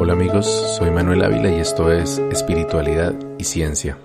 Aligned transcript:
Hola 0.00 0.12
amigos, 0.12 0.46
soy 0.78 0.92
Manuel 0.92 1.24
Ávila 1.24 1.50
y 1.50 1.58
esto 1.58 1.90
es 1.90 2.18
Espiritualidad 2.30 3.16
y 3.36 3.42
Ciencia. 3.42 3.98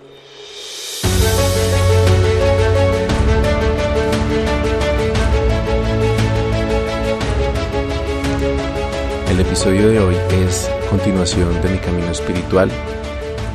El 9.29 9.39
episodio 9.39 9.89
de 9.89 9.99
hoy 9.99 10.15
es 10.47 10.67
continuación 10.89 11.61
de 11.61 11.69
mi 11.69 11.77
camino 11.77 12.09
espiritual 12.09 12.71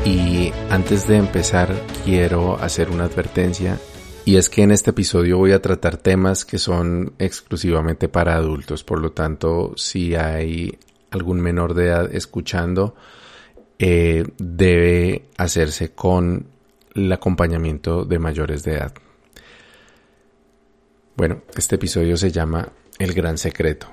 y 0.05 0.53
antes 0.71 1.09
de 1.09 1.17
empezar 1.17 1.75
quiero 2.05 2.57
hacer 2.61 2.91
una 2.91 3.05
advertencia 3.05 3.81
y 4.25 4.37
es 4.37 4.49
que 4.49 4.63
en 4.63 4.71
este 4.71 4.91
episodio 4.91 5.39
voy 5.39 5.51
a 5.51 5.61
tratar 5.61 5.97
temas 5.97 6.45
que 6.45 6.59
son 6.59 7.15
exclusivamente 7.19 8.09
para 8.09 8.37
adultos, 8.37 8.85
por 8.85 9.01
lo 9.01 9.11
tanto 9.11 9.73
si 9.75 10.15
hay 10.15 10.79
algún 11.11 11.41
menor 11.41 11.75
de 11.75 11.87
edad 11.87 12.15
escuchando, 12.15 12.95
eh, 13.79 14.25
debe 14.39 15.27
hacerse 15.37 15.93
con 15.93 16.47
el 16.95 17.13
acompañamiento 17.13 18.05
de 18.05 18.19
mayores 18.19 18.65
de 18.65 18.75
edad. 18.75 18.93
Bueno, 21.17 21.43
este 21.57 21.77
episodio 21.77 22.17
se 22.17 22.31
llama 22.31 22.69
El 22.99 23.13
Gran 23.13 23.39
Secreto. 23.39 23.89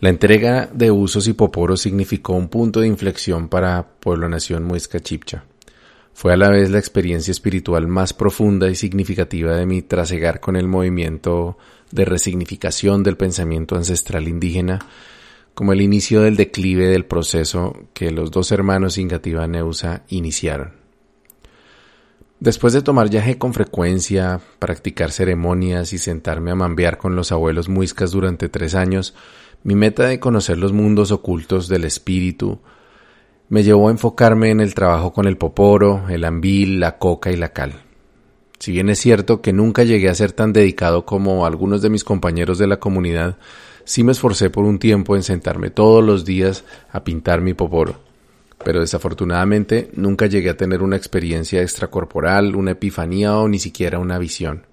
La 0.00 0.10
entrega 0.10 0.68
de 0.72 0.90
usos 0.90 1.26
hipoporos 1.26 1.80
significó 1.80 2.34
un 2.34 2.48
punto 2.48 2.80
de 2.80 2.86
inflexión 2.86 3.48
para 3.48 3.88
Pueblo 3.98 4.28
Nación 4.28 4.64
Muisca 4.64 5.00
Chipcha. 5.00 5.44
Fue 6.12 6.32
a 6.32 6.36
la 6.36 6.50
vez 6.50 6.70
la 6.70 6.78
experiencia 6.78 7.30
espiritual 7.30 7.88
más 7.88 8.12
profunda 8.12 8.68
y 8.68 8.74
significativa 8.74 9.56
de 9.56 9.66
mi 9.66 9.82
trasegar 9.82 10.40
con 10.40 10.56
el 10.56 10.68
movimiento 10.68 11.58
de 11.90 12.04
resignificación 12.04 13.02
del 13.02 13.16
pensamiento 13.16 13.76
ancestral 13.76 14.28
indígena 14.28 14.80
como 15.56 15.72
el 15.72 15.80
inicio 15.80 16.20
del 16.20 16.36
declive 16.36 16.86
del 16.86 17.06
proceso 17.06 17.74
que 17.94 18.10
los 18.10 18.30
dos 18.30 18.52
hermanos 18.52 18.98
Ingativa 18.98 19.46
Neusa 19.46 20.02
iniciaron. 20.08 20.72
Después 22.40 22.74
de 22.74 22.82
tomar 22.82 23.08
yaje 23.08 23.38
con 23.38 23.54
frecuencia, 23.54 24.42
practicar 24.58 25.12
ceremonias 25.12 25.94
y 25.94 25.98
sentarme 25.98 26.50
a 26.50 26.56
mambear 26.56 26.98
con 26.98 27.16
los 27.16 27.32
abuelos 27.32 27.70
muiscas 27.70 28.10
durante 28.10 28.50
tres 28.50 28.74
años, 28.74 29.14
mi 29.62 29.74
meta 29.74 30.04
de 30.04 30.20
conocer 30.20 30.58
los 30.58 30.74
mundos 30.74 31.10
ocultos 31.10 31.68
del 31.68 31.84
espíritu 31.84 32.60
me 33.48 33.62
llevó 33.62 33.88
a 33.88 33.92
enfocarme 33.92 34.50
en 34.50 34.60
el 34.60 34.74
trabajo 34.74 35.14
con 35.14 35.26
el 35.26 35.38
poporo, 35.38 36.06
el 36.10 36.26
ambil, 36.26 36.80
la 36.80 36.98
coca 36.98 37.32
y 37.32 37.36
la 37.36 37.54
cal. 37.54 37.80
Si 38.58 38.72
bien 38.72 38.90
es 38.90 38.98
cierto 38.98 39.40
que 39.40 39.54
nunca 39.54 39.84
llegué 39.84 40.10
a 40.10 40.14
ser 40.14 40.32
tan 40.32 40.52
dedicado 40.52 41.06
como 41.06 41.46
algunos 41.46 41.80
de 41.80 41.88
mis 41.88 42.04
compañeros 42.04 42.58
de 42.58 42.66
la 42.66 42.78
comunidad, 42.78 43.38
sí 43.86 44.04
me 44.04 44.12
esforcé 44.12 44.50
por 44.50 44.64
un 44.64 44.78
tiempo 44.78 45.16
en 45.16 45.22
sentarme 45.22 45.70
todos 45.70 46.04
los 46.04 46.24
días 46.26 46.64
a 46.90 47.04
pintar 47.04 47.40
mi 47.40 47.54
poporo, 47.54 48.00
pero 48.62 48.80
desafortunadamente 48.80 49.90
nunca 49.94 50.26
llegué 50.26 50.50
a 50.50 50.56
tener 50.56 50.82
una 50.82 50.96
experiencia 50.96 51.62
extracorporal, 51.62 52.56
una 52.56 52.72
epifanía 52.72 53.38
o 53.38 53.48
ni 53.48 53.58
siquiera 53.58 53.98
una 53.98 54.18
visión. 54.18 54.66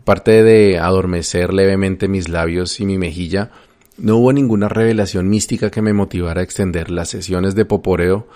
Aparte 0.00 0.42
de 0.42 0.78
adormecer 0.78 1.54
levemente 1.54 2.08
mis 2.08 2.28
labios 2.28 2.80
y 2.80 2.84
mi 2.84 2.98
mejilla, 2.98 3.52
no 3.96 4.16
hubo 4.16 4.32
ninguna 4.32 4.68
revelación 4.68 5.28
mística 5.28 5.70
que 5.70 5.80
me 5.80 5.92
motivara 5.92 6.40
a 6.40 6.44
extender 6.44 6.90
las 6.90 7.08
sesiones 7.08 7.54
de 7.54 7.64
poporeo 7.64 8.26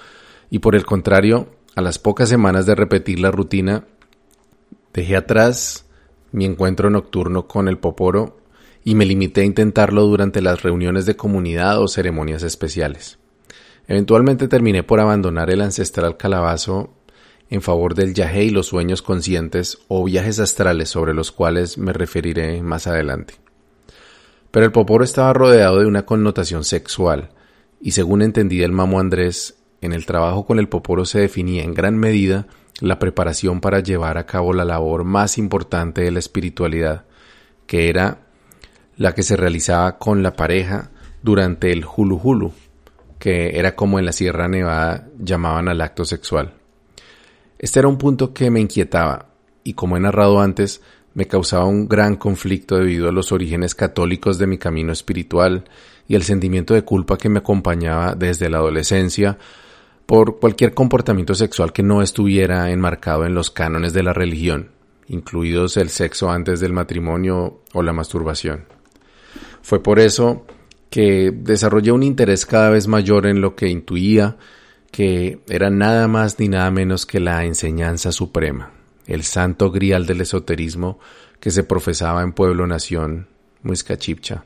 y 0.51 0.61
por 0.61 0.77
el 0.77 0.87
contrario, 0.87 1.49
a 1.75 1.83
las 1.83 1.99
pocas 1.99 2.29
semanas 2.29 2.65
de 2.65 2.77
repetir 2.77 3.19
la 3.19 3.33
rutina, 3.33 3.85
dejé 4.95 5.17
atrás 5.17 5.85
mi 6.31 6.45
encuentro 6.45 6.91
nocturno 6.91 7.49
con 7.49 7.67
el 7.67 7.79
poporo 7.79 8.46
y 8.87 8.95
me 8.95 9.05
limité 9.05 9.41
a 9.41 9.45
intentarlo 9.45 10.05
durante 10.05 10.41
las 10.41 10.63
reuniones 10.63 11.07
de 11.07 11.17
comunidad 11.17 11.83
o 11.83 11.89
ceremonias 11.89 12.45
especiales. 12.45 13.19
Eventualmente 13.89 14.47
terminé 14.47 14.85
por 14.85 15.01
abandonar 15.01 15.51
el 15.51 15.61
ancestral 15.63 16.17
calabazo 16.17 16.95
en 17.51 17.63
favor 17.63 17.97
del 17.97 18.15
yagé 18.15 18.45
y 18.45 18.51
los 18.51 18.69
sueños 18.69 19.03
conscientes 19.03 19.79
o 19.89 20.05
viajes 20.05 20.39
astrales 20.39 20.89
sobre 20.89 21.15
los 21.15 21.33
cuales 21.33 21.79
me 21.79 21.93
referiré 21.93 22.63
más 22.63 22.87
adelante. 22.87 23.35
Pero 24.53 24.67
el 24.67 24.71
poporo 24.71 25.03
estaba 25.03 25.33
rodeado 25.33 25.81
de 25.81 25.87
una 25.87 26.07
connotación 26.07 26.63
sexual, 26.63 27.31
y 27.81 27.91
según 27.91 28.23
entendí 28.23 28.63
el 28.63 28.71
mamo 28.71 29.01
Andrés, 29.01 29.59
en 29.81 29.95
el 29.95 30.07
trabajo 30.07 30.47
con 30.47 30.61
el 30.61 30.69
poporo 30.69 31.07
se 31.07 31.19
definía 31.19 31.65
en 31.65 31.75
gran 31.75 31.99
medida 31.99 32.47
la 32.81 33.01
preparación 33.01 33.61
para 33.61 33.81
llevar 33.81 34.17
a 34.17 34.27
cabo 34.27 34.53
la 34.53 34.65
labor 34.65 35.03
más 35.03 35.39
importante 35.39 36.03
de 36.03 36.13
la 36.13 36.21
espiritualidad, 36.21 37.05
que 37.67 37.89
era 37.89 38.26
la 38.97 39.15
que 39.15 39.23
se 39.23 39.37
realizaba 39.37 39.99
con 39.99 40.23
la 40.23 40.35
pareja 40.35 40.91
durante 41.23 41.73
el 41.73 41.85
hulu 41.85 42.21
hulu, 42.23 42.53
que 43.19 43.59
era 43.59 43.75
como 43.75 43.99
en 43.99 44.07
la 44.07 44.13
Sierra 44.13 44.49
Nevada 44.49 45.09
llamaban 45.19 45.69
al 45.69 45.81
acto 45.81 46.05
sexual. 46.05 46.55
Este 47.59 47.79
era 47.79 47.89
un 47.89 47.99
punto 47.99 48.33
que 48.33 48.51
me 48.51 48.61
inquietaba 48.61 49.27
y 49.67 49.75
como 49.75 49.97
he 49.97 50.01
narrado 50.01 50.41
antes, 50.41 50.81
me 51.15 51.27
causaba 51.27 51.65
un 51.65 51.89
gran 51.89 52.15
conflicto 52.15 52.77
debido 52.77 53.09
a 53.09 53.13
los 53.13 53.33
orígenes 53.33 53.75
católicos 53.75 54.39
de 54.39 54.47
mi 54.47 54.59
camino 54.59 54.93
espiritual 54.93 55.65
y 56.07 56.15
el 56.15 56.23
sentimiento 56.23 56.75
de 56.75 56.83
culpa 56.83 57.19
que 57.19 57.29
me 57.29 57.41
acompañaba 57.41 58.15
desde 58.15 58.49
la 58.49 58.59
adolescencia 58.59 59.39
por 60.07 60.39
cualquier 60.39 60.73
comportamiento 60.73 61.35
sexual 61.35 61.73
que 61.73 61.83
no 61.83 62.01
estuviera 62.01 62.71
enmarcado 62.71 63.27
en 63.27 63.35
los 63.35 63.51
cánones 63.51 63.93
de 63.93 64.05
la 64.05 64.13
religión, 64.13 64.71
incluidos 65.09 65.77
el 65.79 65.89
sexo 65.89 66.31
antes 66.31 66.61
del 66.61 66.73
matrimonio 66.73 67.63
o 67.73 67.83
la 67.83 67.93
masturbación. 67.93 68.76
Fue 69.67 69.83
por 69.83 69.99
eso 69.99 70.47
que 70.91 71.33
desarrollé 71.35 71.91
un 71.91 72.05
interés 72.05 72.47
cada 72.47 72.71
vez 72.71 72.87
mayor 72.87 73.27
en 73.27 73.41
lo 73.41 73.57
que 73.57 73.67
intuía 73.67 74.37
que 74.93 75.41
era 75.49 75.71
nada 75.71 76.07
más 76.07 76.39
ni 76.39 76.47
nada 76.47 76.71
menos 76.71 77.05
que 77.05 77.19
la 77.19 77.45
enseñanza 77.45 78.13
suprema, 78.13 78.71
el 79.09 79.25
santo 79.25 79.73
grial 79.73 80.07
del 80.07 80.21
esoterismo 80.21 81.01
que 81.41 81.51
se 81.51 81.65
profesaba 81.65 82.23
en 82.23 82.33
Pueblo 82.33 82.69
Nación, 82.69 83.27
Muisca 83.65 83.99
Chipcha, 83.99 84.45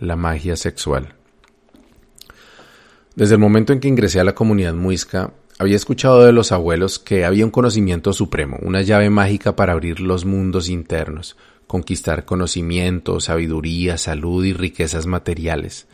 la 0.00 0.16
magia 0.16 0.54
sexual. 0.54 1.14
Desde 3.14 3.36
el 3.36 3.40
momento 3.40 3.72
en 3.72 3.80
que 3.80 3.88
ingresé 3.88 4.20
a 4.20 4.24
la 4.24 4.34
comunidad 4.34 4.74
muisca, 4.74 5.32
había 5.58 5.76
escuchado 5.76 6.26
de 6.26 6.32
los 6.34 6.52
abuelos 6.52 6.98
que 6.98 7.24
había 7.24 7.46
un 7.46 7.50
conocimiento 7.50 8.12
supremo, 8.12 8.58
una 8.60 8.82
llave 8.82 9.08
mágica 9.08 9.56
para 9.56 9.72
abrir 9.72 10.00
los 10.00 10.26
mundos 10.26 10.68
internos, 10.68 11.38
conquistar 11.68 12.24
conocimiento, 12.24 13.20
sabiduría, 13.20 13.96
salud 13.98 14.44
y 14.44 14.52
riquezas 14.52 15.06
materiales, 15.06 15.86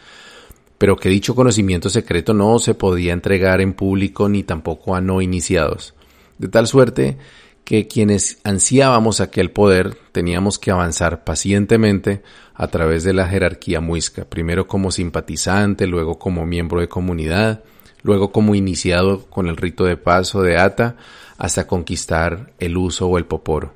pero 0.78 0.96
que 0.96 1.10
dicho 1.10 1.34
conocimiento 1.34 1.90
secreto 1.90 2.32
no 2.32 2.58
se 2.58 2.74
podía 2.74 3.12
entregar 3.12 3.60
en 3.60 3.74
público 3.74 4.30
ni 4.30 4.42
tampoco 4.42 4.94
a 4.94 5.02
no 5.02 5.20
iniciados, 5.20 5.92
de 6.38 6.48
tal 6.48 6.66
suerte 6.66 7.18
que 7.64 7.88
quienes 7.88 8.38
ansiábamos 8.44 9.20
aquel 9.20 9.50
poder 9.50 9.96
teníamos 10.12 10.58
que 10.58 10.70
avanzar 10.70 11.24
pacientemente 11.24 12.22
a 12.54 12.68
través 12.68 13.04
de 13.04 13.14
la 13.14 13.26
jerarquía 13.26 13.80
muisca, 13.80 14.24
primero 14.26 14.68
como 14.68 14.90
simpatizante, 14.90 15.86
luego 15.86 16.18
como 16.18 16.46
miembro 16.46 16.80
de 16.80 16.88
comunidad, 16.88 17.64
luego 18.02 18.30
como 18.32 18.54
iniciado 18.54 19.26
con 19.26 19.48
el 19.48 19.56
rito 19.56 19.84
de 19.84 19.96
paso 19.96 20.42
de 20.42 20.58
ata, 20.58 20.96
hasta 21.36 21.66
conquistar 21.66 22.52
el 22.60 22.76
uso 22.76 23.08
o 23.08 23.18
el 23.18 23.24
poporo. 23.24 23.72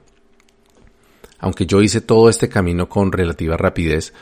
Aunque 1.39 1.67
yo 1.67 1.83
hice 1.83 2.01
todo 2.01 2.29
este 2.29 2.49
camino 2.49 2.89
con 2.89 3.13
relativa 3.13 3.57
rapidez, 3.57 4.13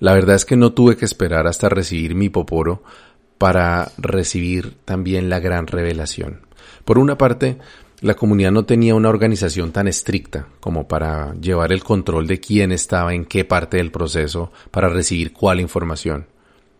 la 0.00 0.12
verdad 0.12 0.36
es 0.36 0.44
que 0.44 0.56
no 0.56 0.72
tuve 0.72 0.96
que 0.96 1.04
esperar 1.04 1.46
hasta 1.46 1.68
recibir 1.68 2.14
mi 2.14 2.28
poporo 2.28 2.82
para 3.38 3.92
recibir 3.98 4.76
también 4.84 5.28
la 5.28 5.40
gran 5.40 5.66
revelación. 5.66 6.40
Por 6.84 6.98
una 6.98 7.16
parte, 7.16 7.58
la 8.00 8.14
comunidad 8.14 8.52
no 8.52 8.64
tenía 8.64 8.94
una 8.94 9.08
organización 9.08 9.72
tan 9.72 9.88
estricta 9.88 10.48
como 10.60 10.86
para 10.86 11.34
llevar 11.34 11.72
el 11.72 11.82
control 11.82 12.26
de 12.26 12.40
quién 12.40 12.72
estaba 12.72 13.14
en 13.14 13.24
qué 13.24 13.44
parte 13.44 13.78
del 13.78 13.90
proceso 13.90 14.52
para 14.70 14.88
recibir 14.88 15.32
cuál 15.32 15.60
información. 15.60 16.26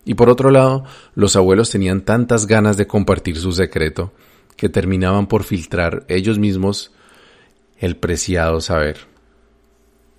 Y 0.04 0.14
por 0.14 0.28
otro 0.28 0.50
lado, 0.50 0.84
los 1.14 1.34
abuelos 1.36 1.70
tenían 1.70 2.02
tantas 2.02 2.46
ganas 2.46 2.76
de 2.76 2.86
compartir 2.86 3.36
su 3.38 3.52
secreto 3.52 4.12
que 4.56 4.68
terminaban 4.68 5.26
por 5.26 5.42
filtrar 5.42 6.04
ellos 6.08 6.38
mismos 6.38 6.92
el 7.78 7.96
preciado 7.96 8.60
saber. 8.60 9.15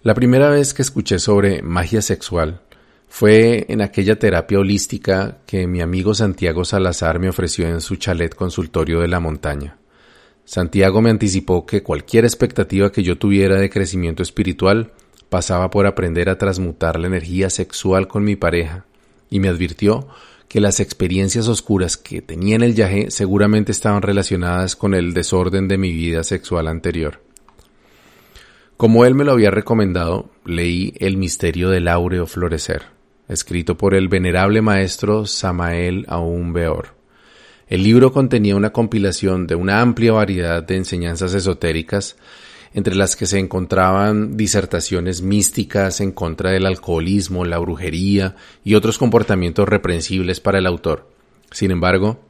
La 0.03 0.13
primera 0.13 0.49
vez 0.49 0.75
que 0.75 0.83
escuché 0.83 1.17
sobre 1.17 1.63
magia 1.63 2.03
sexual 2.03 2.61
fue 3.09 3.65
en 3.67 3.81
aquella 3.81 4.19
terapia 4.19 4.59
holística 4.59 5.39
que 5.47 5.65
mi 5.65 5.81
amigo 5.81 6.13
Santiago 6.13 6.65
Salazar 6.65 7.19
me 7.19 7.29
ofreció 7.29 7.67
en 7.67 7.81
su 7.81 7.95
chalet 7.95 8.35
consultorio 8.35 8.99
de 8.99 9.07
la 9.07 9.19
montaña. 9.19 9.77
Santiago 10.45 11.01
me 11.01 11.09
anticipó 11.09 11.65
que 11.65 11.81
cualquier 11.81 12.25
expectativa 12.25 12.91
que 12.91 13.01
yo 13.01 13.17
tuviera 13.17 13.59
de 13.59 13.71
crecimiento 13.71 14.21
espiritual 14.21 14.91
pasaba 15.29 15.71
por 15.71 15.87
aprender 15.87 16.29
a 16.29 16.37
transmutar 16.37 16.99
la 16.99 17.07
energía 17.07 17.49
sexual 17.49 18.07
con 18.07 18.23
mi 18.23 18.35
pareja, 18.35 18.85
y 19.29 19.39
me 19.39 19.49
advirtió 19.49 20.07
que 20.47 20.61
las 20.61 20.79
experiencias 20.79 21.47
oscuras 21.47 21.97
que 21.97 22.21
tenía 22.21 22.55
en 22.55 22.61
el 22.61 22.73
viaje 22.73 23.09
seguramente 23.09 23.71
estaban 23.71 24.03
relacionadas 24.03 24.75
con 24.75 24.93
el 24.93 25.13
desorden 25.13 25.67
de 25.67 25.77
mi 25.77 25.91
vida 25.91 26.23
sexual 26.23 26.67
anterior. 26.67 27.26
Como 28.77 29.05
él 29.05 29.15
me 29.15 29.23
lo 29.23 29.31
había 29.31 29.49
recomendado, 29.49 30.29
leí 30.45 30.93
El 30.99 31.17
misterio 31.17 31.69
del 31.71 31.87
áureo 31.87 32.27
florecer, 32.27 32.83
escrito 33.27 33.75
por 33.75 33.95
el 33.95 34.07
venerable 34.07 34.61
maestro 34.61 35.25
Samael 35.25 36.05
Aún 36.07 36.53
Beor. 36.53 36.89
El 37.67 37.81
libro 37.81 38.13
contenía 38.13 38.55
una 38.55 38.69
compilación 38.69 39.47
de 39.47 39.55
una 39.55 39.81
amplia 39.81 40.11
variedad 40.13 40.61
de 40.61 40.75
enseñanzas 40.75 41.33
esotéricas, 41.33 42.17
entre 42.71 42.93
las 42.93 43.15
que 43.15 43.25
se 43.25 43.39
encontraban 43.39 44.37
disertaciones 44.37 45.23
místicas 45.23 45.99
en 45.99 46.11
contra 46.11 46.51
del 46.51 46.67
alcoholismo, 46.67 47.45
la 47.45 47.57
brujería 47.57 48.35
y 48.63 48.75
otros 48.75 48.99
comportamientos 48.99 49.67
reprensibles 49.67 50.39
para 50.39 50.59
el 50.59 50.67
autor. 50.67 51.09
Sin 51.49 51.71
embargo, 51.71 52.26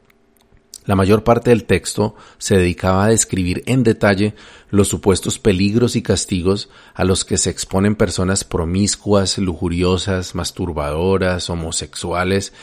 la 0.87 0.95
mayor 0.95 1.25
parte 1.25 1.49
del 1.49 1.65
texto 1.65 2.15
se 2.37 2.57
dedicaba 2.57 3.03
a 3.03 3.09
describir 3.09 3.61
en 3.65 3.83
detalle 3.83 4.33
los 4.69 4.87
supuestos 4.87 5.37
peligros 5.37 5.97
y 5.97 6.01
castigos 6.01 6.69
a 6.93 7.03
los 7.03 7.25
que 7.25 7.37
se 7.37 7.49
exponen 7.49 7.95
personas 7.95 8.45
promiscuas, 8.45 9.37
lujuriosas, 9.37 10.33
masturbadoras, 10.33 11.49
homosexuales 11.49 12.53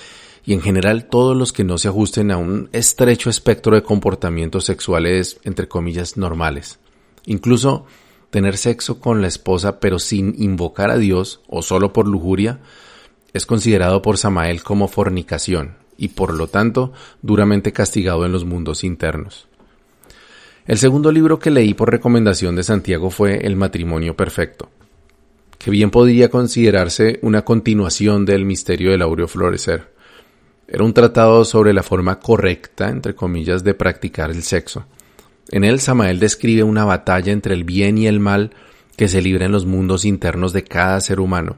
y 0.46 0.54
en 0.54 0.62
general 0.62 1.04
todos 1.04 1.36
los 1.36 1.52
que 1.52 1.64
no 1.64 1.76
se 1.76 1.88
ajusten 1.88 2.30
a 2.30 2.38
un 2.38 2.70
estrecho 2.72 3.28
espectro 3.28 3.74
de 3.74 3.82
comportamientos 3.82 4.64
sexuales 4.64 5.38
entre 5.44 5.68
comillas 5.68 6.16
normales. 6.16 6.78
Incluso 7.26 7.84
tener 8.30 8.56
sexo 8.56 9.00
con 9.00 9.20
la 9.20 9.28
esposa 9.28 9.80
pero 9.80 9.98
sin 9.98 10.34
invocar 10.42 10.90
a 10.90 10.96
Dios 10.96 11.42
o 11.46 11.60
solo 11.60 11.92
por 11.92 12.08
lujuria 12.08 12.60
es 13.34 13.44
considerado 13.44 14.00
por 14.00 14.16
Samael 14.16 14.62
como 14.62 14.88
fornicación, 14.88 15.83
y 15.96 16.08
por 16.08 16.34
lo 16.34 16.48
tanto 16.48 16.92
duramente 17.22 17.72
castigado 17.72 18.24
en 18.26 18.32
los 18.32 18.44
mundos 18.44 18.84
internos. 18.84 19.46
El 20.66 20.78
segundo 20.78 21.12
libro 21.12 21.38
que 21.38 21.50
leí 21.50 21.74
por 21.74 21.90
recomendación 21.90 22.56
de 22.56 22.62
Santiago 22.62 23.10
fue 23.10 23.46
El 23.46 23.54
matrimonio 23.54 24.16
perfecto, 24.16 24.70
que 25.58 25.70
bien 25.70 25.90
podría 25.90 26.30
considerarse 26.30 27.18
una 27.22 27.42
continuación 27.42 28.24
del 28.24 28.44
misterio 28.46 28.90
del 28.90 29.02
aureo 29.02 29.28
florecer. 29.28 29.92
Era 30.66 30.84
un 30.84 30.94
tratado 30.94 31.44
sobre 31.44 31.74
la 31.74 31.82
forma 31.82 32.18
correcta, 32.18 32.88
entre 32.88 33.14
comillas, 33.14 33.62
de 33.62 33.74
practicar 33.74 34.30
el 34.30 34.42
sexo. 34.42 34.86
En 35.50 35.64
él 35.64 35.80
Samael 35.80 36.18
describe 36.18 36.62
una 36.62 36.86
batalla 36.86 37.32
entre 37.32 37.54
el 37.54 37.64
bien 37.64 37.98
y 37.98 38.06
el 38.06 38.18
mal 38.18 38.50
que 38.96 39.08
se 39.08 39.20
libra 39.20 39.44
en 39.44 39.52
los 39.52 39.66
mundos 39.66 40.06
internos 40.06 40.54
de 40.54 40.64
cada 40.64 41.00
ser 41.00 41.20
humano, 41.20 41.56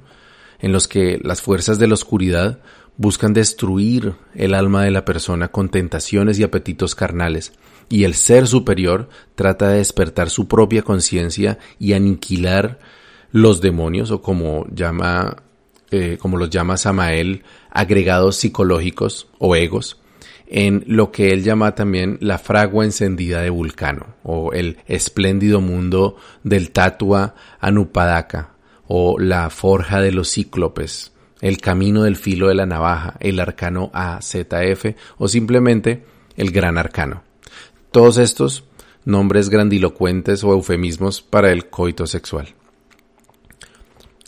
en 0.58 0.72
los 0.72 0.88
que 0.88 1.20
las 1.22 1.42
fuerzas 1.42 1.78
de 1.78 1.86
la 1.86 1.94
oscuridad 1.94 2.58
buscan 2.96 3.32
destruir 3.32 4.14
el 4.34 4.54
alma 4.54 4.84
de 4.84 4.90
la 4.90 5.04
persona 5.04 5.48
con 5.48 5.68
tentaciones 5.68 6.38
y 6.38 6.42
apetitos 6.42 6.94
carnales, 6.94 7.52
y 7.88 8.04
el 8.04 8.14
ser 8.14 8.46
superior 8.46 9.08
trata 9.34 9.68
de 9.68 9.78
despertar 9.78 10.30
su 10.30 10.48
propia 10.48 10.82
conciencia 10.82 11.58
y 11.78 11.92
aniquilar 11.92 12.78
los 13.32 13.60
demonios, 13.60 14.10
o 14.10 14.22
como 14.22 14.66
llama, 14.72 15.42
eh, 15.90 16.16
como 16.20 16.36
los 16.36 16.50
llama 16.50 16.76
Samael, 16.76 17.42
agregados 17.70 18.36
psicológicos 18.36 19.28
o 19.38 19.54
egos, 19.56 20.00
en 20.48 20.84
lo 20.86 21.10
que 21.10 21.30
él 21.30 21.42
llama 21.42 21.74
también 21.74 22.18
la 22.20 22.38
fragua 22.38 22.84
encendida 22.84 23.42
de 23.42 23.50
Vulcano, 23.50 24.14
o 24.22 24.52
el 24.52 24.78
espléndido 24.86 25.60
mundo 25.60 26.16
del 26.44 26.70
Tatua 26.70 27.34
Anupadaka, 27.60 28.54
o 28.88 29.18
la 29.18 29.50
forja 29.50 30.00
de 30.00 30.12
los 30.12 30.32
cíclopes, 30.32 31.12
el 31.40 31.58
camino 31.58 32.02
del 32.02 32.16
filo 32.16 32.48
de 32.48 32.54
la 32.54 32.66
navaja, 32.66 33.16
el 33.20 33.40
arcano 33.40 33.90
AZF 33.92 34.94
o 35.18 35.28
simplemente 35.28 36.04
el 36.36 36.50
gran 36.50 36.78
arcano. 36.78 37.22
Todos 37.90 38.18
estos 38.18 38.64
nombres 39.04 39.48
grandilocuentes 39.48 40.44
o 40.44 40.52
eufemismos 40.52 41.22
para 41.22 41.52
el 41.52 41.68
coito 41.70 42.06
sexual. 42.06 42.48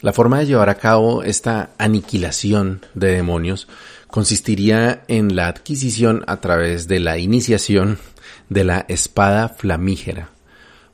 La 0.01 0.13
forma 0.13 0.39
de 0.39 0.47
llevar 0.47 0.69
a 0.69 0.77
cabo 0.77 1.25
esta 1.25 1.71
aniquilación 1.77 2.87
de 2.95 3.09
demonios 3.09 3.67
consistiría 4.07 5.03
en 5.09 5.35
la 5.35 5.49
adquisición 5.49 6.23
a 6.29 6.41
través 6.41 6.87
de 6.87 7.01
la 7.01 7.19
iniciación 7.19 7.99
de 8.49 8.63
la 8.63 8.87
espada 8.89 9.49
flamígera, 9.49 10.31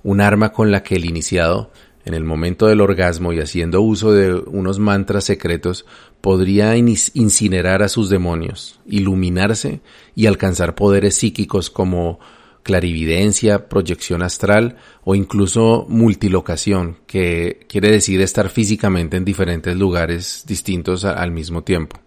un 0.03 0.23
arma 0.23 0.53
con 0.53 0.71
la 0.71 0.83
que 0.83 0.97
el 0.97 1.05
iniciado 1.05 1.71
en 2.05 2.15
el 2.15 2.25
momento 2.25 2.67
del 2.67 2.81
orgasmo 2.81 3.33
y 3.33 3.41
haciendo 3.41 3.81
uso 3.81 4.13
de 4.13 4.35
unos 4.35 4.79
mantras 4.79 5.25
secretos, 5.25 5.87
podría 6.21 6.77
incinerar 6.77 7.83
a 7.83 7.89
sus 7.89 8.09
demonios, 8.09 8.81
iluminarse 8.87 9.81
y 10.15 10.27
alcanzar 10.27 10.75
poderes 10.75 11.17
psíquicos 11.17 11.71
como 11.71 12.19
clarividencia, 12.63 13.69
proyección 13.69 14.23
astral 14.23 14.77
o 15.05 15.15
incluso 15.15 15.87
multilocación, 15.89 16.97
que 17.07 17.67
quiere 17.69 17.91
decir 17.91 18.21
estar 18.21 18.49
físicamente 18.49 19.17
en 19.17 19.25
diferentes 19.25 19.77
lugares 19.77 20.45
distintos 20.47 21.05
al 21.05 21.31
mismo 21.31 21.63
tiempo. 21.63 22.01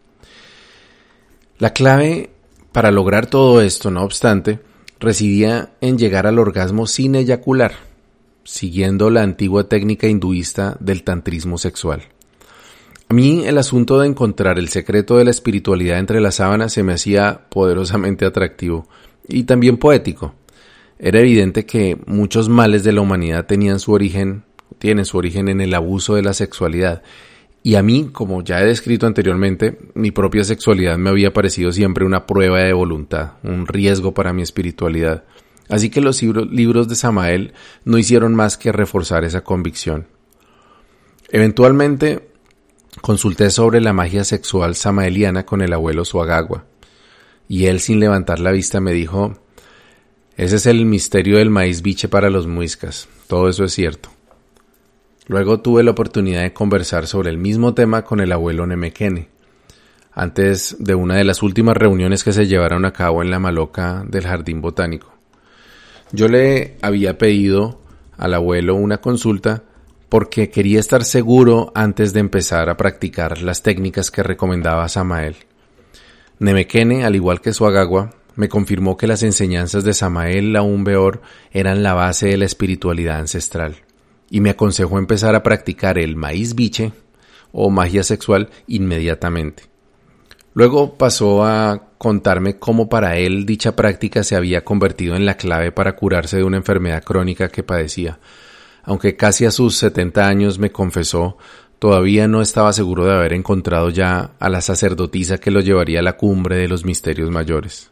La 1.59 1.73
clave 1.73 2.31
para 2.71 2.91
lograr 2.91 3.27
todo 3.27 3.61
esto, 3.61 3.89
no 3.89 4.03
obstante, 4.03 4.59
residía 4.99 5.71
en 5.81 5.97
llegar 5.97 6.27
al 6.27 6.39
orgasmo 6.39 6.85
sin 6.85 7.15
eyacular, 7.15 7.86
siguiendo 8.47 9.09
la 9.09 9.23
antigua 9.23 9.67
técnica 9.67 10.07
hinduista 10.07 10.77
del 10.79 11.03
tantrismo 11.03 11.57
sexual. 11.57 12.03
A 13.09 13.13
mí 13.13 13.43
el 13.45 13.57
asunto 13.57 13.99
de 13.99 14.07
encontrar 14.07 14.57
el 14.57 14.69
secreto 14.69 15.17
de 15.17 15.25
la 15.25 15.31
espiritualidad 15.31 15.99
entre 15.99 16.21
las 16.21 16.35
sábanas 16.35 16.71
se 16.71 16.81
me 16.81 16.93
hacía 16.93 17.41
poderosamente 17.49 18.25
atractivo 18.25 18.87
y 19.27 19.43
también 19.43 19.75
poético. 19.75 20.33
Era 20.97 21.19
evidente 21.19 21.65
que 21.65 21.97
muchos 22.05 22.47
males 22.47 22.85
de 22.85 22.93
la 22.93 23.01
humanidad 23.01 23.45
tenían 23.45 23.81
su 23.81 23.91
origen, 23.91 24.43
tienen 24.79 25.03
su 25.03 25.17
origen 25.17 25.49
en 25.49 25.59
el 25.59 25.73
abuso 25.73 26.15
de 26.15 26.23
la 26.23 26.33
sexualidad. 26.33 27.03
Y 27.63 27.75
a 27.75 27.83
mí, 27.83 28.11
como 28.13 28.43
ya 28.43 28.61
he 28.61 28.65
descrito 28.65 29.07
anteriormente, 29.07 29.77
mi 29.93 30.11
propia 30.11 30.45
sexualidad 30.45 30.97
me 30.97 31.09
había 31.09 31.33
parecido 31.33 31.73
siempre 31.73 32.05
una 32.05 32.25
prueba 32.25 32.59
de 32.59 32.71
voluntad, 32.71 33.33
un 33.43 33.67
riesgo 33.67 34.13
para 34.13 34.31
mi 34.31 34.41
espiritualidad. 34.41 35.25
Así 35.69 35.89
que 35.89 36.01
los 36.01 36.21
libros 36.21 36.87
de 36.87 36.95
Samael 36.95 37.53
no 37.83 37.97
hicieron 37.97 38.35
más 38.35 38.57
que 38.57 38.71
reforzar 38.71 39.23
esa 39.25 39.41
convicción. 39.41 40.07
Eventualmente 41.29 42.29
consulté 43.01 43.49
sobre 43.49 43.81
la 43.81 43.93
magia 43.93 44.23
sexual 44.23 44.75
samaeliana 44.75 45.45
con 45.45 45.61
el 45.61 45.73
abuelo 45.73 46.05
Suagagua, 46.05 46.65
y 47.47 47.65
él 47.65 47.79
sin 47.79 47.99
levantar 47.99 48.39
la 48.39 48.51
vista 48.51 48.79
me 48.79 48.93
dijo, 48.93 49.37
ese 50.35 50.55
es 50.57 50.65
el 50.65 50.85
misterio 50.85 51.37
del 51.37 51.49
maíz 51.49 51.81
biche 51.81 52.07
para 52.07 52.29
los 52.29 52.47
muiscas, 52.47 53.07
todo 53.27 53.49
eso 53.49 53.65
es 53.65 53.73
cierto. 53.73 54.09
Luego 55.27 55.59
tuve 55.59 55.83
la 55.83 55.91
oportunidad 55.91 56.43
de 56.43 56.53
conversar 56.53 57.07
sobre 57.07 57.29
el 57.29 57.37
mismo 57.37 57.73
tema 57.73 58.03
con 58.03 58.21
el 58.21 58.31
abuelo 58.31 58.65
Nemequene, 58.65 59.27
antes 60.13 60.77
de 60.79 60.95
una 60.95 61.15
de 61.15 61.25
las 61.25 61.43
últimas 61.43 61.75
reuniones 61.75 62.23
que 62.23 62.31
se 62.31 62.47
llevaron 62.47 62.85
a 62.85 62.93
cabo 62.93 63.21
en 63.21 63.29
la 63.29 63.39
maloca 63.39 64.03
del 64.07 64.25
Jardín 64.25 64.61
Botánico. 64.61 65.16
Yo 66.11 66.27
le 66.27 66.77
había 66.81 67.17
pedido 67.17 67.81
al 68.17 68.33
abuelo 68.33 68.75
una 68.75 68.99
consulta 68.99 69.63
porque 70.09 70.49
quería 70.49 70.79
estar 70.79 71.03
seguro 71.03 71.71
antes 71.75 72.13
de 72.13 72.21
empezar 72.21 72.69
a 72.69 72.77
practicar 72.77 73.41
las 73.41 73.61
técnicas 73.61 74.09
que 74.09 74.23
recomendaba 74.23 74.87
Samael. 74.87 75.35
Nemequene, 76.39 77.03
al 77.03 77.15
igual 77.15 77.41
que 77.41 77.51
su 77.51 77.65
agagua, 77.65 78.11
me 78.35 78.47
confirmó 78.47 78.95
que 78.95 79.07
las 79.07 79.23
enseñanzas 79.23 79.83
de 79.83 79.93
Samael 79.93 80.55
Beor 80.83 81.21
eran 81.51 81.83
la 81.83 81.93
base 81.93 82.27
de 82.27 82.37
la 82.37 82.45
espiritualidad 82.45 83.19
ancestral 83.19 83.75
y 84.29 84.41
me 84.41 84.51
aconsejó 84.51 84.99
empezar 84.99 85.35
a 85.35 85.43
practicar 85.43 85.97
el 85.97 86.15
maíz 86.15 86.55
biche 86.55 86.93
o 87.51 87.69
magia 87.69 88.03
sexual 88.03 88.49
inmediatamente. 88.67 89.63
Luego 90.57 90.95
pasó 90.95 91.45
a 91.45 91.83
contarme 91.99 92.57
cómo 92.57 92.89
para 92.89 93.15
él 93.17 93.45
dicha 93.45 93.75
práctica 93.75 94.23
se 94.23 94.35
había 94.35 94.65
convertido 94.65 95.15
en 95.15 95.23
la 95.23 95.37
clave 95.37 95.71
para 95.71 95.95
curarse 95.95 96.37
de 96.37 96.43
una 96.43 96.57
enfermedad 96.57 97.03
crónica 97.03 97.49
que 97.49 97.61
padecía. 97.61 98.17
Aunque 98.81 99.15
casi 99.15 99.45
a 99.45 99.51
sus 99.51 99.77
setenta 99.77 100.27
años 100.27 100.57
me 100.57 100.71
confesó, 100.71 101.37
todavía 101.77 102.27
no 102.27 102.41
estaba 102.41 102.73
seguro 102.73 103.05
de 103.05 103.13
haber 103.13 103.33
encontrado 103.33 103.91
ya 103.91 104.31
a 104.39 104.49
la 104.49 104.61
sacerdotisa 104.61 105.37
que 105.37 105.51
lo 105.51 105.59
llevaría 105.59 105.99
a 105.99 106.01
la 106.01 106.17
cumbre 106.17 106.55
de 106.55 106.67
los 106.67 106.85
misterios 106.85 107.29
mayores. 107.29 107.91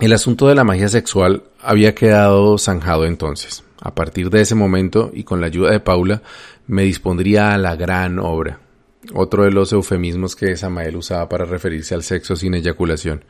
El 0.00 0.12
asunto 0.12 0.48
de 0.48 0.54
la 0.54 0.64
magia 0.64 0.88
sexual 0.88 1.44
había 1.62 1.94
quedado 1.94 2.58
zanjado 2.58 3.06
entonces. 3.06 3.64
A 3.80 3.94
partir 3.94 4.28
de 4.28 4.42
ese 4.42 4.54
momento, 4.54 5.12
y 5.14 5.24
con 5.24 5.40
la 5.40 5.46
ayuda 5.46 5.70
de 5.70 5.80
Paula, 5.80 6.20
me 6.66 6.82
dispondría 6.82 7.54
a 7.54 7.56
la 7.56 7.74
gran 7.74 8.18
obra 8.18 8.67
otro 9.14 9.44
de 9.44 9.50
los 9.50 9.72
eufemismos 9.72 10.36
que 10.36 10.56
Samael 10.56 10.96
usaba 10.96 11.28
para 11.28 11.44
referirse 11.44 11.94
al 11.94 12.02
sexo 12.02 12.36
sin 12.36 12.54
eyaculación. 12.54 13.24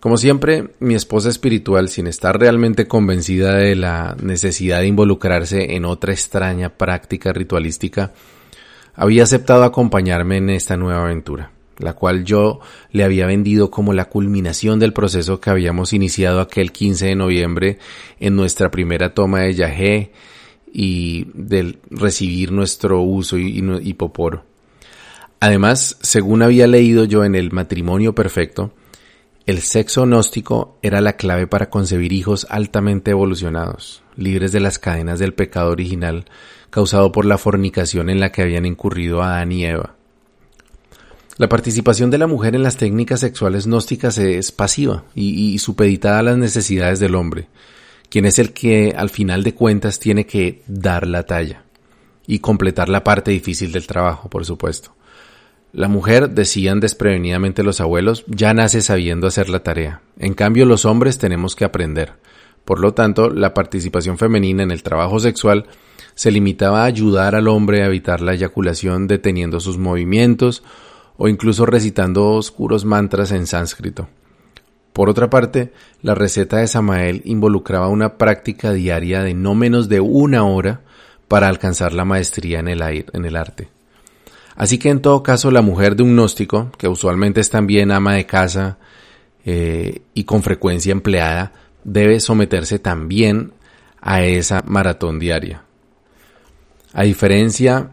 Como 0.00 0.16
siempre, 0.16 0.70
mi 0.78 0.94
esposa 0.94 1.28
espiritual, 1.28 1.90
sin 1.90 2.06
estar 2.06 2.38
realmente 2.38 2.88
convencida 2.88 3.54
de 3.56 3.76
la 3.76 4.16
necesidad 4.22 4.80
de 4.80 4.86
involucrarse 4.86 5.74
en 5.76 5.84
otra 5.84 6.12
extraña 6.12 6.70
práctica 6.70 7.34
ritualística, 7.34 8.12
había 8.94 9.24
aceptado 9.24 9.62
acompañarme 9.64 10.38
en 10.38 10.48
esta 10.50 10.78
nueva 10.78 11.02
aventura, 11.02 11.52
la 11.78 11.92
cual 11.92 12.24
yo 12.24 12.60
le 12.92 13.04
había 13.04 13.26
vendido 13.26 13.70
como 13.70 13.92
la 13.92 14.06
culminación 14.06 14.78
del 14.78 14.94
proceso 14.94 15.38
que 15.38 15.50
habíamos 15.50 15.92
iniciado 15.92 16.40
aquel 16.40 16.72
15 16.72 17.06
de 17.06 17.14
noviembre 17.14 17.78
en 18.20 18.36
nuestra 18.36 18.70
primera 18.70 19.12
toma 19.12 19.40
de 19.40 19.54
Yahé 19.54 20.12
y 20.72 21.26
del 21.34 21.78
recibir 21.90 22.52
nuestro 22.52 23.02
uso 23.02 23.36
y, 23.36 23.58
y. 23.58 23.96
Además, 25.40 25.96
según 26.02 26.42
había 26.42 26.66
leído 26.66 27.04
yo 27.04 27.24
en 27.24 27.34
el 27.34 27.50
matrimonio 27.50 28.14
perfecto, 28.14 28.72
el 29.46 29.60
sexo 29.60 30.04
gnóstico 30.04 30.78
era 30.82 31.00
la 31.00 31.14
clave 31.14 31.46
para 31.46 31.70
concebir 31.70 32.12
hijos 32.12 32.46
altamente 32.50 33.10
evolucionados, 33.12 34.02
libres 34.16 34.52
de 34.52 34.60
las 34.60 34.78
cadenas 34.78 35.18
del 35.18 35.34
pecado 35.34 35.70
original 35.70 36.26
causado 36.68 37.10
por 37.10 37.24
la 37.24 37.38
fornicación 37.38 38.10
en 38.10 38.20
la 38.20 38.30
que 38.30 38.42
habían 38.42 38.64
incurrido 38.64 39.22
Adán 39.22 39.50
y 39.50 39.64
Eva. 39.64 39.96
La 41.36 41.48
participación 41.48 42.10
de 42.10 42.18
la 42.18 42.26
mujer 42.26 42.54
en 42.54 42.62
las 42.62 42.76
técnicas 42.76 43.20
sexuales 43.20 43.66
gnósticas 43.66 44.18
es 44.18 44.52
pasiva 44.52 45.04
y, 45.14 45.58
supeditada 45.58 46.18
a 46.18 46.22
las 46.22 46.36
necesidades 46.36 47.00
del 47.00 47.14
hombre, 47.14 47.48
quien 48.08 48.26
es 48.26 48.38
el 48.38 48.52
que 48.52 48.94
al 48.96 49.08
final 49.08 49.42
de 49.42 49.54
cuentas 49.54 49.98
tiene 49.98 50.26
que 50.26 50.62
dar 50.66 51.06
la 51.06 51.24
talla 51.24 51.64
y 52.26 52.40
completar 52.40 52.88
la 52.88 53.02
parte 53.02 53.30
difícil 53.30 53.72
del 53.72 53.86
trabajo, 53.86 54.28
por 54.28 54.44
supuesto. 54.44 54.94
La 55.72 55.86
mujer, 55.86 56.30
decían 56.30 56.80
desprevenidamente 56.80 57.62
los 57.62 57.80
abuelos, 57.80 58.24
ya 58.26 58.52
nace 58.54 58.82
sabiendo 58.82 59.26
hacer 59.26 59.48
la 59.48 59.62
tarea. 59.62 60.00
En 60.18 60.34
cambio, 60.34 60.66
los 60.66 60.84
hombres 60.84 61.18
tenemos 61.18 61.54
que 61.54 61.64
aprender. 61.64 62.14
Por 62.64 62.80
lo 62.80 62.92
tanto, 62.92 63.30
la 63.30 63.54
participación 63.54 64.18
femenina 64.18 64.62
en 64.62 64.72
el 64.72 64.82
trabajo 64.82 65.20
sexual 65.20 65.66
se 66.14 66.30
limitaba 66.30 66.82
a 66.82 66.86
ayudar 66.86 67.34
al 67.34 67.48
hombre 67.48 67.82
a 67.82 67.86
evitar 67.86 68.20
la 68.20 68.34
eyaculación 68.34 69.06
deteniendo 69.06 69.60
sus 69.60 69.78
movimientos 69.78 70.62
o 71.16 71.28
incluso 71.28 71.66
recitando 71.66 72.30
oscuros 72.30 72.84
mantras 72.84 73.30
en 73.30 73.46
sánscrito. 73.46 74.08
Por 74.92 75.08
otra 75.08 75.30
parte, 75.30 75.72
la 76.02 76.14
receta 76.14 76.58
de 76.58 76.66
Samael 76.66 77.22
involucraba 77.24 77.88
una 77.88 78.18
práctica 78.18 78.72
diaria 78.72 79.22
de 79.22 79.34
no 79.34 79.54
menos 79.54 79.88
de 79.88 80.00
una 80.00 80.44
hora 80.44 80.80
para 81.28 81.48
alcanzar 81.48 81.92
la 81.92 82.04
maestría 82.04 82.58
en 82.58 82.68
el, 82.68 82.82
en 82.82 83.24
el 83.24 83.36
arte. 83.36 83.68
Así 84.56 84.78
que 84.78 84.90
en 84.90 85.00
todo 85.00 85.22
caso 85.22 85.50
la 85.50 85.62
mujer 85.62 85.96
de 85.96 86.02
un 86.02 86.12
gnóstico, 86.12 86.70
que 86.76 86.88
usualmente 86.88 87.40
es 87.40 87.50
también 87.50 87.92
ama 87.92 88.14
de 88.14 88.26
casa 88.26 88.78
eh, 89.44 90.02
y 90.14 90.24
con 90.24 90.42
frecuencia 90.42 90.92
empleada, 90.92 91.52
debe 91.84 92.20
someterse 92.20 92.78
también 92.78 93.52
a 94.00 94.22
esa 94.22 94.62
maratón 94.66 95.18
diaria. 95.18 95.64
A 96.92 97.04
diferencia 97.04 97.92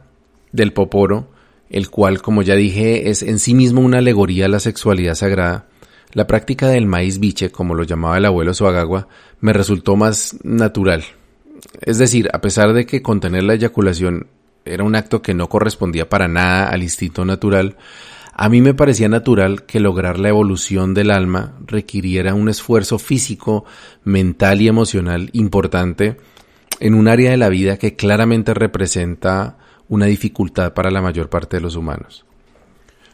del 0.51 0.73
poporo, 0.73 1.29
el 1.69 1.89
cual, 1.89 2.21
como 2.21 2.41
ya 2.41 2.55
dije, 2.55 3.09
es 3.09 3.21
en 3.21 3.39
sí 3.39 3.53
mismo 3.53 3.81
una 3.81 3.99
alegoría 3.99 4.45
a 4.45 4.49
la 4.49 4.59
sexualidad 4.59 5.15
sagrada, 5.15 5.67
la 6.13 6.25
práctica 6.25 6.69
del 6.69 6.85
maíz 6.85 7.19
biche, 7.19 7.51
como 7.51 7.75
lo 7.75 7.83
llamaba 7.83 8.17
el 8.17 8.25
abuelo 8.25 8.53
Suagagua, 8.53 9.07
me 9.39 9.53
resultó 9.53 9.95
más 9.95 10.37
natural. 10.43 11.03
Es 11.81 11.97
decir, 11.97 12.29
a 12.33 12.41
pesar 12.41 12.73
de 12.73 12.85
que 12.85 13.01
contener 13.01 13.43
la 13.43 13.55
eyaculación 13.55 14.27
era 14.73 14.83
un 14.83 14.95
acto 14.95 15.21
que 15.21 15.33
no 15.33 15.49
correspondía 15.49 16.09
para 16.09 16.27
nada 16.27 16.69
al 16.69 16.83
instinto 16.83 17.25
natural, 17.25 17.77
a 18.39 18.49
mí 18.49 18.61
me 18.61 18.75
parecía 18.75 19.09
natural 19.09 19.65
que 19.65 19.79
lograr 19.79 20.19
la 20.19 20.29
evolución 20.29 20.93
del 20.93 21.09
alma 21.09 21.57
requiriera 21.65 22.35
un 22.35 22.49
esfuerzo 22.49 22.99
físico, 22.99 23.65
mental 24.03 24.61
y 24.61 24.67
emocional 24.67 25.31
importante 25.33 26.17
en 26.79 26.93
un 26.93 27.07
área 27.07 27.31
de 27.31 27.37
la 27.37 27.49
vida 27.49 27.77
que 27.77 27.95
claramente 27.95 28.53
representa 28.53 29.57
una 29.89 30.05
dificultad 30.05 30.73
para 30.73 30.91
la 30.91 31.01
mayor 31.01 31.29
parte 31.29 31.57
de 31.57 31.61
los 31.61 31.75
humanos. 31.75 32.25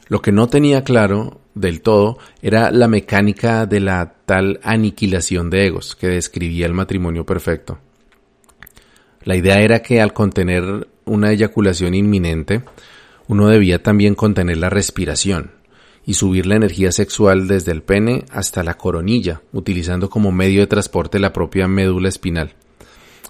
Lo 0.07 0.21
que 0.21 0.33
no 0.33 0.47
tenía 0.47 0.83
claro 0.83 1.39
del 1.55 1.81
todo 1.81 2.17
era 2.41 2.71
la 2.71 2.89
mecánica 2.89 3.65
de 3.65 3.79
la 3.79 4.15
tal 4.25 4.59
aniquilación 4.63 5.49
de 5.49 5.67
egos 5.67 5.95
que 5.95 6.07
describía 6.07 6.65
el 6.65 6.73
matrimonio 6.73 7.25
perfecto. 7.25 7.79
La 9.23 9.37
idea 9.37 9.61
era 9.61 9.81
que 9.81 10.01
al 10.01 10.11
contener 10.11 10.87
una 11.05 11.31
eyaculación 11.31 11.95
inminente, 11.95 12.63
uno 13.27 13.47
debía 13.47 13.81
también 13.81 14.15
contener 14.15 14.57
la 14.57 14.69
respiración 14.69 15.51
y 16.05 16.15
subir 16.15 16.45
la 16.45 16.55
energía 16.55 16.91
sexual 16.91 17.47
desde 17.47 17.71
el 17.71 17.81
pene 17.81 18.25
hasta 18.31 18.63
la 18.63 18.75
coronilla, 18.75 19.41
utilizando 19.53 20.09
como 20.09 20.31
medio 20.31 20.61
de 20.61 20.67
transporte 20.67 21.19
la 21.19 21.31
propia 21.31 21.67
médula 21.67 22.09
espinal. 22.09 22.53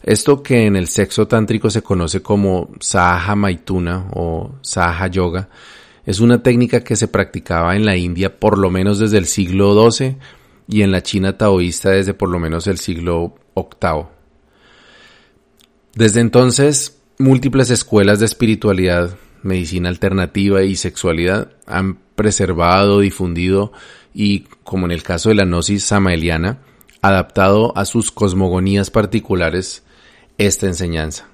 Esto 0.02 0.44
que 0.44 0.66
en 0.66 0.76
el 0.76 0.88
sexo 0.88 1.28
tántrico 1.28 1.70
se 1.70 1.82
conoce 1.82 2.22
como 2.22 2.70
Saha 2.80 3.36
Maituna 3.36 4.08
o 4.14 4.56
Saha 4.62 5.08
Yoga, 5.08 5.50
es 6.06 6.20
una 6.20 6.44
técnica 6.44 6.84
que 6.84 6.98
se 6.98 7.08
practicaba 7.08 7.76
en 7.76 7.86
la 7.86 7.96
India 7.96 8.38
por 8.38 8.58
lo 8.58 8.70
menos 8.70 9.00
desde 9.00 9.18
el 9.18 9.26
siglo 9.26 9.90
XII 9.90 10.18
y 10.68 10.82
en 10.82 10.92
la 10.92 11.02
China 11.02 11.38
taoísta 11.38 11.92
desde 11.92 12.14
por 12.14 12.30
lo 12.30 12.40
menos 12.40 12.68
el 12.68 12.78
siglo 12.78 13.36
VIII. 13.56 14.06
Desde 15.96 16.20
entonces, 16.20 16.98
múltiples 17.18 17.70
escuelas 17.70 18.20
de 18.20 18.26
espiritualidad, 18.26 19.18
medicina 19.42 19.90
alternativa 19.90 20.64
y 20.64 20.76
sexualidad 20.76 21.52
han 21.66 22.00
preservado, 22.16 23.00
difundido 23.00 23.72
y, 24.14 24.42
como 24.64 24.86
en 24.86 24.92
el 24.92 25.04
caso 25.04 25.30
de 25.30 25.36
la 25.36 25.46
gnosis 25.46 25.84
samaeliana, 25.84 26.60
adaptado 27.02 27.78
a 27.78 27.86
sus 27.86 28.12
cosmogonías 28.12 28.90
particulares 28.90 29.84
esta 30.38 30.68
enseñanza. 30.68 31.28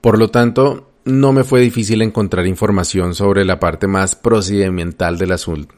Por 0.00 0.18
lo 0.18 0.28
tanto, 0.28 0.90
no 1.04 1.32
me 1.32 1.44
fue 1.44 1.60
difícil 1.60 2.02
encontrar 2.02 2.46
información 2.46 3.14
sobre 3.14 3.44
la 3.44 3.58
parte 3.58 3.86
más 3.86 4.14
procedimental 4.14 5.18
del 5.18 5.32
asunto. 5.32 5.74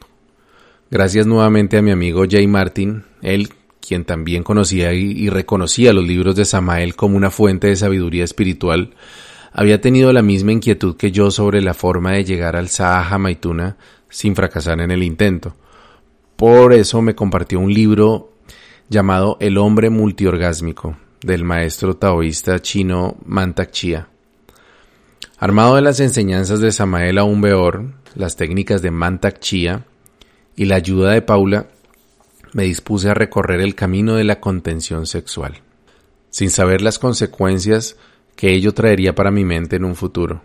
Gracias 0.91 1.25
nuevamente 1.25 1.77
a 1.77 1.81
mi 1.81 1.91
amigo 1.91 2.25
Jay 2.29 2.47
Martin, 2.47 3.03
él 3.21 3.49
quien 3.87 4.05
también 4.05 4.43
conocía 4.43 4.93
y, 4.93 5.29
reconocía 5.29 5.93
los 5.93 6.05
libros 6.05 6.35
de 6.35 6.45
Samael 6.45 6.95
como 6.95 7.17
una 7.17 7.29
fuente 7.29 7.67
de 7.67 7.75
sabiduría 7.75 8.23
espiritual, 8.23 8.95
había 9.53 9.79
tenido 9.79 10.11
la 10.11 10.21
misma 10.21 10.51
inquietud 10.51 10.97
que 10.97 11.11
yo 11.11 11.31
sobre 11.31 11.61
la 11.61 11.73
forma 11.73 12.11
de 12.13 12.25
llegar 12.25 12.55
al 12.55 12.69
Sahaja 12.69 13.17
Maituna 13.17 13.77
sin 14.09 14.35
fracasar 14.35 14.81
en 14.81 14.91
el 14.91 15.03
intento. 15.03 15.55
Por 16.35 16.73
eso 16.73 17.01
me 17.01 17.15
compartió 17.15 17.59
un 17.59 17.73
libro 17.73 18.33
llamado 18.89 19.37
El 19.39 19.57
hombre 19.57 19.89
multiorgásmico 19.89 20.97
del 21.21 21.43
maestro 21.43 21.95
taoísta 21.95 22.61
chino 22.61 23.17
Mantak 23.25 23.71
Chia. 23.71 24.09
Armado 25.37 25.75
de 25.75 25.81
las 25.81 25.99
enseñanzas 25.99 26.59
de 26.59 26.71
Samael 26.71 27.17
Aumbeor, 27.17 27.93
las 28.15 28.35
técnicas 28.35 28.81
de 28.81 28.91
Mantak 28.91 29.39
Chia 29.39 29.85
y 30.55 30.65
la 30.65 30.75
ayuda 30.75 31.11
de 31.11 31.21
Paula, 31.21 31.67
me 32.55 32.63
dispuse 32.63 33.09
a 33.09 33.13
recorrer 33.13 33.59
el 33.59 33.75
camino 33.75 34.15
de 34.15 34.23
la 34.23 34.39
contención 34.39 35.07
sexual, 35.07 35.55
sin 36.29 36.49
saber 36.49 36.81
las 36.81 36.99
consecuencias 36.99 37.97
que 38.37 38.53
ello 38.53 38.73
traería 38.73 39.13
para 39.13 39.29
mi 39.29 39.43
mente 39.43 39.75
en 39.75 39.83
un 39.83 39.93
futuro. 39.93 40.41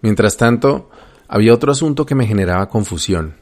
Mientras 0.00 0.36
tanto, 0.36 0.90
había 1.26 1.52
otro 1.52 1.72
asunto 1.72 2.06
que 2.06 2.14
me 2.14 2.28
generaba 2.28 2.68
confusión. 2.68 3.34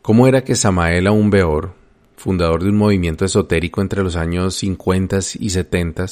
¿Cómo 0.00 0.28
era 0.28 0.44
que 0.44 0.56
Samael 0.56 1.06
Aumbeor, 1.06 1.74
fundador 2.16 2.62
de 2.62 2.70
un 2.70 2.78
movimiento 2.78 3.26
esotérico 3.26 3.82
entre 3.82 4.02
los 4.02 4.16
años 4.16 4.54
50 4.54 5.18
y 5.40 5.50
70, 5.50 6.06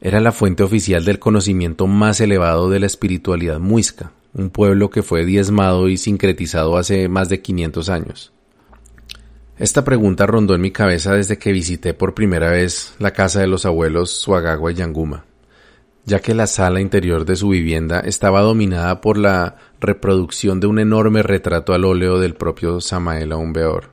era 0.00 0.18
la 0.18 0.32
fuente 0.32 0.62
oficial 0.62 1.04
del 1.04 1.18
conocimiento 1.18 1.86
más 1.86 2.22
elevado 2.22 2.70
de 2.70 2.80
la 2.80 2.86
espiritualidad 2.86 3.60
muisca, 3.60 4.12
un 4.32 4.48
pueblo 4.48 4.88
que 4.88 5.02
fue 5.02 5.26
diezmado 5.26 5.90
y 5.90 5.98
sincretizado 5.98 6.78
hace 6.78 7.10
más 7.10 7.28
de 7.28 7.42
500 7.42 7.90
años? 7.90 8.32
Esta 9.62 9.84
pregunta 9.84 10.26
rondó 10.26 10.56
en 10.56 10.60
mi 10.60 10.72
cabeza 10.72 11.14
desde 11.14 11.38
que 11.38 11.52
visité 11.52 11.94
por 11.94 12.14
primera 12.14 12.50
vez 12.50 12.96
la 12.98 13.12
casa 13.12 13.38
de 13.38 13.46
los 13.46 13.64
abuelos 13.64 14.10
Suagagua 14.10 14.72
y 14.72 14.74
Yanguma, 14.74 15.24
ya 16.04 16.18
que 16.18 16.34
la 16.34 16.48
sala 16.48 16.80
interior 16.80 17.24
de 17.24 17.36
su 17.36 17.50
vivienda 17.50 18.00
estaba 18.00 18.40
dominada 18.40 19.00
por 19.00 19.16
la 19.16 19.54
reproducción 19.78 20.58
de 20.58 20.66
un 20.66 20.80
enorme 20.80 21.22
retrato 21.22 21.74
al 21.74 21.84
óleo 21.84 22.18
del 22.18 22.34
propio 22.34 22.80
Samael 22.80 23.30
Aumbeor. 23.30 23.92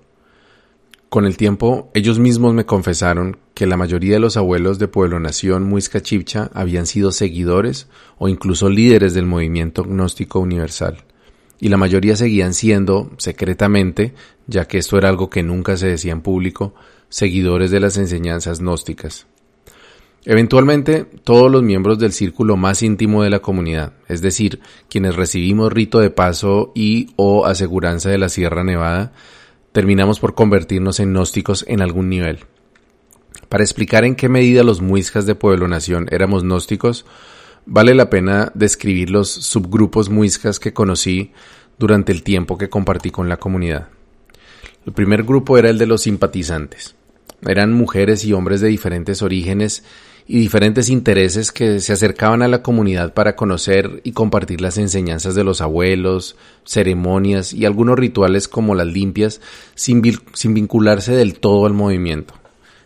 Con 1.07 1.27
el 1.27 1.37
tiempo, 1.37 1.91
ellos 1.93 2.17
mismos 2.17 2.55
me 2.55 2.65
confesaron 2.65 3.37
que 3.53 3.67
la 3.67 3.77
mayoría 3.77 4.15
de 4.15 4.21
los 4.21 4.37
abuelos 4.37 4.79
de 4.79 4.87
Pueblo 4.87 5.19
Nación 5.19 5.65
Muisca 5.65 6.01
Chipcha 6.01 6.49
habían 6.55 6.87
sido 6.87 7.11
seguidores 7.11 7.89
o 8.17 8.27
incluso 8.27 8.71
líderes 8.71 9.13
del 9.13 9.27
movimiento 9.27 9.83
gnóstico 9.83 10.39
universal 10.39 11.03
y 11.59 11.69
la 11.69 11.77
mayoría 11.77 12.15
seguían 12.15 12.53
siendo, 12.53 13.11
secretamente, 13.17 14.13
ya 14.47 14.65
que 14.65 14.77
esto 14.77 14.97
era 14.97 15.09
algo 15.09 15.29
que 15.29 15.43
nunca 15.43 15.77
se 15.77 15.87
decía 15.87 16.13
en 16.13 16.21
público, 16.21 16.73
seguidores 17.09 17.71
de 17.71 17.79
las 17.79 17.97
enseñanzas 17.97 18.59
gnósticas. 18.59 19.27
Eventualmente, 20.25 21.05
todos 21.23 21.49
los 21.49 21.63
miembros 21.63 21.97
del 21.97 22.11
círculo 22.11 22.57
más 22.57 22.83
íntimo 22.83 23.23
de 23.23 23.29
la 23.29 23.39
comunidad, 23.39 23.93
es 24.07 24.21
decir, 24.21 24.59
quienes 24.89 25.15
recibimos 25.15 25.71
rito 25.71 25.99
de 25.99 26.09
paso 26.09 26.71
y 26.75 27.07
o 27.15 27.45
aseguranza 27.45 28.09
de 28.09 28.17
la 28.17 28.29
Sierra 28.29 28.63
Nevada, 28.63 29.13
terminamos 29.71 30.19
por 30.19 30.35
convertirnos 30.35 30.99
en 30.99 31.13
gnósticos 31.13 31.63
en 31.67 31.81
algún 31.81 32.09
nivel. 32.09 32.39
Para 33.47 33.63
explicar 33.63 34.03
en 34.03 34.15
qué 34.15 34.29
medida 34.29 34.63
los 34.63 34.81
muiscas 34.81 35.25
de 35.25 35.35
Pueblo 35.35 35.67
Nación 35.67 36.07
éramos 36.11 36.43
gnósticos, 36.43 37.05
Vale 37.71 37.93
la 37.93 38.09
pena 38.09 38.51
describir 38.55 39.11
los 39.11 39.29
subgrupos 39.29 40.09
muiscas 40.09 40.59
que 40.59 40.73
conocí 40.73 41.33
durante 41.77 42.11
el 42.11 42.23
tiempo 42.23 42.57
que 42.57 42.67
compartí 42.67 43.11
con 43.11 43.29
la 43.29 43.37
comunidad. 43.37 43.89
El 44.87 44.93
primer 44.93 45.21
grupo 45.21 45.55
era 45.55 45.69
el 45.69 45.77
de 45.77 45.85
los 45.85 46.01
simpatizantes. 46.01 46.95
Eran 47.47 47.71
mujeres 47.71 48.25
y 48.25 48.33
hombres 48.33 48.61
de 48.61 48.69
diferentes 48.69 49.21
orígenes 49.21 49.83
y 50.25 50.39
diferentes 50.39 50.89
intereses 50.89 51.51
que 51.51 51.79
se 51.79 51.93
acercaban 51.93 52.41
a 52.41 52.47
la 52.47 52.63
comunidad 52.63 53.13
para 53.13 53.35
conocer 53.35 54.01
y 54.03 54.13
compartir 54.13 54.61
las 54.61 54.79
enseñanzas 54.79 55.35
de 55.35 55.43
los 55.43 55.61
abuelos, 55.61 56.37
ceremonias 56.65 57.53
y 57.53 57.65
algunos 57.65 57.99
rituales 57.99 58.47
como 58.47 58.73
las 58.73 58.87
limpias 58.87 59.41
sin, 59.75 60.01
sin 60.33 60.55
vincularse 60.55 61.13
del 61.13 61.39
todo 61.39 61.67
al 61.67 61.73
movimiento. 61.73 62.33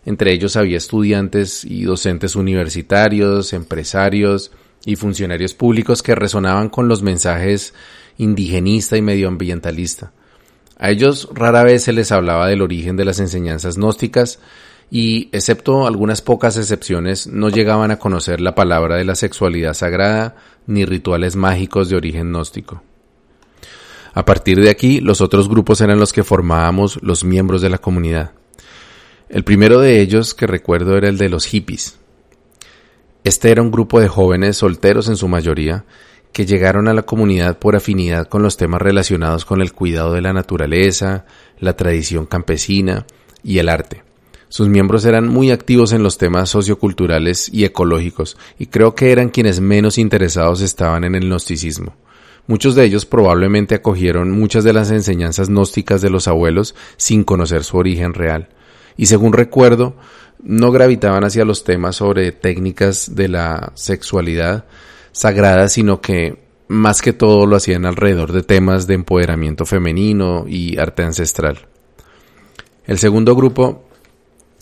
Entre 0.05 0.33
ellos 0.33 0.57
había 0.57 0.75
estudiantes 0.75 1.63
y 1.63 1.83
docentes 1.83 2.35
universitarios, 2.35 3.53
empresarios 3.53 4.51
y 4.85 4.95
funcionarios 4.95 5.53
públicos 5.53 6.03
que 6.03 6.15
resonaban 6.15 6.69
con 6.69 6.87
los 6.87 7.01
mensajes 7.01 7.73
indigenista 8.17 8.97
y 8.97 9.01
medioambientalista. 9.01 10.11
A 10.77 10.89
ellos 10.89 11.29
rara 11.33 11.63
vez 11.63 11.83
se 11.83 11.93
les 11.93 12.11
hablaba 12.11 12.47
del 12.47 12.61
origen 12.61 12.97
de 12.97 13.05
las 13.05 13.19
enseñanzas 13.19 13.77
gnósticas, 13.77 14.39
y, 14.91 15.29
excepto 15.31 15.87
algunas 15.87 16.21
pocas 16.21 16.55
excepciones, 16.55 17.25
no 17.25 17.49
llegaban 17.49 17.89
a 17.89 17.97
conocer 17.97 18.39
la 18.39 18.53
palabra 18.53 18.95
de 18.95 19.05
la 19.05 19.15
sexualidad 19.15 19.73
sagrada 19.73 20.35
ni 20.67 20.85
rituales 20.85 21.35
mágicos 21.35 21.89
de 21.89 21.95
origen 21.95 22.29
gnóstico. 22.29 22.83
A 24.13 24.23
partir 24.23 24.61
de 24.61 24.69
aquí, 24.69 24.99
los 24.99 25.21
otros 25.21 25.49
grupos 25.49 25.81
eran 25.81 25.99
los 25.99 26.13
que 26.13 26.23
formábamos 26.23 26.99
los 27.01 27.23
miembros 27.23 27.63
de 27.63 27.71
la 27.71 27.79
comunidad. 27.79 28.33
El 29.29 29.43
primero 29.43 29.79
de 29.79 29.99
ellos 29.99 30.35
que 30.35 30.45
recuerdo 30.45 30.95
era 30.95 31.09
el 31.09 31.17
de 31.17 31.29
los 31.29 31.45
hippies. 31.45 31.97
Este 33.23 33.51
era 33.51 33.61
un 33.61 33.71
grupo 33.71 34.01
de 34.01 34.09
jóvenes 34.09 34.57
solteros 34.57 35.07
en 35.07 35.15
su 35.15 35.29
mayoría 35.29 35.85
que 36.33 36.45
llegaron 36.45 36.89
a 36.89 36.93
la 36.93 37.03
comunidad 37.03 37.57
por 37.57 37.75
afinidad 37.75 38.27
con 38.27 38.43
los 38.43 38.57
temas 38.57 38.81
relacionados 38.81 39.45
con 39.45 39.61
el 39.61 39.71
cuidado 39.71 40.13
de 40.13 40.21
la 40.21 40.33
naturaleza, 40.33 41.25
la 41.57 41.77
tradición 41.77 42.25
campesina 42.25 43.05
y 43.41 43.59
el 43.59 43.69
arte. 43.69 44.03
Sus 44.49 44.67
miembros 44.67 45.05
eran 45.05 45.27
muy 45.27 45.51
activos 45.51 45.93
en 45.93 46.03
los 46.03 46.17
temas 46.17 46.49
socioculturales 46.49 47.47
y 47.47 47.63
ecológicos, 47.63 48.37
y 48.59 48.65
creo 48.65 48.93
que 48.93 49.11
eran 49.11 49.29
quienes 49.29 49.61
menos 49.61 49.97
interesados 49.97 50.59
estaban 50.61 51.05
en 51.05 51.15
el 51.15 51.27
gnosticismo. 51.27 51.95
Muchos 52.45 52.75
de 52.75 52.83
ellos 52.83 53.05
probablemente 53.05 53.73
acogieron 53.73 54.31
muchas 54.31 54.65
de 54.65 54.73
las 54.73 54.91
enseñanzas 54.91 55.47
gnósticas 55.47 56.01
de 56.01 56.09
los 56.09 56.27
abuelos 56.27 56.75
sin 56.97 57.23
conocer 57.23 57.63
su 57.63 57.77
origen 57.77 58.13
real, 58.13 58.49
y 58.97 59.05
según 59.05 59.33
recuerdo, 59.33 59.95
no 60.43 60.71
gravitaban 60.71 61.23
hacia 61.23 61.45
los 61.45 61.63
temas 61.63 61.95
sobre 61.95 62.31
técnicas 62.31 63.15
de 63.15 63.29
la 63.29 63.71
sexualidad 63.75 64.65
sagrada, 65.11 65.69
sino 65.69 66.01
que 66.01 66.43
más 66.67 67.01
que 67.01 67.13
todo 67.13 67.45
lo 67.45 67.55
hacían 67.55 67.85
alrededor 67.85 68.31
de 68.31 68.43
temas 68.43 68.87
de 68.87 68.95
empoderamiento 68.95 69.65
femenino 69.65 70.45
y 70.47 70.77
arte 70.77 71.03
ancestral. 71.03 71.67
El 72.85 72.97
segundo 72.97 73.35
grupo 73.35 73.85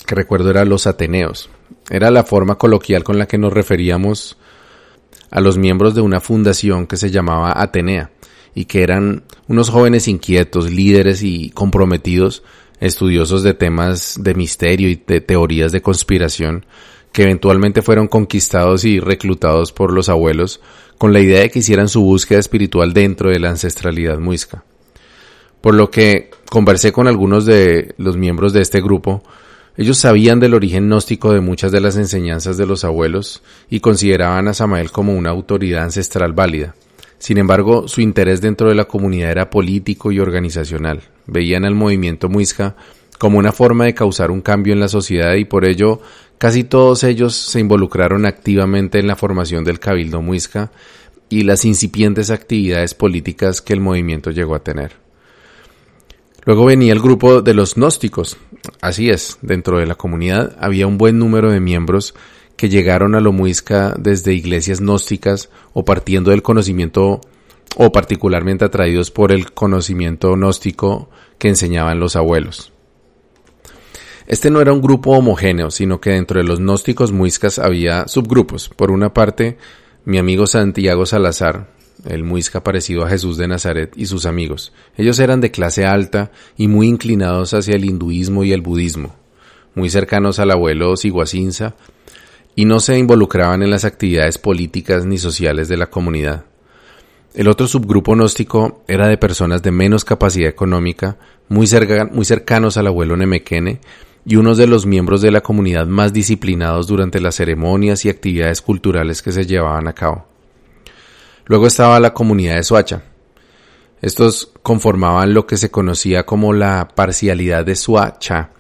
que 0.06 0.16
recuerdo 0.16 0.50
era 0.50 0.66
los 0.66 0.88
Ateneos. 0.88 1.50
Era 1.90 2.12
la 2.12 2.24
forma 2.24 2.58
coloquial 2.58 3.04
con 3.04 3.18
la 3.18 3.28
que 3.28 3.38
nos 3.38 3.54
referíamos 3.54 4.38
a 5.30 5.42
los 5.42 5.58
miembros 5.58 5.96
de 5.96 6.02
una 6.02 6.20
fundación 6.20 6.86
que 6.86 6.98
se 6.98 7.12
llamaba 7.12 7.54
Atenea 7.56 8.12
y 8.54 8.66
que 8.66 8.84
eran 8.84 9.24
unos 9.48 9.70
jóvenes 9.70 10.08
inquietos, 10.08 10.70
líderes 10.70 11.24
y 11.24 11.52
comprometidos, 11.52 12.44
estudiosos 12.82 13.44
de 13.44 13.54
temas 13.54 14.20
de 14.22 14.34
misterio 14.34 14.90
y 14.90 15.02
de 15.08 15.22
teorías 15.22 15.72
de 15.72 15.82
conspiración, 15.82 16.66
que 17.14 17.24
eventualmente 17.24 17.82
fueron 17.82 18.10
conquistados 18.10 18.84
y 18.84 19.00
reclutados 19.00 19.72
por 19.72 19.94
los 19.94 20.10
abuelos 20.10 20.60
con 20.98 21.14
la 21.14 21.22
idea 21.22 21.40
de 21.40 21.50
que 21.50 21.60
hicieran 21.60 21.88
su 21.88 22.02
búsqueda 22.02 22.40
espiritual 22.40 22.92
dentro 22.94 23.30
de 23.30 23.40
la 23.40 23.50
ancestralidad 23.50 24.20
muisca. 24.20 24.66
Por 25.62 25.76
lo 25.76 25.90
que 25.90 26.32
conversé 26.50 26.92
con 26.92 27.08
algunos 27.08 27.46
de 27.46 27.96
los 27.98 28.18
miembros 28.18 28.52
de 28.52 28.62
este 28.62 28.82
grupo 28.82 29.24
ellos 29.78 29.98
sabían 29.98 30.40
del 30.40 30.54
origen 30.54 30.88
gnóstico 30.88 31.32
de 31.34 31.40
muchas 31.40 31.72
de 31.72 31.80
las 31.80 31.96
enseñanzas 31.96 32.58
de 32.58 32.66
los 32.66 32.84
abuelos 32.84 33.42
y 33.70 33.80
consideraban 33.80 34.48
a 34.48 34.54
Samael 34.54 34.92
como 34.92 35.16
una 35.16 35.30
autoridad 35.30 35.84
ancestral 35.84 36.34
válida. 36.34 36.76
Sin 37.22 37.38
embargo, 37.38 37.88
su 37.88 38.02
interés 38.02 38.42
dentro 38.42 38.68
de 38.68 38.74
la 38.74 38.86
comunidad 38.86 39.30
era 39.30 39.52
político 39.52 40.12
y 40.12 40.20
organizacional. 40.20 41.04
Veían 41.28 41.66
al 41.66 41.76
movimiento 41.76 42.30
muisca 42.30 42.76
como 43.20 43.38
una 43.38 43.52
forma 43.52 43.86
de 43.86 43.94
causar 43.94 44.32
un 44.32 44.42
cambio 44.42 44.74
en 44.74 44.80
la 44.80 44.88
sociedad 44.88 45.36
y 45.36 45.46
por 45.46 45.64
ello 45.64 46.02
casi 46.40 46.64
todos 46.64 47.04
ellos 47.04 47.36
se 47.36 47.60
involucraron 47.60 48.26
activamente 48.26 48.98
en 48.98 49.06
la 49.06 49.16
formación 49.16 49.64
del 49.64 49.80
cabildo 49.80 50.24
muisca 50.24 50.72
y 51.30 51.44
las 51.44 51.64
incipientes 51.64 52.32
actividades 52.32 52.96
políticas 52.96 53.62
que 53.62 53.74
el 53.74 53.82
movimiento 53.82 54.32
llegó 54.32 54.56
a 54.56 54.64
tener. 54.64 54.94
Luego 56.44 56.66
venía 56.66 56.92
el 56.92 57.02
grupo 57.02 57.44
de 57.44 57.54
los 57.54 57.76
gnósticos. 57.76 58.38
Así 58.82 59.12
es, 59.12 59.38
dentro 59.44 59.78
de 59.78 59.86
la 59.86 59.94
comunidad 59.94 60.58
había 60.60 60.88
un 60.88 60.98
buen 60.98 61.20
número 61.20 61.52
de 61.52 61.60
miembros 61.60 62.16
que 62.62 62.70
llegaron 62.70 63.16
a 63.16 63.22
lo 63.22 63.32
muisca 63.32 63.96
desde 63.98 64.36
iglesias 64.36 64.82
gnósticas 64.82 65.50
o 65.74 65.84
partiendo 65.84 66.30
del 66.30 66.44
conocimiento 66.44 67.20
o 67.76 67.92
particularmente 67.92 68.66
atraídos 68.66 69.10
por 69.10 69.32
el 69.32 69.52
conocimiento 69.52 70.34
gnóstico 70.34 71.10
que 71.40 71.48
enseñaban 71.48 72.00
los 72.00 72.16
abuelos. 72.16 72.72
Este 74.28 74.52
no 74.52 74.62
era 74.62 74.74
un 74.74 74.82
grupo 74.84 75.10
homogéneo, 75.18 75.72
sino 75.72 76.00
que 76.00 76.12
dentro 76.12 76.40
de 76.40 76.48
los 76.48 76.60
gnósticos 76.60 77.12
muiscas 77.12 77.58
había 77.58 78.08
subgrupos. 78.08 78.70
Por 78.70 78.92
una 78.92 79.12
parte, 79.12 79.58
mi 80.06 80.20
amigo 80.20 80.46
Santiago 80.46 81.08
Salazar, 81.08 81.74
el 82.06 82.24
muisca 82.24 82.64
parecido 82.64 83.04
a 83.04 83.10
Jesús 83.10 83.38
de 83.38 83.48
Nazaret 83.48 83.92
y 83.96 84.06
sus 84.06 84.28
amigos. 84.28 84.72
Ellos 84.98 85.18
eran 85.18 85.42
de 85.42 85.50
clase 85.50 85.88
alta 85.88 86.30
y 86.58 86.68
muy 86.68 86.88
inclinados 86.88 87.56
hacia 87.56 87.76
el 87.76 87.86
hinduismo 87.86 88.44
y 88.44 88.52
el 88.52 88.62
budismo, 88.62 89.16
muy 89.74 89.90
cercanos 89.90 90.38
al 90.38 90.52
abuelo 90.52 90.96
Siguacinza, 90.96 91.74
y 92.56 92.66
no 92.66 92.80
se 92.80 92.98
involucraban 92.98 93.64
en 93.64 93.70
las 93.70 93.86
actividades 93.86 94.38
políticas 94.38 95.06
ni 95.06 95.18
sociales 95.18 95.68
de 95.68 95.78
la 95.78 95.90
comunidad. 95.90 96.46
El 97.34 97.48
otro 97.48 97.66
subgrupo 97.68 98.14
gnóstico 98.14 98.84
era 98.88 99.08
de 99.08 99.18
personas 99.18 99.64
de 99.64 99.72
menos 99.72 100.04
capacidad 100.04 100.50
económica, 100.50 101.18
muy, 101.48 101.66
cercanos 101.68 102.78
al 102.78 102.88
abuelo 102.88 103.16
Nemequene, 103.16 103.80
y 104.26 104.36
unos 104.36 104.58
de 104.58 104.68
los 104.68 104.86
miembros 104.86 105.22
de 105.22 105.32
la 105.32 105.42
comunidad 105.42 105.88
más 105.88 106.14
disciplinados 106.14 106.88
durante 106.88 107.22
las 107.22 107.36
ceremonias 107.36 108.06
y 108.06 108.10
actividades 108.10 108.62
culturales 108.62 109.22
que 109.22 109.32
se 109.32 109.46
llevaban 109.46 109.88
a 109.88 109.94
cabo. 109.94 110.28
Luego 111.46 111.68
estaba 111.68 112.00
la 112.00 112.14
comunidad 112.14 112.56
de 112.56 112.64
Suacha. 112.64 113.02
Estos 114.02 114.52
conformaban 114.62 115.34
lo 115.34 115.48
que 115.48 115.58
se 115.58 115.72
conocía 115.72 116.26
como 116.26 116.54
la 116.54 116.90
parcialidad 116.94 117.66
de 117.66 117.76
Suacha 117.76 118.52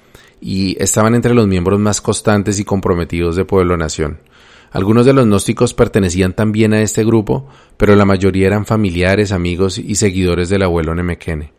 y 0.42 0.76
estaban 0.84 1.14
entre 1.14 1.36
los 1.36 1.48
miembros 1.48 1.80
más 1.80 2.02
constantes 2.02 2.60
y 2.60 2.66
comprometidos 2.66 3.36
de 3.36 3.46
Pueblo 3.46 3.78
Nación. 3.78 4.20
Algunos 4.72 5.06
de 5.06 5.14
los 5.14 5.26
gnósticos 5.26 5.74
pertenecían 5.74 6.34
también 6.34 6.74
a 6.74 6.82
este 6.82 7.06
grupo, 7.06 7.48
pero 7.78 7.96
la 7.96 8.06
mayoría 8.06 8.48
eran 8.48 8.66
familiares, 8.66 9.32
amigos 9.32 9.78
y 9.78 9.96
seguidores 9.96 10.50
del 10.50 10.64
abuelo 10.64 10.96
Nemequene. 10.96 11.54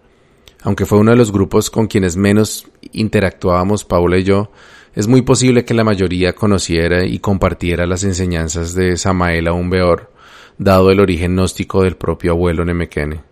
Aunque 0.63 0.87
fue 0.87 0.99
uno 0.99 1.11
de 1.13 1.17
los 1.17 1.31
grupos 1.31 1.71
con 1.71 1.87
quienes 1.87 2.17
menos 2.17 2.67
interactuábamos 2.93 3.85
Paula 3.85 4.19
y 4.19 4.25
yo, 4.25 4.51
es 4.95 5.07
muy 5.09 5.23
posible 5.23 5.65
que 5.65 5.75
la 5.75 5.85
mayoría 5.85 6.35
conociera 6.35 7.05
y 7.05 7.19
compartiera 7.19 7.87
las 7.87 8.05
enseñanzas 8.05 8.75
de 8.75 8.97
Samael 8.97 9.49
aún 9.49 9.71
Beor, 9.71 10.11
dado 10.59 10.91
el 10.91 11.01
origen 11.01 11.33
gnóstico 11.33 11.83
del 11.83 11.97
propio 11.97 12.33
abuelo 12.33 12.65
Nemequene. 12.65 13.23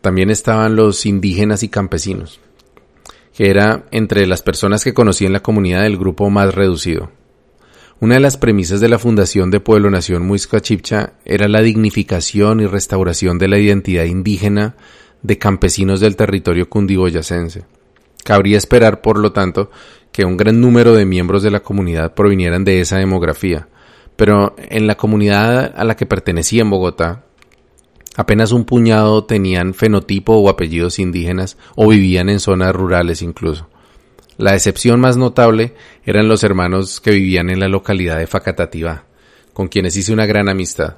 También 0.00 0.30
estaban 0.30 0.76
los 0.76 1.06
indígenas 1.06 1.62
y 1.62 1.68
campesinos, 1.68 2.40
que 3.34 3.50
era 3.50 3.84
entre 3.90 4.26
las 4.26 4.42
personas 4.42 4.84
que 4.84 4.94
conocí 4.94 5.26
en 5.26 5.32
la 5.32 5.40
comunidad 5.40 5.86
el 5.86 5.96
grupo 5.96 6.30
más 6.30 6.54
reducido. 6.54 7.10
Una 8.00 8.14
de 8.14 8.20
las 8.20 8.36
premisas 8.36 8.80
de 8.80 8.88
la 8.88 8.98
fundación 8.98 9.50
de 9.50 9.60
Pueblo 9.60 9.88
Nación 9.88 10.26
Muisca 10.26 10.60
Chipcha 10.60 11.12
era 11.24 11.46
la 11.46 11.62
dignificación 11.62 12.60
y 12.60 12.66
restauración 12.66 13.38
de 13.38 13.48
la 13.48 13.58
identidad 13.58 14.04
indígena 14.04 14.74
de 15.22 15.38
campesinos 15.38 16.00
del 16.00 16.16
territorio 16.16 16.68
cundiboyacense. 16.68 17.64
Cabría 18.24 18.58
esperar, 18.58 19.02
por 19.02 19.18
lo 19.18 19.32
tanto, 19.32 19.70
que 20.10 20.24
un 20.24 20.36
gran 20.36 20.60
número 20.60 20.94
de 20.94 21.06
miembros 21.06 21.42
de 21.42 21.50
la 21.50 21.60
comunidad 21.60 22.14
provinieran 22.14 22.64
de 22.64 22.80
esa 22.80 22.98
demografía, 22.98 23.68
pero 24.16 24.54
en 24.58 24.86
la 24.86 24.96
comunidad 24.96 25.72
a 25.76 25.84
la 25.84 25.96
que 25.96 26.06
pertenecía 26.06 26.62
en 26.62 26.70
Bogotá, 26.70 27.24
apenas 28.16 28.52
un 28.52 28.64
puñado 28.64 29.24
tenían 29.24 29.74
fenotipo 29.74 30.34
o 30.34 30.48
apellidos 30.48 30.98
indígenas 30.98 31.56
o 31.76 31.88
vivían 31.88 32.28
en 32.28 32.40
zonas 32.40 32.74
rurales 32.74 33.22
incluso. 33.22 33.68
La 34.38 34.54
excepción 34.54 35.00
más 35.00 35.16
notable 35.16 35.74
eran 36.04 36.28
los 36.28 36.42
hermanos 36.42 37.00
que 37.00 37.12
vivían 37.12 37.50
en 37.50 37.60
la 37.60 37.68
localidad 37.68 38.18
de 38.18 38.26
Facatativá, 38.26 39.04
con 39.52 39.68
quienes 39.68 39.96
hice 39.96 40.12
una 40.12 40.26
gran 40.26 40.48
amistad. 40.48 40.96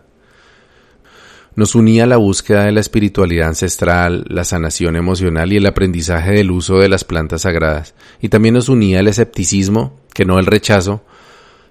Nos 1.57 1.75
unía 1.75 2.07
la 2.07 2.17
búsqueda 2.17 2.65
de 2.65 2.73
la 2.73 2.81
espiritualidad 2.81 3.49
ancestral, 3.49 4.25
la 4.29 4.45
sanación 4.45 4.97
emocional 4.97 5.53
y 5.53 5.59
el 5.59 5.67
aprendizaje 5.67 6.33
del 6.33 6.51
uso 6.51 6.79
de 6.79 6.89
las 6.89 7.05
plantas 7.05 7.43
sagradas, 7.43 7.95
y 8.21 8.29
también 8.29 8.55
nos 8.55 8.69
unía 8.69 9.01
el 9.01 9.09
escepticismo, 9.09 10.01
que 10.13 10.25
no 10.25 10.39
el 10.39 10.47
rechazo, 10.47 11.05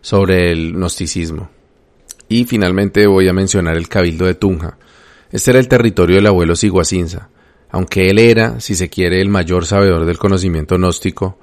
sobre 0.02 0.52
el 0.52 0.74
gnosticismo. 0.74 1.50
Y 2.30 2.46
finalmente 2.46 3.08
voy 3.08 3.28
a 3.28 3.34
mencionar 3.34 3.76
el 3.76 3.90
cabildo 3.90 4.26
de 4.26 4.36
Tunja. 4.36 4.78
Este 5.34 5.50
era 5.50 5.60
el 5.60 5.68
territorio 5.68 6.18
del 6.18 6.28
abuelo 6.28 6.56
Siguacinza. 6.56 7.30
Aunque 7.72 8.12
él 8.12 8.20
era, 8.20 8.60
si 8.60 8.76
se 8.76 8.92
quiere, 8.92 9.20
el 9.20 9.30
mayor 9.30 9.66
sabedor 9.66 10.06
del 10.06 10.20
conocimiento 10.20 10.76
gnóstico, 10.76 11.40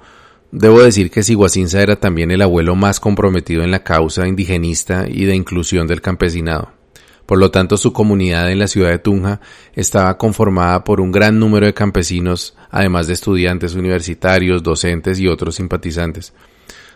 debo 0.49 0.81
decir 0.81 1.11
que 1.11 1.23
Siguacinza 1.23 1.81
era 1.81 1.97
también 1.97 2.31
el 2.31 2.41
abuelo 2.41 2.77
más 2.77 3.01
comprometido 3.01 3.63
en 3.63 3.71
la 3.71 3.83
causa 3.83 4.29
indigenista 4.29 5.07
y 5.09 5.25
de 5.25 5.35
inclusión 5.35 5.87
del 5.87 5.99
campesinado. 5.99 6.71
Por 7.25 7.37
lo 7.37 7.51
tanto, 7.51 7.75
su 7.75 7.91
comunidad 7.91 8.49
en 8.49 8.59
la 8.59 8.69
ciudad 8.69 8.91
de 8.91 8.99
Tunja 8.99 9.41
estaba 9.73 10.17
conformada 10.17 10.85
por 10.85 11.01
un 11.01 11.11
gran 11.11 11.37
número 11.37 11.65
de 11.65 11.73
campesinos, 11.73 12.55
además 12.69 13.07
de 13.07 13.13
estudiantes 13.13 13.73
universitarios, 13.73 14.63
docentes 14.63 15.19
y 15.19 15.27
otros 15.27 15.55
simpatizantes. 15.55 16.33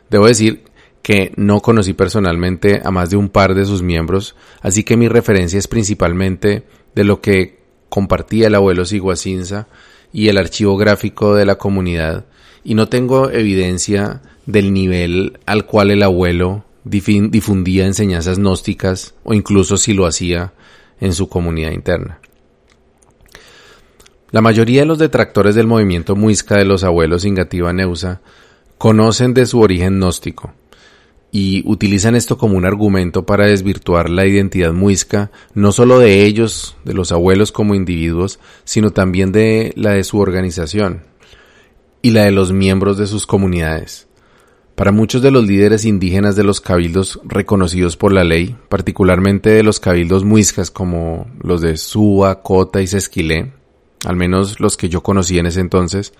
Debo 0.10 0.28
decir 0.28 0.64
que 1.02 1.34
no 1.36 1.60
conocí 1.60 1.92
personalmente 1.92 2.82
a 2.84 2.90
más 2.90 3.10
de 3.10 3.18
un 3.18 3.28
par 3.28 3.54
de 3.54 3.66
sus 3.66 3.84
miembros, 3.84 4.38
así 4.62 4.84
que 4.84 4.96
mi 4.96 5.10
referencia 5.10 5.60
es 5.60 5.68
principalmente 5.68 6.64
de 6.96 7.04
lo 7.04 7.22
que 7.22 7.60
compartía 7.90 8.48
el 8.48 8.56
abuelo 8.56 8.86
Siguacinza 8.86 9.68
y 10.12 10.30
el 10.30 10.38
archivo 10.38 10.78
gráfico 10.78 11.36
de 11.36 11.46
la 11.46 11.56
comunidad, 11.56 12.26
y 12.64 12.74
no 12.74 12.88
tengo 12.88 13.30
evidencia 13.30 14.22
del 14.46 14.74
nivel 14.74 15.40
al 15.46 15.66
cual 15.66 15.92
el 15.92 16.04
abuelo 16.04 16.66
difundía 16.84 17.86
enseñanzas 17.86 18.38
gnósticas 18.38 19.16
o 19.24 19.34
incluso 19.34 19.78
si 19.78 19.94
lo 19.94 20.06
hacía 20.06 20.54
en 21.00 21.14
su 21.14 21.28
comunidad 21.30 21.72
interna. 21.72 22.20
La 24.32 24.42
mayoría 24.42 24.82
de 24.82 24.86
los 24.86 25.00
detractores 25.00 25.56
del 25.56 25.68
movimiento 25.68 26.16
muisca 26.16 26.58
de 26.58 26.66
los 26.66 26.84
abuelos 26.84 27.26
Ingativa 27.26 27.74
Neusa 27.74 28.22
conocen 28.78 29.34
de 29.34 29.46
su 29.46 29.60
origen 29.62 29.96
gnóstico 29.96 30.54
y 31.36 31.64
utilizan 31.66 32.16
esto 32.16 32.38
como 32.38 32.56
un 32.56 32.64
argumento 32.64 33.26
para 33.26 33.46
desvirtuar 33.46 34.10
la 34.10 34.26
identidad 34.26 34.72
muisca, 34.72 35.32
no 35.54 35.74
solo 35.74 36.00
de 36.00 36.24
ellos, 36.24 36.78
de 36.86 36.94
los 36.94 37.12
abuelos 37.12 37.52
como 37.52 37.76
individuos, 37.76 38.40
sino 38.64 38.92
también 38.92 39.34
de 39.34 39.74
la 39.76 39.92
de 39.92 40.06
su 40.06 40.20
organización 40.20 41.04
y 42.02 42.12
la 42.12 42.24
de 42.24 42.32
los 42.32 42.54
miembros 42.54 42.98
de 42.98 43.06
sus 43.06 43.28
comunidades. 43.28 44.08
Para 44.76 44.94
muchos 44.94 45.22
de 45.22 45.32
los 45.32 45.46
líderes 45.46 45.84
indígenas 45.84 46.38
de 46.38 46.46
los 46.46 46.62
cabildos 46.62 47.20
reconocidos 47.26 47.98
por 47.98 48.14
la 48.14 48.24
ley, 48.24 48.56
particularmente 48.70 49.50
de 49.50 49.64
los 49.64 49.82
cabildos 49.82 50.24
muiscas 50.24 50.72
como 50.72 51.28
los 51.44 51.60
de 51.60 51.76
Suba, 51.76 52.44
Cota 52.44 52.82
y 52.82 52.88
Sesquilé, 52.88 53.52
al 54.06 54.16
menos 54.16 54.62
los 54.62 54.78
que 54.78 54.88
yo 54.88 55.04
conocí 55.04 55.38
en 55.38 55.48
ese 55.48 55.60
entonces, 55.60 56.14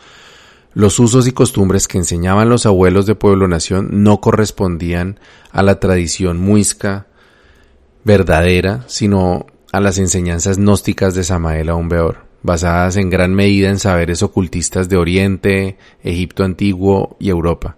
los 0.76 1.00
usos 1.00 1.26
y 1.26 1.32
costumbres 1.32 1.88
que 1.88 1.98
enseñaban 1.98 2.50
los 2.50 2.66
abuelos 2.66 3.06
de 3.06 3.16
Pueblo 3.16 3.48
Nación 3.48 3.88
no 4.04 4.20
correspondían 4.20 5.22
a 5.52 5.64
la 5.64 5.80
tradición 5.80 6.38
muisca 6.38 7.08
verdadera, 8.04 8.84
sino 8.88 9.46
a 9.72 9.80
las 9.80 9.98
enseñanzas 9.98 10.58
gnósticas 10.58 11.16
de 11.16 11.24
Samael 11.24 11.70
Aumbeor, 11.70 12.26
basadas 12.44 12.98
en 12.98 13.10
gran 13.10 13.34
medida 13.34 13.70
en 13.70 13.80
saberes 13.80 14.22
ocultistas 14.22 14.90
de 14.90 14.98
Oriente, 14.98 15.78
Egipto 16.04 16.44
antiguo 16.44 17.16
y 17.22 17.30
Europa. 17.30 17.78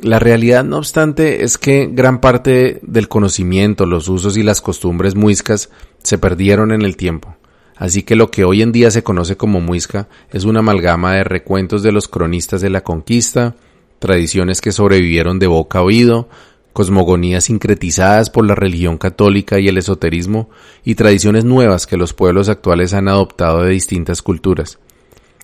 La 0.00 0.18
realidad, 0.18 0.64
no 0.64 0.76
obstante, 0.76 1.44
es 1.44 1.56
que 1.56 1.88
gran 1.90 2.20
parte 2.20 2.80
del 2.82 3.08
conocimiento, 3.08 3.86
los 3.86 4.08
usos 4.08 4.36
y 4.36 4.42
las 4.42 4.60
costumbres 4.60 5.14
muiscas 5.14 5.70
se 6.02 6.18
perdieron 6.18 6.72
en 6.72 6.82
el 6.82 6.98
tiempo. 6.98 7.36
Así 7.80 8.02
que 8.02 8.14
lo 8.14 8.30
que 8.30 8.44
hoy 8.44 8.60
en 8.60 8.72
día 8.72 8.90
se 8.90 9.02
conoce 9.02 9.38
como 9.38 9.62
muisca 9.62 10.06
es 10.30 10.44
una 10.44 10.58
amalgama 10.58 11.14
de 11.14 11.24
recuentos 11.24 11.82
de 11.82 11.92
los 11.92 12.08
cronistas 12.08 12.60
de 12.60 12.68
la 12.68 12.82
conquista, 12.82 13.56
tradiciones 13.98 14.60
que 14.60 14.70
sobrevivieron 14.70 15.38
de 15.38 15.46
boca 15.46 15.78
a 15.78 15.82
oído, 15.82 16.28
cosmogonías 16.74 17.44
sincretizadas 17.44 18.28
por 18.28 18.46
la 18.46 18.54
religión 18.54 18.98
católica 18.98 19.58
y 19.60 19.68
el 19.68 19.78
esoterismo, 19.78 20.50
y 20.84 20.94
tradiciones 20.94 21.46
nuevas 21.46 21.86
que 21.86 21.96
los 21.96 22.12
pueblos 22.12 22.50
actuales 22.50 22.92
han 22.92 23.08
adoptado 23.08 23.62
de 23.62 23.70
distintas 23.70 24.20
culturas. 24.20 24.78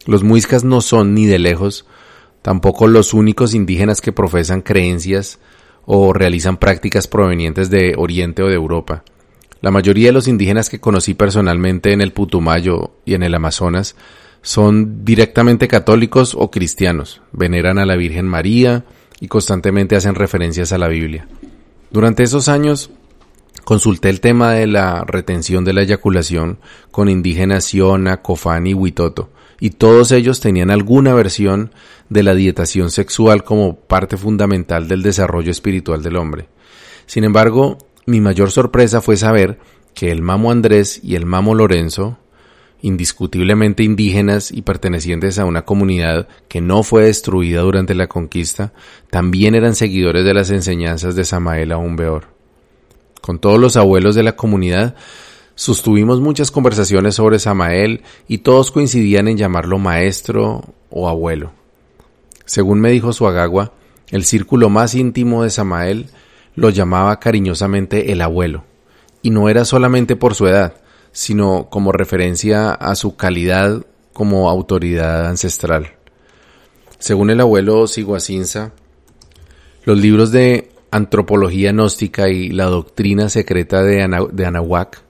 Los 0.05 0.23
muiscas 0.23 0.63
no 0.63 0.83
son 0.83 1.15
ni 1.15 1.25
de 1.25 1.39
lejos 1.39 1.87
tampoco 2.43 2.87
los 2.87 3.15
únicos 3.15 3.55
indígenas 3.55 4.03
que 4.03 4.13
profesan 4.13 4.61
creencias 4.61 5.39
o 5.87 6.13
realizan 6.13 6.59
prácticas 6.59 7.07
provenientes 7.07 7.71
de 7.71 7.95
Oriente 7.97 8.43
o 8.43 8.49
de 8.49 8.57
Europa. 8.57 9.05
La 9.61 9.71
mayoría 9.71 10.09
de 10.09 10.13
los 10.13 10.29
indígenas 10.29 10.69
que 10.69 10.81
conocí 10.81 11.15
personalmente 11.15 11.93
en 11.93 12.01
el 12.01 12.13
Putumayo 12.13 12.93
y 13.05 13.15
en 13.15 13.23
el 13.23 13.35
Amazonas 13.35 13.97
son 14.43 15.05
directamente 15.05 15.67
católicos 15.67 16.37
o 16.39 16.51
cristianos, 16.51 17.23
veneran 17.33 17.79
a 17.79 17.87
la 17.87 17.97
Virgen 17.97 18.27
María 18.27 18.85
y 19.21 19.29
constantemente 19.29 19.97
hacen 19.97 20.15
referencias 20.15 20.73
a 20.73 20.79
la 20.79 20.89
Biblia. 20.89 21.27
Durante 21.91 22.23
esos 22.23 22.49
años 22.49 22.91
consulté 23.65 24.11
el 24.11 24.21
tema 24.21 24.53
de 24.53 24.67
la 24.67 25.03
retención 25.05 25.65
de 25.65 25.73
la 25.73 25.83
eyaculación 25.83 26.59
con 26.91 27.09
indígenas 27.09 27.65
Siona, 27.65 28.23
Cofán 28.23 28.67
y 28.67 28.75
Huitoto, 28.75 29.31
y 29.59 29.71
todos 29.71 30.13
ellos 30.13 30.41
tenían 30.41 30.71
alguna 30.71 31.15
versión 31.15 31.73
de 32.09 32.23
la 32.23 32.35
dietación 32.35 32.91
sexual 32.91 33.43
como 33.43 33.77
parte 33.77 34.17
fundamental 34.17 34.87
del 34.87 35.03
desarrollo 35.03 35.51
espiritual 35.51 36.03
del 36.03 36.17
hombre. 36.17 36.49
Sin 37.07 37.25
embargo, 37.25 37.79
mi 38.07 38.21
mayor 38.21 38.51
sorpresa 38.51 39.01
fue 39.01 39.17
saber 39.17 39.59
que 39.95 40.11
el 40.11 40.23
Mamo 40.23 40.51
Andrés 40.51 41.01
y 41.03 41.17
el 41.17 41.27
Mamo 41.27 41.55
Lorenzo, 41.55 42.19
indiscutiblemente 42.83 43.83
indígenas 43.83 44.53
y 44.53 44.63
pertenecientes 44.63 45.39
a 45.39 45.45
una 45.45 45.63
comunidad 45.63 46.29
que 46.49 46.61
no 46.61 46.83
fue 46.83 47.05
destruida 47.05 47.63
durante 47.63 47.95
la 47.95 48.07
conquista, 48.07 48.73
también 49.11 49.55
eran 49.55 49.75
seguidores 49.75 50.25
de 50.25 50.35
las 50.35 50.51
enseñanzas 50.51 51.17
de 51.17 51.25
Samael 51.25 51.73
Aumbeor. 51.73 52.29
Con 53.21 53.39
todos 53.39 53.59
los 53.59 53.77
abuelos 53.77 54.15
de 54.15 54.23
la 54.23 54.37
comunidad 54.37 54.95
Sostuvimos 55.59 56.21
muchas 56.21 56.51
conversaciones 56.51 57.15
sobre 57.15 57.39
Samael 57.39 58.03
y 58.29 58.39
todos 58.39 58.71
coincidían 58.71 59.27
en 59.27 59.39
llamarlo 59.39 59.79
maestro 59.79 60.67
o 60.91 61.09
abuelo. 61.09 61.51
Según 62.45 62.79
me 62.79 62.91
dijo 62.91 63.15
su 63.15 63.27
agagua, 63.27 63.73
el 64.11 64.27
círculo 64.27 64.69
más 64.69 64.95
íntimo 64.95 65.43
de 65.43 65.49
Samael 65.49 66.11
lo 66.57 66.71
llamaba 66.71 67.21
cariñosamente 67.21 68.13
el 68.13 68.23
abuelo, 68.23 68.65
y 69.23 69.31
no 69.31 69.49
era 69.49 69.65
solamente 69.65 70.17
por 70.17 70.35
su 70.35 70.47
edad, 70.47 70.75
sino 71.13 71.69
como 71.71 71.93
referencia 71.93 72.73
a 72.73 72.95
su 72.95 73.17
calidad 73.17 73.87
como 74.13 74.51
autoridad 74.51 75.27
ancestral. 75.27 75.93
Según 76.99 77.31
el 77.31 77.41
abuelo 77.41 77.87
Siguacinza, 77.87 78.73
los 79.85 79.99
libros 79.99 80.33
de 80.33 80.71
antropología 80.91 81.73
gnóstica 81.73 82.29
y 82.29 82.49
la 82.49 82.65
doctrina 82.65 83.29
secreta 83.29 83.83
de, 83.83 84.03
Anahuac 84.03 85.03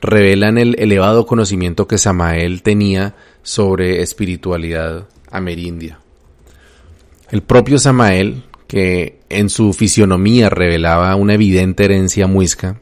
revelan 0.00 0.58
el 0.58 0.76
elevado 0.78 1.26
conocimiento 1.26 1.88
que 1.88 1.98
Samael 1.98 2.62
tenía 2.62 3.16
sobre 3.42 4.02
espiritualidad 4.02 5.08
amerindia. 5.30 5.98
El 7.30 7.42
propio 7.42 7.78
Samael, 7.78 8.44
que 8.68 9.18
en 9.30 9.48
su 9.48 9.72
fisionomía 9.72 10.50
revelaba 10.50 11.16
una 11.16 11.34
evidente 11.34 11.84
herencia 11.84 12.28
muisca, 12.28 12.80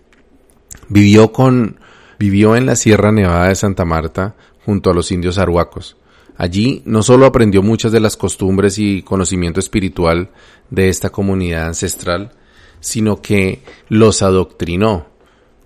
vivió 0.88 1.32
con 1.32 1.80
vivió 2.18 2.56
en 2.56 2.66
la 2.66 2.76
Sierra 2.76 3.12
Nevada 3.12 3.48
de 3.48 3.54
Santa 3.54 3.84
Marta 3.84 4.36
junto 4.64 4.90
a 4.90 4.94
los 4.94 5.12
indios 5.12 5.38
arhuacos. 5.38 5.96
Allí 6.36 6.82
no 6.84 7.02
solo 7.02 7.24
aprendió 7.24 7.62
muchas 7.62 7.92
de 7.92 8.00
las 8.00 8.16
costumbres 8.16 8.78
y 8.78 9.02
conocimiento 9.02 9.60
espiritual 9.60 10.30
de 10.70 10.88
esta 10.88 11.10
comunidad 11.10 11.66
ancestral, 11.66 12.32
sino 12.80 13.22
que 13.22 13.62
los 13.88 14.22
adoctrinó 14.22 15.06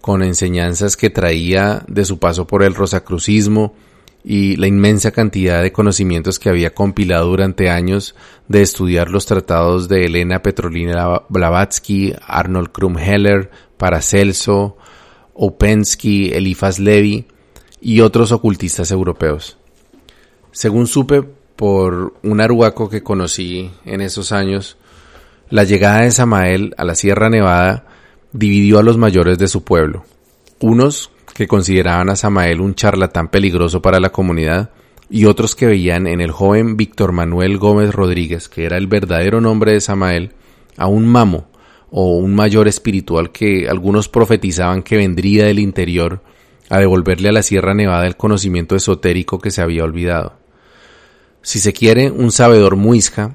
con 0.01 0.23
enseñanzas 0.23 0.97
que 0.97 1.11
traía 1.11 1.83
de 1.89 2.05
su 2.05 2.19
paso 2.19 2.47
por 2.47 2.63
el 2.63 2.75
rosacrucismo 2.75 3.75
y 4.23 4.57
la 4.57 4.67
inmensa 4.67 5.11
cantidad 5.13 5.63
de 5.63 5.73
conocimientos 5.73 6.39
que 6.39 6.49
había 6.49 6.75
compilado 6.75 7.29
durante 7.29 7.71
años 7.71 8.15
de 8.49 8.63
estudiar 8.63 9.11
los 9.11 9.27
tratados 9.27 9.89
de 9.89 10.07
Elena 10.07 10.43
Petrolina 10.43 11.23
Blavatsky, 11.29 12.15
Arnold 12.27 12.71
Krumheller, 12.71 13.51
Paracelso, 13.77 14.77
Opensky, 15.35 16.33
Elifas 16.33 16.79
Levi 16.79 17.27
y 17.81 18.01
otros 18.01 18.33
ocultistas 18.33 18.91
europeos. 18.91 19.57
Según 20.53 20.87
supe 20.87 21.23
por 21.23 22.15
un 22.23 22.41
aruaco 22.41 22.91
que 22.91 23.03
conocí 23.03 23.71
en 23.85 24.01
esos 24.01 24.33
años, 24.33 24.77
la 25.49 25.65
llegada 25.65 26.03
de 26.03 26.11
Samael 26.11 26.75
a 26.77 26.85
la 26.85 26.95
Sierra 26.95 27.31
Nevada 27.31 27.87
dividió 28.33 28.79
a 28.79 28.83
los 28.83 28.99
mayores 28.99 29.39
de 29.39 29.49
su 29.49 29.65
pueblo, 29.65 30.05
unos 30.61 31.11
que 31.35 31.47
consideraban 31.47 32.11
a 32.11 32.17
Samael 32.17 32.61
un 32.61 32.75
charlatán 32.75 33.29
peligroso 33.29 33.83
para 33.83 34.01
la 34.01 34.11
comunidad, 34.11 34.71
y 35.09 35.25
otros 35.25 35.57
que 35.57 35.67
veían 35.67 36.07
en 36.07 36.21
el 36.21 36.31
joven 36.31 36.77
Víctor 36.77 37.13
Manuel 37.13 37.59
Gómez 37.59 37.93
Rodríguez, 37.93 38.49
que 38.49 38.65
era 38.65 38.77
el 38.77 38.87
verdadero 38.87 39.41
nombre 39.41 39.73
de 39.73 39.81
Samael, 39.81 40.33
a 40.77 40.87
un 40.87 41.07
mamo 41.07 41.49
o 41.91 42.17
un 42.17 42.35
mayor 42.35 42.69
espiritual 42.69 43.33
que 43.33 43.69
algunos 43.69 44.09
profetizaban 44.09 44.83
que 44.83 44.97
vendría 44.97 45.47
del 45.47 45.59
interior 45.59 46.23
a 46.69 46.79
devolverle 46.79 47.29
a 47.29 47.33
la 47.33 47.43
Sierra 47.43 47.75
Nevada 47.75 48.07
el 48.07 48.17
conocimiento 48.17 48.77
esotérico 48.77 49.41
que 49.41 49.51
se 49.51 49.61
había 49.61 49.83
olvidado. 49.83 50.39
Si 51.43 51.59
se 51.59 51.73
quiere, 51.73 52.11
un 52.11 52.31
sabedor 52.31 52.77
muisca 52.77 53.35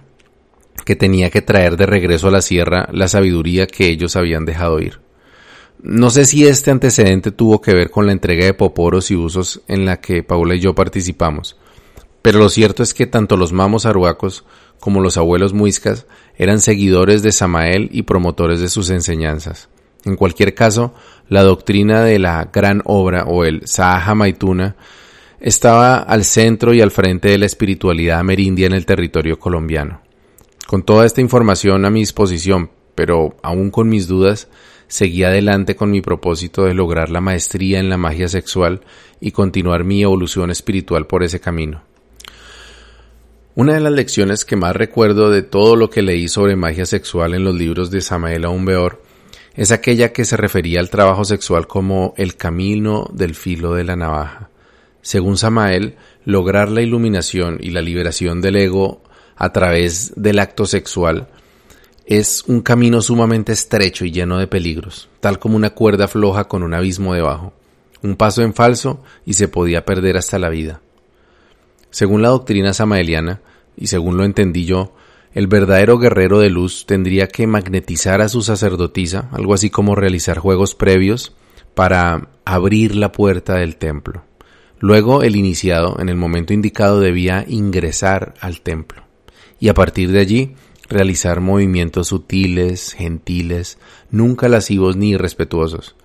que 0.85 0.95
tenía 0.95 1.29
que 1.29 1.41
traer 1.41 1.75
de 1.75 1.85
regreso 1.85 2.27
a 2.27 2.31
la 2.31 2.41
sierra 2.41 2.87
la 2.91 3.07
sabiduría 3.07 3.67
que 3.67 3.89
ellos 3.89 4.15
habían 4.15 4.45
dejado 4.45 4.79
ir. 4.79 5.04
No 5.87 6.09
sé 6.09 6.25
si 6.25 6.47
este 6.47 6.71
antecedente 6.71 7.29
tuvo 7.29 7.61
que 7.61 7.75
ver 7.75 7.91
con 7.91 8.07
la 8.07 8.11
entrega 8.11 8.43
de 8.43 8.55
poporos 8.55 9.11
y 9.11 9.15
usos 9.15 9.61
en 9.67 9.85
la 9.85 10.01
que 10.01 10.23
Paula 10.23 10.55
y 10.55 10.59
yo 10.59 10.73
participamos, 10.73 11.57
pero 12.23 12.39
lo 12.39 12.49
cierto 12.49 12.81
es 12.81 12.95
que 12.95 13.05
tanto 13.05 13.37
los 13.37 13.53
mamos 13.53 13.85
aruacos 13.85 14.45
como 14.79 14.99
los 14.99 15.15
abuelos 15.17 15.53
muiscas, 15.53 16.07
eran 16.39 16.59
seguidores 16.59 17.21
de 17.21 17.31
Samael 17.31 17.89
y 17.91 18.01
promotores 18.01 18.61
de 18.61 18.69
sus 18.69 18.89
enseñanzas. 18.89 19.69
En 20.05 20.15
cualquier 20.15 20.55
caso, 20.55 20.95
la 21.29 21.43
doctrina 21.43 22.01
de 22.01 22.17
la 22.17 22.49
gran 22.51 22.81
obra 22.85 23.25
o 23.25 23.45
el 23.45 23.67
Sahaja 23.67 24.15
Maituna 24.15 24.75
estaba 25.39 25.97
al 25.97 26.23
centro 26.23 26.73
y 26.73 26.81
al 26.81 26.89
frente 26.89 27.29
de 27.29 27.37
la 27.37 27.45
espiritualidad 27.45 28.21
amerindia 28.21 28.65
en 28.65 28.73
el 28.73 28.87
territorio 28.87 29.37
colombiano. 29.37 30.01
Con 30.65 30.81
toda 30.81 31.05
esta 31.05 31.21
información 31.21 31.85
a 31.85 31.91
mi 31.91 31.99
disposición, 31.99 32.71
pero 32.95 33.37
aún 33.43 33.69
con 33.69 33.87
mis 33.87 34.07
dudas, 34.07 34.47
seguí 34.87 35.23
adelante 35.23 35.75
con 35.75 35.91
mi 35.91 36.01
propósito 36.01 36.63
de 36.63 36.73
lograr 36.73 37.09
la 37.09 37.21
maestría 37.21 37.79
en 37.79 37.89
la 37.89 37.97
magia 37.97 38.27
sexual 38.27 38.81
y 39.19 39.31
continuar 39.31 39.83
mi 39.83 40.03
evolución 40.03 40.51
espiritual 40.51 41.07
por 41.07 41.23
ese 41.23 41.39
camino. 41.39 41.83
Una 43.55 43.73
de 43.75 43.79
las 43.79 43.93
lecciones 43.93 44.43
que 44.43 44.57
más 44.57 44.75
recuerdo 44.75 45.29
de 45.29 45.41
todo 45.41 45.75
lo 45.75 45.89
que 45.89 46.01
leí 46.01 46.27
sobre 46.27 46.55
magia 46.55 46.85
sexual 46.85 47.33
en 47.33 47.45
los 47.45 47.55
libros 47.55 47.89
de 47.89 48.01
Samael 48.01 48.43
Aumbeor 48.43 49.01
es 49.55 49.71
aquella 49.71 50.11
que 50.11 50.25
se 50.25 50.35
refería 50.35 50.81
al 50.81 50.89
trabajo 50.89 51.23
sexual 51.23 51.65
como 51.65 52.13
el 52.17 52.35
camino 52.35 53.09
del 53.13 53.33
filo 53.33 53.73
de 53.73 53.85
la 53.85 53.95
navaja. 53.95 54.49
Según 55.01 55.37
Samael, 55.37 55.95
lograr 56.25 56.69
la 56.69 56.81
iluminación 56.81 57.59
y 57.61 57.69
la 57.69 57.81
liberación 57.81 58.41
del 58.41 58.57
ego 58.57 59.03
a 59.37 59.53
través 59.53 60.11
del 60.17 60.39
acto 60.39 60.65
sexual 60.65 61.29
es 62.05 62.43
un 62.47 62.61
camino 62.61 63.01
sumamente 63.01 63.51
estrecho 63.51 64.05
y 64.05 64.11
lleno 64.11 64.37
de 64.37 64.47
peligros, 64.47 65.09
tal 65.19 65.39
como 65.39 65.55
una 65.55 65.71
cuerda 65.71 66.07
floja 66.07 66.45
con 66.45 66.63
un 66.63 66.73
abismo 66.73 67.13
debajo. 67.13 67.53
Un 68.03 68.15
paso 68.15 68.43
en 68.43 68.53
falso 68.53 69.01
y 69.25 69.33
se 69.33 69.47
podía 69.47 69.85
perder 69.85 70.17
hasta 70.17 70.37
la 70.37 70.49
vida. 70.49 70.81
Según 71.89 72.21
la 72.21 72.29
doctrina 72.29 72.73
samaeliana, 72.73 73.41
y 73.75 73.87
según 73.87 74.17
lo 74.17 74.23
entendí 74.23 74.65
yo, 74.65 74.93
el 75.33 75.47
verdadero 75.47 75.97
guerrero 75.97 76.39
de 76.39 76.49
luz 76.49 76.85
tendría 76.85 77.27
que 77.27 77.47
magnetizar 77.47 78.21
a 78.21 78.29
su 78.29 78.41
sacerdotisa, 78.41 79.29
algo 79.31 79.53
así 79.53 79.69
como 79.69 79.95
realizar 79.95 80.37
juegos 80.37 80.75
previos, 80.75 81.35
para 81.73 82.29
abrir 82.45 82.95
la 82.95 83.11
puerta 83.11 83.55
del 83.55 83.77
templo. 83.77 84.23
Luego 84.79 85.23
el 85.23 85.35
iniciado, 85.35 85.99
en 85.99 86.09
el 86.09 86.15
momento 86.15 86.53
indicado, 86.53 86.99
debía 86.99 87.43
ingresar 87.47 88.35
al 88.39 88.61
templo 88.61 89.05
y 89.59 89.69
a 89.69 89.73
partir 89.73 90.11
de 90.11 90.19
allí 90.19 90.55
realizar 90.87 91.41
movimientos 91.41 92.07
sutiles, 92.07 92.93
gentiles, 92.93 93.77
nunca 94.11 94.49
lascivos 94.49 94.95
ni 94.95 95.11
irrespetuosos. 95.11 95.95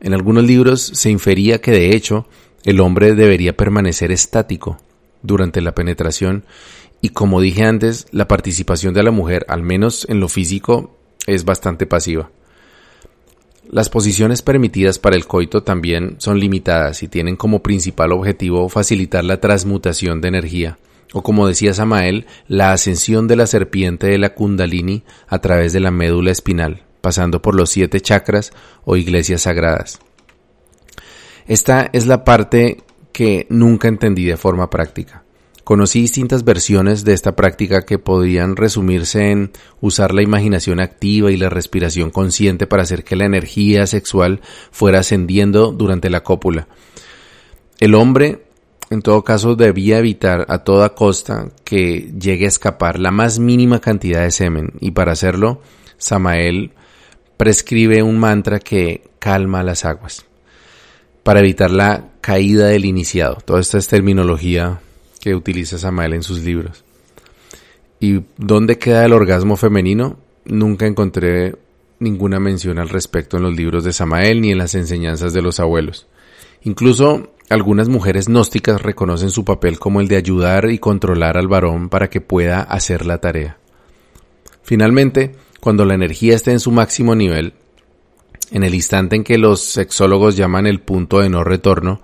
En 0.00 0.14
algunos 0.14 0.44
libros 0.44 0.80
se 0.82 1.10
infería 1.10 1.60
que 1.60 1.70
de 1.70 1.94
hecho 1.94 2.26
el 2.64 2.80
hombre 2.80 3.14
debería 3.14 3.56
permanecer 3.56 4.12
estático, 4.12 4.78
durante 5.22 5.60
la 5.60 5.74
penetración 5.74 6.44
y 7.00 7.10
como 7.10 7.40
dije 7.40 7.64
antes, 7.64 8.06
la 8.12 8.28
participación 8.28 8.94
de 8.94 9.02
la 9.02 9.10
mujer, 9.10 9.44
al 9.48 9.62
menos 9.62 10.06
en 10.08 10.20
lo 10.20 10.28
físico, 10.28 10.96
es 11.26 11.44
bastante 11.44 11.86
pasiva. 11.86 12.30
Las 13.68 13.88
posiciones 13.88 14.42
permitidas 14.42 14.98
para 14.98 15.16
el 15.16 15.26
coito 15.26 15.62
también 15.62 16.16
son 16.18 16.38
limitadas 16.38 17.02
y 17.02 17.08
tienen 17.08 17.36
como 17.36 17.62
principal 17.62 18.12
objetivo 18.12 18.68
facilitar 18.68 19.24
la 19.24 19.40
transmutación 19.40 20.20
de 20.20 20.28
energía, 20.28 20.78
o 21.12 21.22
como 21.22 21.46
decía 21.46 21.74
Samael, 21.74 22.26
la 22.48 22.72
ascensión 22.72 23.28
de 23.28 23.36
la 23.36 23.46
serpiente 23.46 24.06
de 24.06 24.18
la 24.18 24.34
kundalini 24.34 25.04
a 25.28 25.40
través 25.40 25.72
de 25.72 25.80
la 25.80 25.90
médula 25.90 26.30
espinal, 26.30 26.84
pasando 27.00 27.42
por 27.42 27.54
los 27.54 27.70
siete 27.70 28.00
chakras 28.00 28.52
o 28.84 28.96
iglesias 28.96 29.42
sagradas. 29.42 29.98
Esta 31.46 31.90
es 31.92 32.06
la 32.06 32.24
parte 32.24 32.82
que 33.12 33.46
nunca 33.50 33.88
entendí 33.88 34.24
de 34.24 34.36
forma 34.36 34.70
práctica. 34.70 35.24
Conocí 35.64 36.00
distintas 36.00 36.44
versiones 36.44 37.04
de 37.04 37.12
esta 37.12 37.36
práctica 37.36 37.82
que 37.82 37.98
podían 37.98 38.56
resumirse 38.56 39.30
en 39.30 39.52
usar 39.80 40.12
la 40.12 40.22
imaginación 40.22 40.80
activa 40.80 41.30
y 41.30 41.36
la 41.36 41.50
respiración 41.50 42.10
consciente 42.10 42.66
para 42.66 42.82
hacer 42.82 43.04
que 43.04 43.14
la 43.14 43.26
energía 43.26 43.86
sexual 43.86 44.40
fuera 44.72 45.00
ascendiendo 45.00 45.70
durante 45.70 46.10
la 46.10 46.24
cópula. 46.24 46.66
El 47.78 47.94
hombre, 47.94 48.42
en 48.92 49.00
todo 49.00 49.24
caso, 49.24 49.56
debía 49.56 49.98
evitar 49.98 50.44
a 50.48 50.58
toda 50.58 50.94
costa 50.94 51.48
que 51.64 52.12
llegue 52.18 52.44
a 52.44 52.48
escapar 52.48 52.98
la 52.98 53.10
más 53.10 53.38
mínima 53.38 53.80
cantidad 53.80 54.22
de 54.22 54.30
semen 54.30 54.72
y 54.80 54.90
para 54.90 55.12
hacerlo, 55.12 55.62
Samael 55.96 56.72
prescribe 57.38 58.02
un 58.02 58.18
mantra 58.18 58.58
que 58.58 59.02
calma 59.18 59.62
las 59.62 59.86
aguas 59.86 60.26
para 61.22 61.40
evitar 61.40 61.70
la 61.70 62.10
caída 62.20 62.66
del 62.66 62.84
iniciado. 62.84 63.38
Toda 63.44 63.60
esta 63.60 63.78
es 63.78 63.88
terminología 63.88 64.80
que 65.20 65.34
utiliza 65.34 65.78
Samael 65.78 66.12
en 66.12 66.22
sus 66.22 66.40
libros. 66.40 66.84
¿Y 67.98 68.20
dónde 68.36 68.76
queda 68.76 69.06
el 69.06 69.14
orgasmo 69.14 69.56
femenino? 69.56 70.18
Nunca 70.44 70.86
encontré 70.86 71.56
ninguna 71.98 72.40
mención 72.40 72.78
al 72.78 72.90
respecto 72.90 73.38
en 73.38 73.44
los 73.44 73.56
libros 73.56 73.84
de 73.84 73.92
Samael 73.92 74.42
ni 74.42 74.50
en 74.50 74.58
las 74.58 74.74
enseñanzas 74.74 75.32
de 75.32 75.40
los 75.40 75.60
abuelos. 75.60 76.06
Incluso 76.64 77.31
algunas 77.48 77.88
mujeres 77.88 78.28
gnósticas 78.28 78.80
reconocen 78.80 79.30
su 79.30 79.44
papel 79.44 79.78
como 79.78 80.00
el 80.00 80.08
de 80.08 80.16
ayudar 80.16 80.70
y 80.70 80.78
controlar 80.78 81.36
al 81.36 81.48
varón 81.48 81.88
para 81.88 82.08
que 82.08 82.20
pueda 82.20 82.62
hacer 82.62 83.04
la 83.04 83.18
tarea. 83.18 83.58
Finalmente, 84.62 85.32
cuando 85.60 85.84
la 85.84 85.94
energía 85.94 86.34
esté 86.34 86.52
en 86.52 86.60
su 86.60 86.70
máximo 86.70 87.14
nivel, 87.14 87.54
en 88.50 88.64
el 88.64 88.74
instante 88.74 89.16
en 89.16 89.24
que 89.24 89.38
los 89.38 89.60
sexólogos 89.60 90.36
llaman 90.36 90.66
el 90.66 90.80
punto 90.80 91.20
de 91.20 91.28
no 91.28 91.44
retorno, 91.44 92.00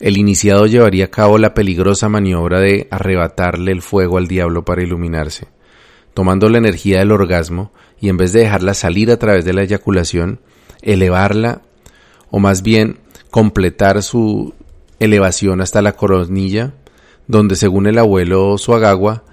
el 0.00 0.16
iniciado 0.16 0.66
llevaría 0.66 1.06
a 1.06 1.10
cabo 1.10 1.38
la 1.38 1.54
peligrosa 1.54 2.08
maniobra 2.08 2.58
de 2.60 2.88
arrebatarle 2.90 3.70
el 3.70 3.82
fuego 3.82 4.18
al 4.18 4.26
diablo 4.26 4.64
para 4.64 4.82
iluminarse, 4.82 5.46
tomando 6.12 6.48
la 6.48 6.58
energía 6.58 6.98
del 6.98 7.12
orgasmo 7.12 7.72
y 8.00 8.08
en 8.08 8.16
vez 8.16 8.32
de 8.32 8.40
dejarla 8.40 8.74
salir 8.74 9.12
a 9.12 9.18
través 9.18 9.44
de 9.44 9.52
la 9.52 9.62
eyaculación, 9.62 10.40
elevarla 10.82 11.62
o 12.30 12.40
más 12.40 12.62
bien 12.62 12.98
completar 13.30 14.02
su 14.02 14.54
elevación 15.04 15.60
hasta 15.60 15.82
la 15.82 15.92
coronilla, 15.92 16.74
donde 17.26 17.56
según 17.56 17.86
el 17.86 17.98
abuelo 17.98 18.56
Suagagua, 18.58 19.24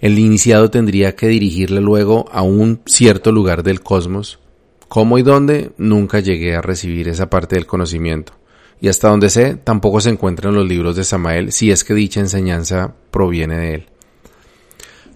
el 0.00 0.18
iniciado 0.18 0.70
tendría 0.70 1.14
que 1.14 1.28
dirigirla 1.28 1.80
luego 1.80 2.26
a 2.32 2.42
un 2.42 2.80
cierto 2.86 3.30
lugar 3.30 3.62
del 3.62 3.80
cosmos, 3.80 4.40
cómo 4.88 5.18
y 5.18 5.22
dónde 5.22 5.70
nunca 5.78 6.20
llegué 6.20 6.56
a 6.56 6.62
recibir 6.62 7.08
esa 7.08 7.30
parte 7.30 7.54
del 7.54 7.66
conocimiento. 7.66 8.34
Y 8.80 8.88
hasta 8.88 9.08
donde 9.08 9.30
sé, 9.30 9.54
tampoco 9.54 10.00
se 10.00 10.10
encuentra 10.10 10.50
en 10.50 10.56
los 10.56 10.66
libros 10.66 10.96
de 10.96 11.04
Samael 11.04 11.52
si 11.52 11.70
es 11.70 11.84
que 11.84 11.94
dicha 11.94 12.18
enseñanza 12.18 12.94
proviene 13.12 13.56
de 13.56 13.74
él. 13.74 13.86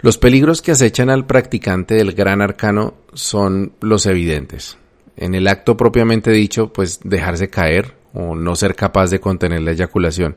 Los 0.00 0.18
peligros 0.18 0.62
que 0.62 0.70
acechan 0.70 1.10
al 1.10 1.26
practicante 1.26 1.94
del 1.96 2.12
gran 2.12 2.40
arcano 2.40 2.94
son 3.12 3.72
los 3.80 4.06
evidentes. 4.06 4.78
En 5.16 5.34
el 5.34 5.48
acto 5.48 5.76
propiamente 5.76 6.30
dicho, 6.30 6.72
pues 6.72 7.00
dejarse 7.02 7.50
caer 7.50 7.95
o 8.16 8.34
no 8.34 8.56
ser 8.56 8.74
capaz 8.74 9.10
de 9.10 9.20
contener 9.20 9.62
la 9.62 9.72
eyaculación. 9.72 10.36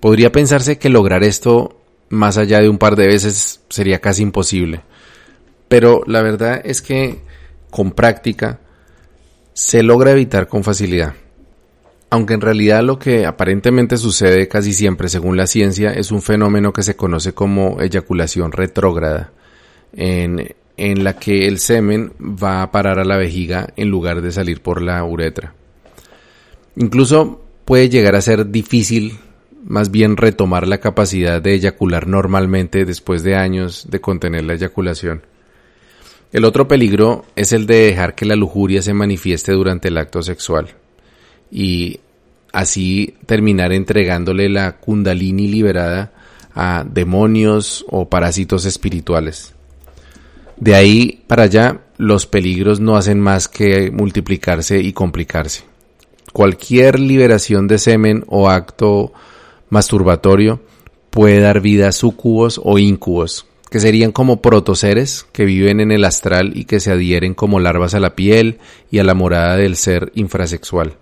Podría 0.00 0.32
pensarse 0.32 0.78
que 0.78 0.88
lograr 0.88 1.24
esto 1.24 1.80
más 2.08 2.38
allá 2.38 2.60
de 2.60 2.68
un 2.68 2.78
par 2.78 2.96
de 2.96 3.06
veces 3.06 3.60
sería 3.68 4.00
casi 4.00 4.22
imposible. 4.22 4.82
Pero 5.68 6.02
la 6.06 6.22
verdad 6.22 6.60
es 6.64 6.82
que 6.82 7.20
con 7.76 7.92
práctica, 7.92 8.60
se 9.52 9.82
logra 9.82 10.12
evitar 10.12 10.48
con 10.48 10.64
facilidad. 10.64 11.14
Aunque 12.08 12.34
en 12.34 12.40
realidad 12.40 12.82
lo 12.82 12.98
que 12.98 13.26
aparentemente 13.26 13.96
sucede 13.96 14.48
casi 14.48 14.72
siempre 14.72 15.08
según 15.10 15.36
la 15.36 15.46
ciencia 15.46 15.92
es 15.92 16.10
un 16.10 16.22
fenómeno 16.22 16.72
que 16.72 16.82
se 16.82 16.96
conoce 16.96 17.34
como 17.34 17.80
eyaculación 17.80 18.52
retrógrada, 18.52 19.32
en, 19.92 20.54
en 20.76 21.04
la 21.04 21.18
que 21.18 21.46
el 21.48 21.58
semen 21.58 22.12
va 22.18 22.62
a 22.62 22.70
parar 22.70 22.98
a 22.98 23.04
la 23.04 23.18
vejiga 23.18 23.68
en 23.76 23.90
lugar 23.90 24.22
de 24.22 24.32
salir 24.32 24.62
por 24.62 24.80
la 24.80 25.04
uretra. 25.04 25.52
Incluso 26.76 27.42
puede 27.64 27.88
llegar 27.88 28.14
a 28.14 28.20
ser 28.20 28.50
difícil 28.50 29.18
más 29.64 29.90
bien 29.90 30.16
retomar 30.16 30.68
la 30.68 30.78
capacidad 30.78 31.42
de 31.42 31.54
eyacular 31.54 32.06
normalmente 32.06 32.84
después 32.84 33.22
de 33.22 33.34
años 33.34 33.86
de 33.90 34.00
contener 34.00 34.44
la 34.44 34.54
eyaculación. 34.54 35.22
El 36.32 36.44
otro 36.44 36.68
peligro 36.68 37.24
es 37.34 37.52
el 37.52 37.66
de 37.66 37.86
dejar 37.86 38.14
que 38.14 38.26
la 38.26 38.36
lujuria 38.36 38.82
se 38.82 38.94
manifieste 38.94 39.52
durante 39.52 39.88
el 39.88 39.98
acto 39.98 40.22
sexual 40.22 40.68
y 41.50 42.00
así 42.52 43.14
terminar 43.26 43.72
entregándole 43.72 44.48
la 44.48 44.76
kundalini 44.76 45.48
liberada 45.48 46.12
a 46.54 46.84
demonios 46.88 47.84
o 47.88 48.08
parásitos 48.08 48.64
espirituales. 48.64 49.54
De 50.56 50.74
ahí 50.74 51.22
para 51.26 51.44
allá, 51.44 51.80
los 51.98 52.26
peligros 52.26 52.80
no 52.80 52.96
hacen 52.96 53.20
más 53.20 53.48
que 53.48 53.90
multiplicarse 53.90 54.78
y 54.78 54.92
complicarse. 54.92 55.64
Cualquier 56.32 57.00
liberación 57.00 57.66
de 57.66 57.78
semen 57.78 58.24
o 58.26 58.50
acto 58.50 59.12
masturbatorio 59.70 60.60
puede 61.10 61.40
dar 61.40 61.60
vida 61.60 61.88
a 61.88 61.92
sucubos 61.92 62.60
o 62.62 62.78
incubos, 62.78 63.46
que 63.70 63.80
serían 63.80 64.12
como 64.12 64.42
protoseres 64.42 65.26
que 65.32 65.44
viven 65.44 65.80
en 65.80 65.92
el 65.92 66.04
astral 66.04 66.52
y 66.56 66.64
que 66.64 66.80
se 66.80 66.92
adhieren 66.92 67.34
como 67.34 67.58
larvas 67.58 67.94
a 67.94 68.00
la 68.00 68.14
piel 68.14 68.58
y 68.90 68.98
a 68.98 69.04
la 69.04 69.14
morada 69.14 69.56
del 69.56 69.76
ser 69.76 70.12
infrasexual. 70.14 70.96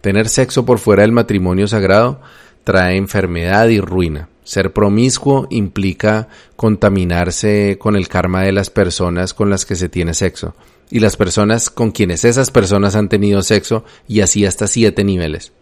Tener 0.00 0.28
sexo 0.28 0.64
por 0.64 0.78
fuera 0.78 1.02
del 1.02 1.12
matrimonio 1.12 1.66
sagrado 1.66 2.20
trae 2.62 2.96
enfermedad 2.96 3.68
y 3.68 3.80
ruina, 3.80 4.28
Ser 4.44 4.74
promiscuo 4.74 5.46
implica 5.48 6.28
contaminarse 6.54 7.78
con 7.80 7.96
el 7.96 8.08
karma 8.08 8.42
de 8.42 8.52
las 8.52 8.68
personas 8.68 9.32
con 9.32 9.48
las 9.48 9.64
que 9.64 9.74
se 9.74 9.88
tiene 9.88 10.12
sexo 10.12 10.54
y 10.90 11.00
las 11.00 11.16
personas 11.16 11.70
con 11.70 11.90
quienes 11.90 12.24
esas 12.24 12.50
personas 12.50 12.96
han 12.96 13.08
tenido 13.08 13.42
sexo 13.42 13.84
y 14.08 14.20
así 14.20 14.46
hasta 14.46 14.66
siete 14.66 15.04
niveles. 15.04 15.52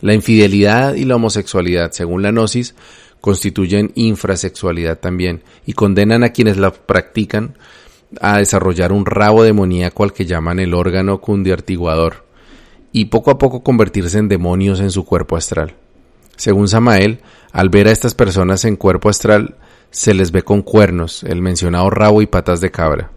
La 0.00 0.14
infidelidad 0.14 0.94
y 0.94 1.04
la 1.04 1.16
homosexualidad, 1.16 1.92
según 1.92 2.22
la 2.22 2.30
gnosis, 2.30 2.74
constituyen 3.20 3.92
infrasexualidad 3.94 4.98
también 4.98 5.42
y 5.66 5.74
condenan 5.74 6.24
a 6.24 6.30
quienes 6.30 6.56
la 6.56 6.72
practican 6.72 7.58
a 8.20 8.38
desarrollar 8.38 8.92
un 8.92 9.06
rabo 9.06 9.42
demoníaco 9.42 10.02
al 10.02 10.12
que 10.12 10.26
llaman 10.26 10.58
el 10.58 10.74
órgano 10.74 11.20
cundiartiguador 11.20 12.24
y 12.92 13.06
poco 13.06 13.30
a 13.30 13.38
poco 13.38 13.62
convertirse 13.62 14.18
en 14.18 14.28
demonios 14.28 14.80
en 14.80 14.90
su 14.90 15.04
cuerpo 15.04 15.36
astral. 15.36 15.74
Según 16.36 16.68
Samael, 16.68 17.20
al 17.52 17.68
ver 17.68 17.88
a 17.88 17.92
estas 17.92 18.14
personas 18.14 18.64
en 18.64 18.76
cuerpo 18.76 19.10
astral, 19.10 19.56
se 19.90 20.14
les 20.14 20.32
ve 20.32 20.42
con 20.42 20.62
cuernos, 20.62 21.22
el 21.24 21.42
mencionado 21.42 21.90
rabo 21.90 22.22
y 22.22 22.26
patas 22.26 22.60
de 22.60 22.70
cabra. 22.70 23.10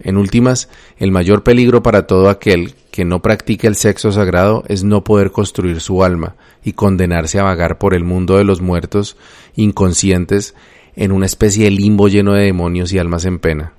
En 0.00 0.16
últimas, 0.16 0.68
el 0.98 1.10
mayor 1.10 1.42
peligro 1.42 1.82
para 1.82 2.06
todo 2.06 2.28
aquel 2.28 2.74
que 2.90 3.04
no 3.04 3.22
practique 3.22 3.66
el 3.66 3.76
sexo 3.76 4.12
sagrado 4.12 4.64
es 4.68 4.84
no 4.84 5.04
poder 5.04 5.30
construir 5.30 5.80
su 5.80 6.04
alma 6.04 6.36
y 6.64 6.72
condenarse 6.72 7.38
a 7.38 7.44
vagar 7.44 7.78
por 7.78 7.94
el 7.94 8.04
mundo 8.04 8.36
de 8.36 8.44
los 8.44 8.60
muertos 8.60 9.16
inconscientes 9.54 10.54
en 10.96 11.12
una 11.12 11.26
especie 11.26 11.64
de 11.64 11.70
limbo 11.70 12.08
lleno 12.08 12.32
de 12.32 12.44
demonios 12.44 12.92
y 12.92 12.98
almas 12.98 13.24
en 13.24 13.38
pena. 13.38 13.72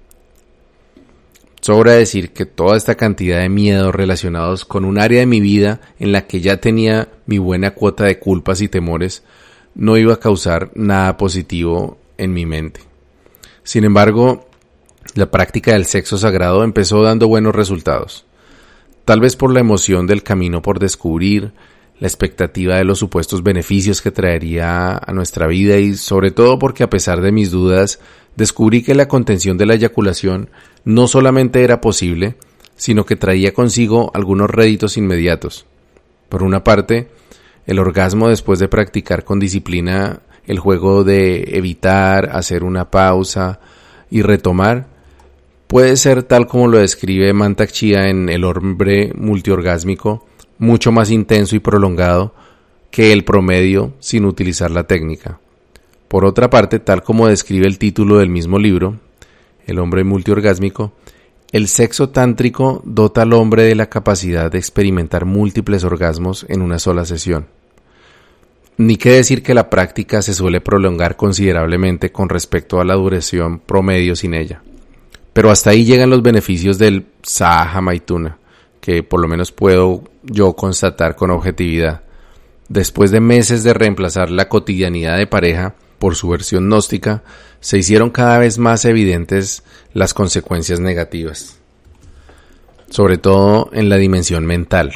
Sobra 1.62 1.94
decir 1.94 2.32
que 2.32 2.46
toda 2.46 2.78
esta 2.78 2.96
cantidad 2.96 3.40
de 3.40 3.50
miedos 3.50 3.94
relacionados 3.94 4.64
con 4.64 4.86
un 4.86 5.00
área 5.00 5.20
de 5.20 5.26
mi 5.26 5.42
vida 5.42 5.82
en 6.00 6.12
la 6.12 6.28
que 6.28 6.40
ya 6.40 6.58
tenía 6.58 7.10
mi 7.26 7.40
buena 7.40 7.72
cuota 7.72 8.06
de 8.06 8.20
culpas 8.20 8.62
y 8.62 8.70
temores 8.70 9.24
no 9.76 9.98
iba 9.98 10.14
a 10.14 10.20
causar 10.20 10.72
nada 10.76 11.18
positivo 11.18 11.98
en 12.18 12.34
mi 12.34 12.46
mente. 12.46 12.82
Sin 13.64 13.84
embargo, 13.84 14.47
la 15.18 15.32
práctica 15.32 15.74
del 15.74 15.86
sexo 15.86 16.18
sagrado 16.18 16.64
empezó 16.64 17.02
dando 17.02 17.28
buenos 17.28 17.56
resultados. 17.56 18.26
Tal 19.04 19.20
vez 19.20 19.36
por 19.36 19.52
la 19.52 19.60
emoción 19.60 20.06
del 20.06 20.22
camino 20.22 20.62
por 20.62 20.80
descubrir, 20.80 21.54
la 22.00 22.08
expectativa 22.08 22.76
de 22.76 22.84
los 22.84 23.00
supuestos 23.00 23.42
beneficios 23.42 24.04
que 24.04 24.12
traería 24.12 24.96
a 24.96 25.14
nuestra 25.14 25.48
vida 25.48 25.78
y 25.78 25.96
sobre 25.96 26.30
todo 26.30 26.60
porque 26.60 26.84
a 26.84 26.90
pesar 26.90 27.22
de 27.22 27.32
mis 27.32 27.50
dudas, 27.50 28.00
descubrí 28.36 28.84
que 28.84 28.94
la 28.94 29.08
contención 29.08 29.58
de 29.58 29.66
la 29.66 29.74
eyaculación 29.74 30.52
no 30.86 31.08
solamente 31.08 31.64
era 31.64 31.82
posible, 31.82 32.36
sino 32.76 33.04
que 33.06 33.16
traía 33.16 33.56
consigo 33.56 34.12
algunos 34.14 34.52
réditos 34.52 34.98
inmediatos. 34.98 35.66
Por 36.30 36.44
una 36.44 36.64
parte, 36.64 37.08
el 37.66 37.80
orgasmo 37.80 38.30
después 38.30 38.60
de 38.60 38.68
practicar 38.68 39.24
con 39.24 39.40
disciplina 39.40 40.22
el 40.46 40.60
juego 40.60 41.04
de 41.04 41.58
evitar, 41.58 42.30
hacer 42.36 42.64
una 42.64 42.92
pausa 42.92 43.60
y 44.12 44.22
retomar, 44.22 44.97
puede 45.68 45.98
ser 45.98 46.24
tal 46.24 46.48
como 46.48 46.68
lo 46.68 46.80
describe 46.80 47.32
Mantak 47.34 47.72
Chia 47.72 48.10
en 48.10 48.30
El 48.30 48.46
hombre 48.46 49.12
multiorgásmico, 49.16 50.26
mucho 50.58 50.92
más 50.92 51.12
intenso 51.12 51.56
y 51.56 51.60
prolongado 51.60 52.34
que 52.90 53.14
el 53.14 53.24
promedio 53.24 53.94
sin 54.00 54.26
utilizar 54.26 54.72
la 54.72 54.86
técnica. 54.86 55.40
Por 56.08 56.24
otra 56.24 56.50
parte, 56.50 56.80
tal 56.80 57.04
como 57.04 57.28
describe 57.28 57.68
el 57.68 57.78
título 57.78 58.18
del 58.18 58.30
mismo 58.30 58.58
libro, 58.58 58.98
El 59.66 59.80
hombre 59.80 60.06
multiorgásmico, 60.06 60.94
el 61.52 61.68
sexo 61.68 62.10
tántrico 62.10 62.82
dota 62.86 63.24
al 63.24 63.34
hombre 63.34 63.64
de 63.64 63.76
la 63.76 63.90
capacidad 63.90 64.52
de 64.52 64.58
experimentar 64.58 65.26
múltiples 65.26 65.84
orgasmos 65.84 66.46
en 66.50 66.62
una 66.62 66.80
sola 66.80 67.06
sesión. 67.06 67.48
Ni 68.78 68.96
qué 68.98 69.12
decir 69.12 69.44
que 69.44 69.54
la 69.54 69.70
práctica 69.70 70.22
se 70.22 70.34
suele 70.34 70.62
prolongar 70.62 71.16
considerablemente 71.16 72.12
con 72.12 72.30
respecto 72.30 72.80
a 72.80 72.86
la 72.86 72.94
duración 72.94 73.60
promedio 73.60 74.16
sin 74.16 74.34
ella. 74.34 74.62
Pero 75.38 75.52
hasta 75.52 75.70
ahí 75.70 75.86
llegan 75.86 76.10
los 76.10 76.24
beneficios 76.24 76.80
del 76.80 77.06
Saha 77.22 77.80
Maituna, 77.80 78.40
que 78.82 79.04
por 79.04 79.22
lo 79.22 79.28
menos 79.28 79.52
puedo 79.52 80.04
yo 80.24 80.54
constatar 80.54 81.16
con 81.16 81.30
objetividad. 81.30 82.02
Después 82.70 83.12
de 83.12 83.20
meses 83.20 83.64
de 83.64 83.76
reemplazar 83.76 84.32
la 84.32 84.50
cotidianidad 84.50 85.16
de 85.16 85.28
pareja 85.28 85.76
por 86.00 86.16
su 86.16 86.30
versión 86.30 86.66
gnóstica, 86.66 87.22
se 87.60 87.78
hicieron 87.78 88.10
cada 88.10 88.40
vez 88.40 88.58
más 88.58 88.84
evidentes 88.86 89.62
las 89.94 90.16
consecuencias 90.16 90.80
negativas, 90.80 91.60
sobre 92.90 93.20
todo 93.20 93.70
en 93.74 93.90
la 93.90 93.98
dimensión 93.98 94.44
mental. 94.44 94.92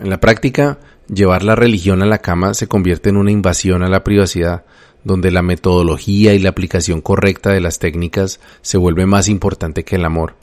En 0.00 0.10
la 0.10 0.18
práctica, 0.18 0.80
llevar 1.06 1.44
la 1.44 1.54
religión 1.54 2.02
a 2.02 2.06
la 2.06 2.18
cama 2.18 2.54
se 2.54 2.66
convierte 2.66 3.10
en 3.10 3.16
una 3.16 3.30
invasión 3.30 3.84
a 3.84 3.88
la 3.88 4.02
privacidad, 4.02 4.64
donde 5.04 5.30
la 5.30 5.42
metodología 5.42 6.34
y 6.34 6.38
la 6.38 6.50
aplicación 6.50 7.00
correcta 7.00 7.50
de 7.50 7.60
las 7.60 7.78
técnicas 7.78 8.40
se 8.60 8.78
vuelve 8.78 9.06
más 9.06 9.28
importante 9.28 9.84
que 9.84 9.96
el 9.96 10.04
amor. 10.04 10.34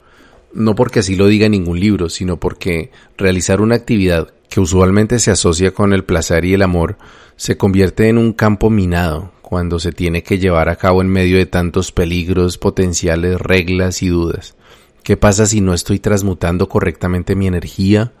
No 0.52 0.74
porque 0.74 1.00
así 1.00 1.16
lo 1.16 1.26
diga 1.26 1.48
ningún 1.48 1.78
libro, 1.78 2.08
sino 2.08 2.38
porque 2.38 2.90
realizar 3.16 3.60
una 3.60 3.76
actividad 3.76 4.32
que 4.48 4.60
usualmente 4.60 5.18
se 5.18 5.30
asocia 5.30 5.72
con 5.72 5.92
el 5.92 6.04
placer 6.04 6.44
y 6.44 6.54
el 6.54 6.62
amor 6.62 6.98
se 7.36 7.56
convierte 7.56 8.08
en 8.08 8.18
un 8.18 8.32
campo 8.32 8.68
minado 8.68 9.32
cuando 9.40 9.78
se 9.78 9.92
tiene 9.92 10.22
que 10.22 10.38
llevar 10.38 10.68
a 10.68 10.76
cabo 10.76 11.00
en 11.00 11.08
medio 11.08 11.38
de 11.38 11.46
tantos 11.46 11.92
peligros, 11.92 12.58
potenciales, 12.58 13.40
reglas 13.40 14.02
y 14.02 14.08
dudas. 14.08 14.54
¿Qué 15.02 15.16
pasa 15.16 15.46
si 15.46 15.60
no 15.60 15.72
estoy 15.72 15.98
transmutando 15.98 16.68
correctamente 16.68 17.34
mi 17.34 17.46
energía? 17.46 18.12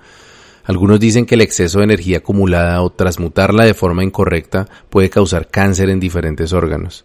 Algunos 0.64 1.00
dicen 1.00 1.26
que 1.26 1.34
el 1.34 1.40
exceso 1.40 1.78
de 1.78 1.84
energía 1.84 2.18
acumulada 2.18 2.82
o 2.82 2.90
transmutarla 2.90 3.64
de 3.64 3.74
forma 3.74 4.04
incorrecta 4.04 4.68
puede 4.88 5.10
causar 5.10 5.48
cáncer 5.48 5.90
en 5.90 6.00
diferentes 6.00 6.52
órganos. 6.52 7.04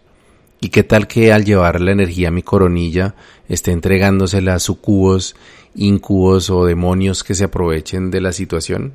¿Y 0.60 0.68
qué 0.68 0.82
tal 0.82 1.06
que 1.06 1.32
al 1.32 1.44
llevar 1.44 1.80
la 1.80 1.92
energía 1.92 2.28
a 2.28 2.32
mi 2.32 2.42
coronilla 2.42 3.14
esté 3.48 3.72
entregándosela 3.72 4.54
a 4.54 4.58
sucubos, 4.58 5.36
incubos 5.74 6.50
o 6.50 6.64
demonios 6.64 7.24
que 7.24 7.34
se 7.34 7.44
aprovechen 7.44 8.10
de 8.10 8.20
la 8.20 8.32
situación? 8.32 8.92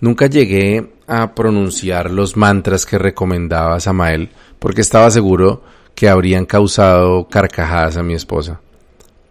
Nunca 0.00 0.26
llegué 0.26 0.92
a 1.06 1.34
pronunciar 1.34 2.10
los 2.10 2.36
mantras 2.36 2.86
que 2.86 2.98
recomendaba 2.98 3.80
Samael 3.80 4.30
porque 4.58 4.80
estaba 4.80 5.10
seguro 5.10 5.62
que 5.94 6.08
habrían 6.08 6.46
causado 6.46 7.28
carcajadas 7.28 7.98
a 7.98 8.02
mi 8.02 8.14
esposa. 8.14 8.60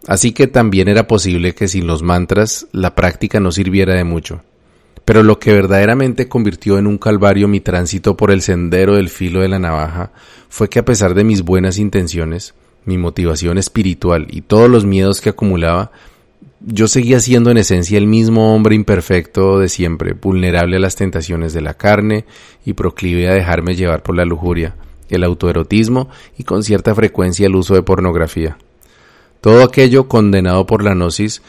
Así 0.06 0.32
que 0.32 0.46
también 0.46 0.88
era 0.88 1.06
posible 1.06 1.54
que 1.54 1.68
sin 1.68 1.86
los 1.86 2.02
mantras 2.02 2.66
la 2.72 2.94
práctica 2.94 3.38
no 3.40 3.52
sirviera 3.52 3.94
de 3.94 4.04
mucho. 4.04 4.42
Pero 5.04 5.22
lo 5.22 5.38
que 5.38 5.52
verdaderamente 5.52 6.28
convirtió 6.28 6.78
en 6.78 6.86
un 6.86 6.98
calvario 6.98 7.48
mi 7.48 7.60
tránsito 7.60 8.16
por 8.16 8.30
el 8.30 8.42
sendero 8.42 8.94
del 8.94 9.08
filo 9.08 9.40
de 9.40 9.48
la 9.48 9.58
navaja 9.58 10.12
fue 10.48 10.68
que 10.68 10.78
a 10.78 10.84
pesar 10.84 11.14
de 11.14 11.24
mis 11.24 11.42
buenas 11.42 11.78
intenciones, 11.78 12.54
mi 12.84 12.96
motivación 12.96 13.58
espiritual 13.58 14.26
y 14.30 14.42
todos 14.42 14.70
los 14.70 14.84
miedos 14.84 15.20
que 15.20 15.30
acumulaba, 15.30 15.90
yo 16.60 16.88
seguía 16.88 17.20
siendo 17.20 17.50
en 17.50 17.58
esencia 17.58 17.98
el 17.98 18.06
mismo 18.06 18.54
hombre 18.54 18.74
imperfecto 18.74 19.58
de 19.58 19.68
siempre, 19.68 20.12
vulnerable 20.12 20.76
a 20.76 20.80
las 20.80 20.96
tentaciones 20.96 21.52
de 21.52 21.62
la 21.62 21.74
carne 21.74 22.24
y 22.64 22.74
proclive 22.74 23.28
a 23.28 23.34
dejarme 23.34 23.74
llevar 23.74 24.02
por 24.02 24.16
la 24.16 24.24
lujuria, 24.24 24.76
el 25.08 25.24
autoerotismo 25.24 26.08
y 26.38 26.44
con 26.44 26.62
cierta 26.62 26.94
frecuencia 26.94 27.46
el 27.46 27.56
uso 27.56 27.74
de 27.74 27.82
pornografía. 27.82 28.58
Todo 29.40 29.62
aquello 29.64 30.08
condenado 30.08 30.66
por 30.66 30.84
la 30.84 30.94
gnosis 30.94 31.42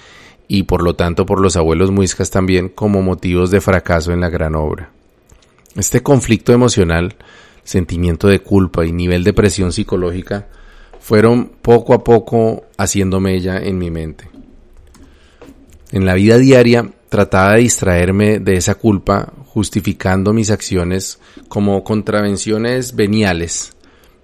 y 0.48 0.64
por 0.64 0.84
lo 0.84 0.96
tanto 0.96 1.26
por 1.26 1.40
los 1.40 1.56
abuelos 1.56 1.92
muiscas 1.92 2.32
también 2.32 2.70
como 2.70 3.02
motivos 3.02 3.52
de 3.52 3.62
fracaso 3.62 4.12
en 4.12 4.22
la 4.22 4.30
gran 4.30 4.56
obra. 4.56 4.92
Este 5.76 6.04
conflicto 6.04 6.54
emocional, 6.54 7.16
sentimiento 7.64 8.28
de 8.28 8.40
culpa 8.40 8.86
y 8.86 8.92
nivel 8.92 9.24
de 9.24 9.34
presión 9.34 9.72
psicológica 9.72 10.48
fueron 11.00 11.52
poco 11.62 11.94
a 11.94 12.04
poco 12.04 12.64
haciéndome 12.78 13.36
ella 13.36 13.58
en 13.58 13.78
mi 13.78 13.90
mente. 13.90 14.30
En 15.92 16.06
la 16.06 16.14
vida 16.14 16.38
diaria 16.38 16.90
trataba 17.10 17.54
de 17.54 17.62
distraerme 17.62 18.40
de 18.40 18.56
esa 18.56 18.76
culpa 18.76 19.34
justificando 19.46 20.32
mis 20.32 20.50
acciones 20.50 21.20
como 21.50 21.84
contravenciones 21.84 22.96
veniales 22.96 23.74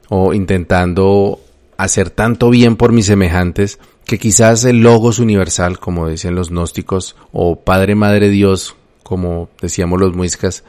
o 0.07 0.33
intentando 0.33 1.41
hacer 1.77 2.09
tanto 2.09 2.49
bien 2.49 2.75
por 2.75 2.91
mis 2.91 3.05
semejantes 3.05 3.79
que 4.05 4.17
quizás 4.17 4.63
el 4.65 4.81
logos 4.81 5.19
universal, 5.19 5.79
como 5.79 6.07
decían 6.07 6.35
los 6.35 6.49
gnósticos, 6.49 7.15
o 7.31 7.61
Padre 7.61 7.95
Madre 7.95 8.29
Dios, 8.29 8.75
como 9.03 9.49
decíamos 9.61 9.99
los 9.99 10.15
muiscas, 10.15 10.63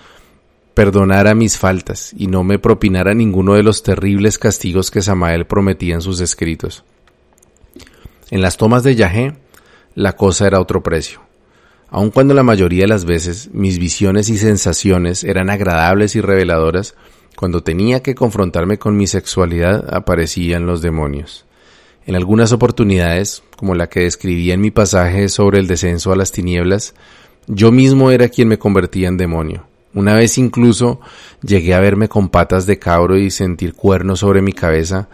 perdonara 0.74 1.34
mis 1.34 1.58
faltas 1.58 2.12
y 2.16 2.28
no 2.28 2.44
me 2.44 2.58
propinara 2.58 3.14
ninguno 3.14 3.54
de 3.54 3.62
los 3.62 3.82
terribles 3.82 4.38
castigos 4.38 4.90
que 4.90 5.02
Samael 5.02 5.46
prometía 5.46 5.94
en 5.94 6.02
sus 6.02 6.20
escritos. 6.20 6.84
En 8.30 8.42
las 8.42 8.56
tomas 8.56 8.82
de 8.84 8.94
Yahé, 8.94 9.34
la 9.94 10.14
cosa 10.14 10.46
era 10.46 10.60
otro 10.60 10.82
precio. 10.82 11.20
Aun 11.90 12.10
cuando 12.10 12.34
la 12.34 12.42
mayoría 12.42 12.82
de 12.82 12.88
las 12.88 13.06
veces 13.06 13.50
mis 13.52 13.78
visiones 13.78 14.28
y 14.28 14.36
sensaciones 14.36 15.24
eran 15.24 15.48
agradables 15.48 16.14
y 16.14 16.20
reveladoras, 16.20 16.94
cuando 17.38 17.62
tenía 17.62 18.02
que 18.02 18.16
confrontarme 18.16 18.78
con 18.78 18.96
mi 18.96 19.06
sexualidad 19.06 19.94
aparecían 19.94 20.66
los 20.66 20.82
demonios. 20.82 21.46
En 22.04 22.16
algunas 22.16 22.50
oportunidades, 22.50 23.44
como 23.56 23.76
la 23.76 23.88
que 23.88 24.00
describí 24.00 24.50
en 24.50 24.60
mi 24.60 24.72
pasaje 24.72 25.28
sobre 25.28 25.60
el 25.60 25.68
descenso 25.68 26.10
a 26.10 26.16
las 26.16 26.32
tinieblas, 26.32 26.94
yo 27.46 27.70
mismo 27.70 28.10
era 28.10 28.28
quien 28.28 28.48
me 28.48 28.58
convertía 28.58 29.06
en 29.06 29.16
demonio, 29.16 29.68
Una 29.94 30.14
vez 30.14 30.36
incluso 30.36 31.00
llegué 31.40 31.74
a 31.74 31.80
verme 31.80 32.08
con 32.08 32.28
patas 32.28 32.66
de 32.66 32.80
cabro 32.80 33.16
y 33.16 33.30
sentir 33.30 33.74
cuernos 33.74 34.18
sobre 34.18 34.42
mi 34.42 34.52
cabeza, 34.52 35.08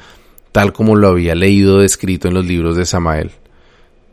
tal 0.51 0.73
como 0.73 0.97
lo 0.97 1.09
había 1.09 1.35
leído 1.35 1.81
descrito 1.81 2.29
en 2.29 2.35
los 2.35 2.47
libros 2.47 2.75
de 2.75 2.87
Samael. 2.87 3.33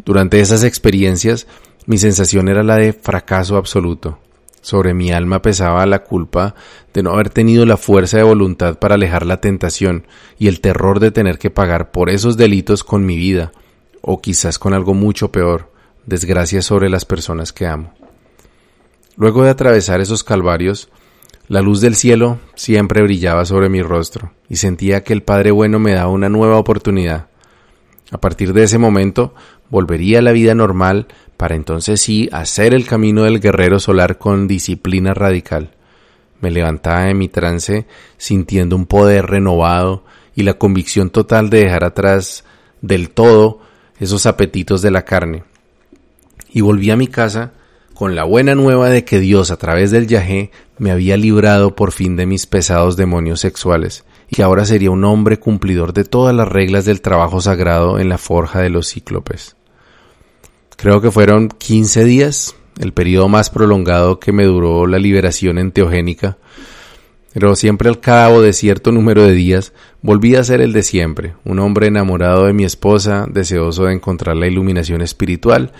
Durante 0.03 0.41
esas 0.41 0.65
experiencias, 0.65 1.47
mi 1.85 1.97
sensación 1.97 2.49
era 2.49 2.61
la 2.61 2.75
de 2.75 2.91
fracaso 2.91 3.55
absoluto. 3.55 4.19
Sobre 4.61 4.93
mi 4.93 5.11
alma 5.11 5.41
pesaba 5.41 5.85
la 5.85 6.03
culpa 6.03 6.53
de 6.93 7.01
no 7.01 7.11
haber 7.11 7.29
tenido 7.29 7.65
la 7.65 7.77
fuerza 7.77 8.17
de 8.17 8.23
voluntad 8.23 8.77
para 8.77 8.95
alejar 8.95 9.25
la 9.25 9.41
tentación 9.41 10.05
y 10.37 10.47
el 10.47 10.61
terror 10.61 10.99
de 10.99 11.11
tener 11.11 11.39
que 11.39 11.49
pagar 11.49 11.91
por 11.91 12.09
esos 12.09 12.37
delitos 12.37 12.83
con 12.83 13.05
mi 13.05 13.17
vida, 13.17 13.51
o 14.01 14.21
quizás 14.21 14.59
con 14.59 14.73
algo 14.73 14.93
mucho 14.93 15.31
peor, 15.31 15.71
desgracia 16.05 16.61
sobre 16.61 16.89
las 16.89 17.05
personas 17.05 17.53
que 17.53 17.65
amo. 17.65 17.93
Luego 19.17 19.43
de 19.43 19.49
atravesar 19.49 19.99
esos 19.99 20.23
calvarios, 20.23 20.89
la 21.47 21.61
luz 21.61 21.81
del 21.81 21.95
cielo 21.95 22.39
siempre 22.55 23.03
brillaba 23.03 23.45
sobre 23.45 23.67
mi 23.67 23.81
rostro 23.81 24.31
y 24.47 24.57
sentía 24.57 25.03
que 25.03 25.13
el 25.13 25.23
Padre 25.23 25.51
Bueno 25.51 25.79
me 25.79 25.93
daba 25.93 26.09
una 26.09 26.29
nueva 26.29 26.57
oportunidad. 26.57 27.27
A 28.11 28.19
partir 28.19 28.53
de 28.53 28.63
ese 28.63 28.77
momento 28.77 29.33
volvería 29.69 30.19
a 30.19 30.21
la 30.21 30.31
vida 30.31 30.55
normal 30.55 31.07
para 31.41 31.55
entonces 31.55 31.99
sí 31.99 32.29
hacer 32.31 32.75
el 32.75 32.85
camino 32.85 33.23
del 33.23 33.39
guerrero 33.39 33.79
solar 33.79 34.19
con 34.19 34.47
disciplina 34.47 35.15
radical. 35.15 35.71
Me 36.39 36.51
levantaba 36.51 37.05
de 37.05 37.15
mi 37.15 37.29
trance 37.29 37.87
sintiendo 38.19 38.75
un 38.75 38.85
poder 38.85 39.25
renovado 39.25 40.03
y 40.35 40.43
la 40.43 40.53
convicción 40.53 41.09
total 41.09 41.49
de 41.49 41.63
dejar 41.63 41.83
atrás 41.83 42.43
del 42.81 43.09
todo 43.09 43.59
esos 43.99 44.27
apetitos 44.27 44.83
de 44.83 44.91
la 44.91 45.03
carne. 45.03 45.43
Y 46.53 46.61
volví 46.61 46.91
a 46.91 46.95
mi 46.95 47.07
casa 47.07 47.53
con 47.95 48.15
la 48.15 48.23
buena 48.23 48.53
nueva 48.53 48.89
de 48.89 49.03
que 49.03 49.19
Dios 49.19 49.49
a 49.49 49.57
través 49.57 49.89
del 49.89 50.05
yajé 50.05 50.51
me 50.77 50.91
había 50.91 51.17
librado 51.17 51.75
por 51.75 51.91
fin 51.91 52.15
de 52.17 52.27
mis 52.27 52.45
pesados 52.45 52.97
demonios 52.97 53.39
sexuales 53.39 54.05
y 54.29 54.35
que 54.35 54.43
ahora 54.43 54.63
sería 54.63 54.91
un 54.91 55.03
hombre 55.05 55.39
cumplidor 55.39 55.93
de 55.93 56.03
todas 56.03 56.35
las 56.35 56.47
reglas 56.47 56.85
del 56.85 57.01
trabajo 57.01 57.41
sagrado 57.41 57.97
en 57.97 58.09
la 58.09 58.19
forja 58.19 58.59
de 58.61 58.69
los 58.69 58.91
cíclopes. 58.93 59.55
Creo 60.81 60.99
que 60.99 61.11
fueron 61.11 61.49
15 61.49 62.05
días, 62.05 62.55
el 62.79 62.91
periodo 62.91 63.29
más 63.29 63.51
prolongado 63.51 64.19
que 64.19 64.31
me 64.31 64.45
duró 64.45 64.87
la 64.87 64.97
liberación 64.97 65.59
enteogénica, 65.59 66.39
pero 67.35 67.55
siempre 67.55 67.87
al 67.87 67.99
cabo 67.99 68.41
de 68.41 68.51
cierto 68.51 68.91
número 68.91 69.21
de 69.21 69.33
días 69.33 69.73
volví 70.01 70.35
a 70.35 70.43
ser 70.43 70.59
el 70.59 70.73
de 70.73 70.81
siempre, 70.81 71.35
un 71.45 71.59
hombre 71.59 71.85
enamorado 71.85 72.47
de 72.47 72.53
mi 72.53 72.63
esposa, 72.63 73.27
deseoso 73.29 73.83
de 73.83 73.93
encontrar 73.93 74.35
la 74.37 74.47
iluminación 74.47 75.03
espiritual, 75.03 75.71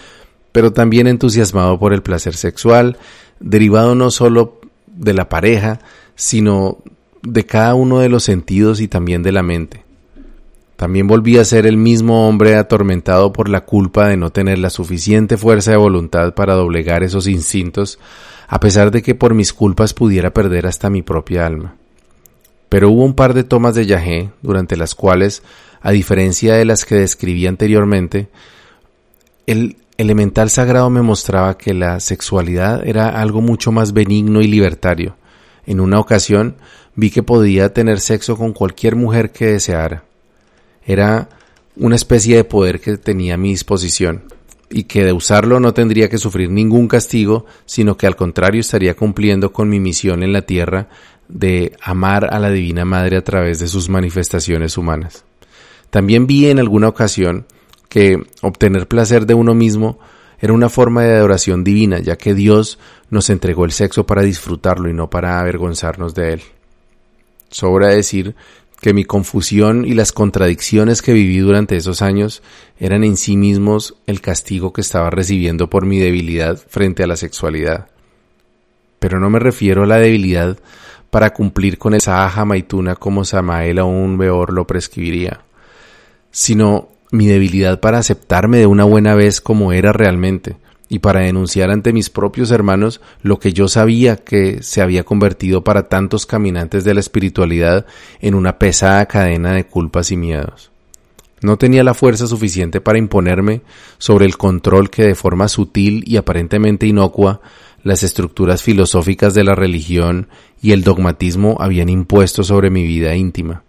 pero 0.51 0.71
también 0.71 1.07
entusiasmado 1.07 1.79
por 1.79 1.93
el 1.93 2.03
placer 2.03 2.35
sexual, 2.35 2.99
derivado 3.39 3.95
no 3.95 4.11
solo 4.11 4.61
de 4.85 5.15
la 5.15 5.29
pareja, 5.29 5.79
sino 6.13 6.77
de 7.23 7.47
cada 7.47 7.73
uno 7.73 8.01
de 8.01 8.09
los 8.09 8.23
sentidos 8.23 8.79
y 8.79 8.87
también 8.87 9.23
de 9.23 9.31
la 9.31 9.41
mente. 9.41 9.83
También 10.81 11.05
volví 11.05 11.37
a 11.37 11.45
ser 11.45 11.67
el 11.67 11.77
mismo 11.77 12.27
hombre 12.27 12.55
atormentado 12.55 13.31
por 13.31 13.49
la 13.49 13.65
culpa 13.65 14.07
de 14.07 14.17
no 14.17 14.31
tener 14.31 14.57
la 14.57 14.71
suficiente 14.71 15.37
fuerza 15.37 15.69
de 15.69 15.77
voluntad 15.77 16.33
para 16.33 16.55
doblegar 16.55 17.03
esos 17.03 17.27
instintos, 17.27 17.99
a 18.47 18.59
pesar 18.59 18.89
de 18.89 19.03
que 19.03 19.13
por 19.13 19.35
mis 19.35 19.53
culpas 19.53 19.93
pudiera 19.93 20.33
perder 20.33 20.65
hasta 20.65 20.89
mi 20.89 21.03
propia 21.03 21.45
alma. 21.45 21.75
Pero 22.67 22.89
hubo 22.89 23.05
un 23.05 23.13
par 23.13 23.35
de 23.35 23.43
tomas 23.43 23.75
de 23.75 23.85
yagé 23.85 24.31
durante 24.41 24.75
las 24.75 24.95
cuales, 24.95 25.43
a 25.81 25.91
diferencia 25.91 26.55
de 26.55 26.65
las 26.65 26.83
que 26.83 26.95
describí 26.95 27.45
anteriormente, 27.45 28.29
el 29.45 29.77
elemental 29.97 30.49
sagrado 30.49 30.89
me 30.89 31.03
mostraba 31.03 31.59
que 31.59 31.75
la 31.75 31.99
sexualidad 31.99 32.87
era 32.87 33.21
algo 33.21 33.39
mucho 33.39 33.71
más 33.71 33.93
benigno 33.93 34.41
y 34.41 34.47
libertario. 34.47 35.15
En 35.67 35.79
una 35.79 35.99
ocasión 35.99 36.55
vi 36.95 37.11
que 37.11 37.21
podía 37.21 37.71
tener 37.71 37.99
sexo 37.99 38.35
con 38.35 38.51
cualquier 38.51 38.95
mujer 38.95 39.31
que 39.31 39.45
deseara. 39.45 40.05
Era 40.85 41.29
una 41.75 41.95
especie 41.95 42.35
de 42.35 42.43
poder 42.43 42.79
que 42.79 42.97
tenía 42.97 43.35
a 43.35 43.37
mi 43.37 43.49
disposición 43.49 44.23
y 44.69 44.83
que 44.83 45.03
de 45.03 45.13
usarlo 45.13 45.59
no 45.59 45.73
tendría 45.73 46.09
que 46.09 46.17
sufrir 46.17 46.49
ningún 46.49 46.87
castigo, 46.87 47.45
sino 47.65 47.97
que 47.97 48.07
al 48.07 48.15
contrario 48.15 48.61
estaría 48.61 48.95
cumpliendo 48.95 49.51
con 49.51 49.69
mi 49.69 49.79
misión 49.79 50.23
en 50.23 50.33
la 50.33 50.43
tierra 50.43 50.89
de 51.27 51.75
amar 51.81 52.33
a 52.33 52.39
la 52.39 52.49
Divina 52.49 52.85
Madre 52.85 53.17
a 53.17 53.23
través 53.23 53.59
de 53.59 53.67
sus 53.67 53.89
manifestaciones 53.89 54.77
humanas. 54.77 55.23
También 55.89 56.27
vi 56.27 56.49
en 56.49 56.59
alguna 56.59 56.87
ocasión 56.87 57.45
que 57.89 58.23
obtener 58.41 58.87
placer 58.87 59.25
de 59.25 59.33
uno 59.33 59.53
mismo 59.53 59.99
era 60.39 60.53
una 60.53 60.69
forma 60.69 61.03
de 61.03 61.15
adoración 61.15 61.63
divina, 61.63 61.99
ya 61.99 62.17
que 62.17 62.33
Dios 62.33 62.79
nos 63.09 63.29
entregó 63.29 63.65
el 63.65 63.71
sexo 63.71 64.07
para 64.07 64.23
disfrutarlo 64.23 64.89
y 64.89 64.93
no 64.93 65.09
para 65.09 65.39
avergonzarnos 65.39 66.15
de 66.15 66.33
él. 66.33 66.41
Sobra 67.49 67.89
decir 67.89 68.35
que 68.81 68.93
mi 68.93 69.05
confusión 69.05 69.85
y 69.85 69.93
las 69.93 70.11
contradicciones 70.11 71.03
que 71.03 71.13
viví 71.13 71.37
durante 71.37 71.77
esos 71.77 72.01
años 72.01 72.41
eran 72.79 73.03
en 73.03 73.15
sí 73.15 73.37
mismos 73.37 73.95
el 74.07 74.21
castigo 74.21 74.73
que 74.73 74.81
estaba 74.81 75.11
recibiendo 75.11 75.69
por 75.69 75.85
mi 75.85 75.99
debilidad 75.99 76.57
frente 76.57 77.03
a 77.03 77.07
la 77.07 77.15
sexualidad. 77.15 77.87
Pero 78.99 79.19
no 79.19 79.29
me 79.29 79.39
refiero 79.39 79.83
a 79.83 79.87
la 79.87 79.97
debilidad 79.97 80.57
para 81.11 81.31
cumplir 81.31 81.77
con 81.77 81.93
esa 81.93 82.25
aja 82.25 82.43
maituna 82.43 82.95
como 82.95 83.23
Samael 83.23 83.79
o 83.79 83.85
un 83.85 84.17
Beor 84.17 84.51
lo 84.51 84.65
prescribiría, 84.65 85.41
sino 86.31 86.89
mi 87.11 87.27
debilidad 87.27 87.79
para 87.81 87.99
aceptarme 87.99 88.57
de 88.57 88.65
una 88.65 88.85
buena 88.85 89.13
vez 89.13 89.41
como 89.41 89.73
era 89.73 89.93
realmente, 89.93 90.55
y 90.91 90.99
para 90.99 91.21
denunciar 91.21 91.71
ante 91.71 91.93
mis 91.93 92.09
propios 92.09 92.51
hermanos 92.51 92.99
lo 93.23 93.39
que 93.39 93.53
yo 93.53 93.69
sabía 93.69 94.17
que 94.17 94.61
se 94.61 94.81
había 94.81 95.05
convertido 95.05 95.63
para 95.63 95.87
tantos 95.87 96.25
caminantes 96.25 96.83
de 96.83 96.93
la 96.93 96.99
espiritualidad 96.99 97.85
en 98.19 98.35
una 98.35 98.59
pesada 98.59 99.05
cadena 99.05 99.53
de 99.53 99.65
culpas 99.65 100.11
y 100.11 100.17
miedos. 100.17 100.69
No 101.39 101.57
tenía 101.57 101.85
la 101.85 101.93
fuerza 101.93 102.27
suficiente 102.27 102.81
para 102.81 102.99
imponerme 102.99 103.61
sobre 103.99 104.25
el 104.25 104.35
control 104.35 104.89
que 104.89 105.03
de 105.05 105.15
forma 105.15 105.47
sutil 105.47 106.03
y 106.05 106.17
aparentemente 106.17 106.87
inocua 106.87 107.39
las 107.83 108.03
estructuras 108.03 108.61
filosóficas 108.61 109.33
de 109.33 109.45
la 109.45 109.55
religión 109.55 110.27
y 110.61 110.73
el 110.73 110.83
dogmatismo 110.83 111.55
habían 111.61 111.87
impuesto 111.87 112.43
sobre 112.43 112.69
mi 112.69 112.85
vida 112.85 113.15
íntima. 113.15 113.63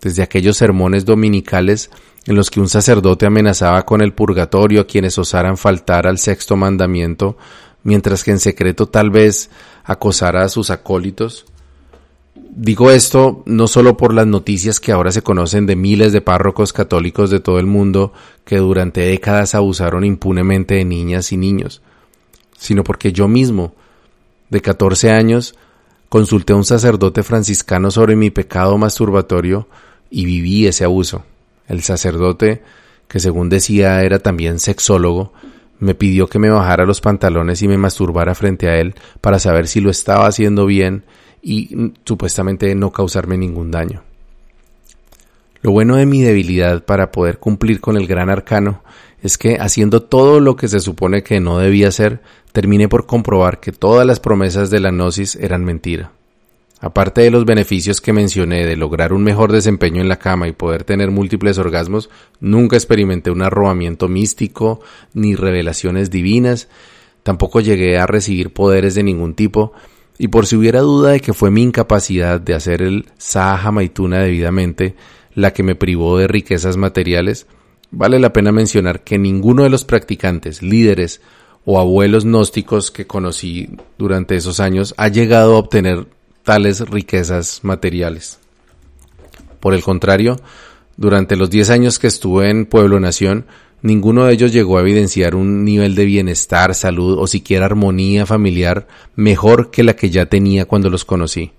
Desde 0.00 0.22
aquellos 0.22 0.56
sermones 0.56 1.04
dominicales 1.04 1.90
en 2.26 2.34
los 2.34 2.50
que 2.50 2.60
un 2.60 2.68
sacerdote 2.68 3.26
amenazaba 3.26 3.86
con 3.86 4.02
el 4.02 4.12
purgatorio 4.12 4.80
a 4.80 4.86
quienes 4.86 5.16
osaran 5.18 5.56
faltar 5.56 6.06
al 6.06 6.18
sexto 6.18 6.56
mandamiento, 6.56 7.36
mientras 7.84 8.24
que 8.24 8.32
en 8.32 8.40
secreto 8.40 8.88
tal 8.88 9.10
vez 9.10 9.48
acosara 9.84 10.42
a 10.42 10.48
sus 10.48 10.70
acólitos. 10.70 11.46
Digo 12.34 12.90
esto 12.90 13.42
no 13.46 13.68
solo 13.68 13.96
por 13.96 14.12
las 14.12 14.26
noticias 14.26 14.80
que 14.80 14.90
ahora 14.90 15.12
se 15.12 15.22
conocen 15.22 15.66
de 15.66 15.76
miles 15.76 16.12
de 16.12 16.20
párrocos 16.20 16.72
católicos 16.72 17.30
de 17.30 17.40
todo 17.40 17.58
el 17.58 17.66
mundo 17.66 18.12
que 18.44 18.56
durante 18.56 19.02
décadas 19.02 19.54
abusaron 19.54 20.04
impunemente 20.04 20.74
de 20.74 20.84
niñas 20.84 21.32
y 21.32 21.36
niños, 21.36 21.82
sino 22.58 22.82
porque 22.82 23.12
yo 23.12 23.28
mismo, 23.28 23.74
de 24.50 24.60
14 24.60 25.10
años, 25.10 25.54
consulté 26.08 26.54
a 26.54 26.56
un 26.56 26.64
sacerdote 26.64 27.22
franciscano 27.22 27.90
sobre 27.90 28.16
mi 28.16 28.30
pecado 28.30 28.78
masturbatorio 28.78 29.68
y 30.10 30.24
viví 30.24 30.66
ese 30.66 30.84
abuso. 30.84 31.24
El 31.68 31.82
sacerdote, 31.82 32.62
que 33.08 33.20
según 33.20 33.48
decía 33.48 34.02
era 34.02 34.18
también 34.18 34.60
sexólogo, 34.60 35.32
me 35.78 35.94
pidió 35.94 36.28
que 36.28 36.38
me 36.38 36.50
bajara 36.50 36.86
los 36.86 37.00
pantalones 37.00 37.62
y 37.62 37.68
me 37.68 37.76
masturbara 37.76 38.34
frente 38.34 38.68
a 38.68 38.76
él 38.78 38.94
para 39.20 39.38
saber 39.38 39.66
si 39.68 39.80
lo 39.80 39.90
estaba 39.90 40.26
haciendo 40.26 40.66
bien 40.66 41.04
y 41.42 41.74
mm, 41.74 41.92
supuestamente 42.04 42.74
no 42.74 42.92
causarme 42.92 43.36
ningún 43.36 43.70
daño. 43.70 44.02
Lo 45.62 45.72
bueno 45.72 45.96
de 45.96 46.06
mi 46.06 46.22
debilidad 46.22 46.84
para 46.84 47.10
poder 47.10 47.38
cumplir 47.38 47.80
con 47.80 47.96
el 47.96 48.06
gran 48.06 48.30
arcano 48.30 48.82
es 49.22 49.38
que 49.38 49.56
haciendo 49.58 50.02
todo 50.02 50.40
lo 50.40 50.56
que 50.56 50.68
se 50.68 50.80
supone 50.80 51.22
que 51.22 51.40
no 51.40 51.58
debía 51.58 51.88
hacer, 51.88 52.20
terminé 52.52 52.88
por 52.88 53.06
comprobar 53.06 53.60
que 53.60 53.72
todas 53.72 54.06
las 54.06 54.20
promesas 54.20 54.70
de 54.70 54.80
la 54.80 54.90
gnosis 54.90 55.34
eran 55.36 55.64
mentira. 55.64 56.12
Aparte 56.78 57.22
de 57.22 57.30
los 57.30 57.46
beneficios 57.46 58.02
que 58.02 58.12
mencioné 58.12 58.66
de 58.66 58.76
lograr 58.76 59.14
un 59.14 59.22
mejor 59.22 59.50
desempeño 59.50 60.02
en 60.02 60.08
la 60.08 60.18
cama 60.18 60.46
y 60.46 60.52
poder 60.52 60.84
tener 60.84 61.10
múltiples 61.10 61.56
orgasmos, 61.56 62.10
nunca 62.38 62.76
experimenté 62.76 63.30
un 63.30 63.42
arrobamiento 63.42 64.08
místico 64.08 64.80
ni 65.14 65.34
revelaciones 65.34 66.10
divinas, 66.10 66.68
tampoco 67.22 67.60
llegué 67.60 67.98
a 67.98 68.06
recibir 68.06 68.52
poderes 68.52 68.94
de 68.94 69.02
ningún 69.02 69.34
tipo, 69.34 69.72
y 70.18 70.28
por 70.28 70.46
si 70.46 70.56
hubiera 70.56 70.80
duda 70.80 71.12
de 71.12 71.20
que 71.20 71.32
fue 71.32 71.50
mi 71.50 71.62
incapacidad 71.62 72.40
de 72.40 72.54
hacer 72.54 72.82
el 72.82 73.06
Saha 73.16 73.70
Maituna 73.70 74.20
debidamente 74.20 74.96
la 75.34 75.52
que 75.52 75.62
me 75.62 75.74
privó 75.74 76.18
de 76.18 76.26
riquezas 76.26 76.76
materiales, 76.76 77.46
vale 77.90 78.18
la 78.18 78.32
pena 78.32 78.52
mencionar 78.52 79.02
que 79.02 79.18
ninguno 79.18 79.62
de 79.62 79.70
los 79.70 79.84
practicantes, 79.84 80.62
líderes 80.62 81.20
o 81.64 81.78
abuelos 81.78 82.24
gnósticos 82.24 82.90
que 82.90 83.06
conocí 83.06 83.68
durante 83.98 84.36
esos 84.36 84.60
años 84.60 84.94
ha 84.96 85.08
llegado 85.08 85.56
a 85.56 85.58
obtener 85.58 86.06
tales 86.46 86.88
riquezas 86.88 87.64
materiales. 87.64 88.38
Por 89.58 89.74
el 89.74 89.82
contrario, 89.82 90.36
durante 90.96 91.34
los 91.34 91.50
10 91.50 91.70
años 91.70 91.98
que 91.98 92.06
estuve 92.06 92.50
en 92.50 92.66
Pueblo 92.66 93.00
Nación, 93.00 93.46
ninguno 93.82 94.24
de 94.24 94.34
ellos 94.34 94.52
llegó 94.52 94.78
a 94.78 94.82
evidenciar 94.82 95.34
un 95.34 95.64
nivel 95.64 95.96
de 95.96 96.04
bienestar, 96.04 96.76
salud 96.76 97.18
o 97.18 97.26
siquiera 97.26 97.66
armonía 97.66 98.26
familiar 98.26 98.86
mejor 99.16 99.72
que 99.72 99.82
la 99.82 99.96
que 99.96 100.08
ya 100.10 100.26
tenía 100.26 100.66
cuando 100.66 100.88
los 100.88 101.04
conocí. 101.04 101.50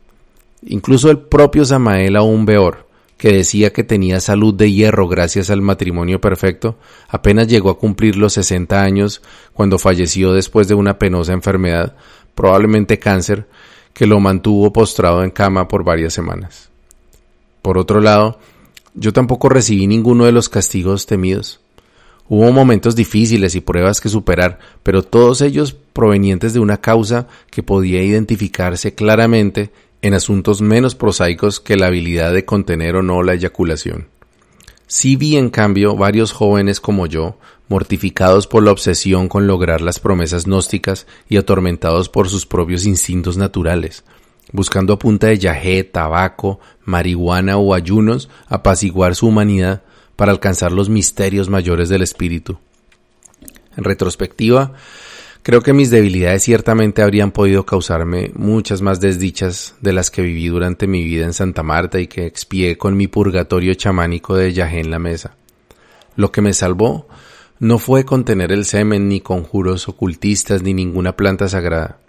Incluso 0.65 1.11
el 1.11 1.19
propio 1.19 1.65
Samael 1.65 2.15
aún 2.15 2.45
peor, 2.45 2.87
que 3.17 3.33
decía 3.33 3.73
que 3.73 3.83
tenía 3.83 4.21
salud 4.21 4.53
de 4.53 4.71
hierro 4.71 5.09
gracias 5.09 5.49
al 5.49 5.61
matrimonio 5.61 6.21
perfecto, 6.21 6.77
apenas 7.09 7.49
llegó 7.49 7.71
a 7.71 7.77
cumplir 7.77 8.15
los 8.15 8.31
60 8.31 8.81
años 8.81 9.21
cuando 9.51 9.79
falleció 9.79 10.31
después 10.31 10.69
de 10.69 10.75
una 10.75 10.97
penosa 10.97 11.33
enfermedad, 11.33 11.97
probablemente 12.35 12.99
cáncer, 12.99 13.47
que 13.97 14.05
lo 14.05 14.19
mantuvo 14.19 14.71
postrado 14.71 15.23
en 15.23 15.31
cama 15.31 15.67
por 15.67 15.83
varias 15.83 16.13
semanas. 16.13 16.69
Por 17.63 17.79
otro 17.79 17.99
lado, 17.99 18.37
yo 18.93 19.11
tampoco 19.11 19.49
recibí 19.49 19.87
ninguno 19.87 20.25
de 20.25 20.31
los 20.31 20.49
castigos 20.49 21.07
temidos. 21.07 21.61
Hubo 22.29 22.51
momentos 22.51 22.95
difíciles 22.95 23.55
y 23.55 23.61
pruebas 23.61 23.99
que 23.99 24.09
superar, 24.09 24.59
pero 24.83 25.01
todos 25.01 25.41
ellos 25.41 25.75
provenientes 25.93 26.53
de 26.53 26.59
una 26.59 26.77
causa 26.77 27.25
que 27.49 27.63
podía 27.63 28.03
identificarse 28.03 28.93
claramente 28.93 29.71
en 30.03 30.13
asuntos 30.13 30.61
menos 30.61 30.93
prosaicos 30.93 31.59
que 31.59 31.75
la 31.75 31.87
habilidad 31.87 32.31
de 32.33 32.45
contener 32.45 32.97
o 32.97 33.01
no 33.01 33.23
la 33.23 33.33
eyaculación. 33.33 34.05
Sí 34.87 35.17
vi, 35.17 35.35
en 35.35 35.49
cambio, 35.49 35.97
varios 35.97 36.31
jóvenes 36.31 36.79
como 36.79 37.07
yo, 37.07 37.37
mortificados 37.67 38.47
por 38.47 38.63
la 38.63 38.71
obsesión 38.71 39.27
con 39.27 39.45
lograr 39.45 39.81
las 39.81 39.99
promesas 39.99 40.45
gnósticas 40.45 41.07
y 41.27 41.35
atormentados 41.35 42.07
por 42.07 42.29
sus 42.29 42.45
propios 42.45 42.85
instintos 42.85 43.35
naturales, 43.35 44.05
buscando 44.53 44.93
a 44.93 44.99
punta 44.99 45.27
de 45.27 45.39
yagé, 45.39 45.83
tabaco, 45.83 46.61
marihuana 46.85 47.57
o 47.57 47.73
ayunos 47.73 48.29
apaciguar 48.47 49.15
su 49.15 49.27
humanidad 49.27 49.83
para 50.15 50.31
alcanzar 50.31 50.71
los 50.71 50.87
misterios 50.87 51.49
mayores 51.49 51.89
del 51.89 52.01
espíritu. 52.01 52.57
En 53.75 53.83
retrospectiva, 53.83 54.73
Creo 55.47 55.61
que 55.61 55.71
mis 55.71 55.89
debilidades 55.89 56.43
ciertamente 56.43 57.01
habrían 57.01 57.31
podido 57.31 57.65
causarme 57.65 58.31
muchas 58.35 58.81
más 58.81 58.99
desdichas 58.99 59.75
de 59.79 59.93
las 59.93 60.11
que 60.11 60.21
viví 60.21 60.49
durante 60.49 60.87
mi 60.87 61.05
vida 61.05 61.23
en 61.23 61.31
Santa 61.31 61.63
Marta 61.63 62.01
y 62.01 62.07
que 62.07 62.25
expié 62.25 62.77
con 62.77 62.97
mi 62.97 63.07
purgatorio 63.07 63.73
chamánico 63.73 64.35
de 64.35 64.51
yajé 64.51 64.81
en 64.81 64.91
la 64.91 64.99
mesa. 64.99 65.37
Lo 66.17 66.33
que 66.33 66.41
me 66.41 66.51
salvó 66.51 67.07
no 67.59 67.79
fue 67.79 68.03
contener 68.03 68.51
el 68.51 68.65
semen 68.65 69.07
ni 69.07 69.21
conjuros 69.21 69.87
ocultistas 69.87 70.63
ni 70.63 70.73
ninguna 70.73 71.15
planta 71.15 71.47
sagrada. 71.47 71.99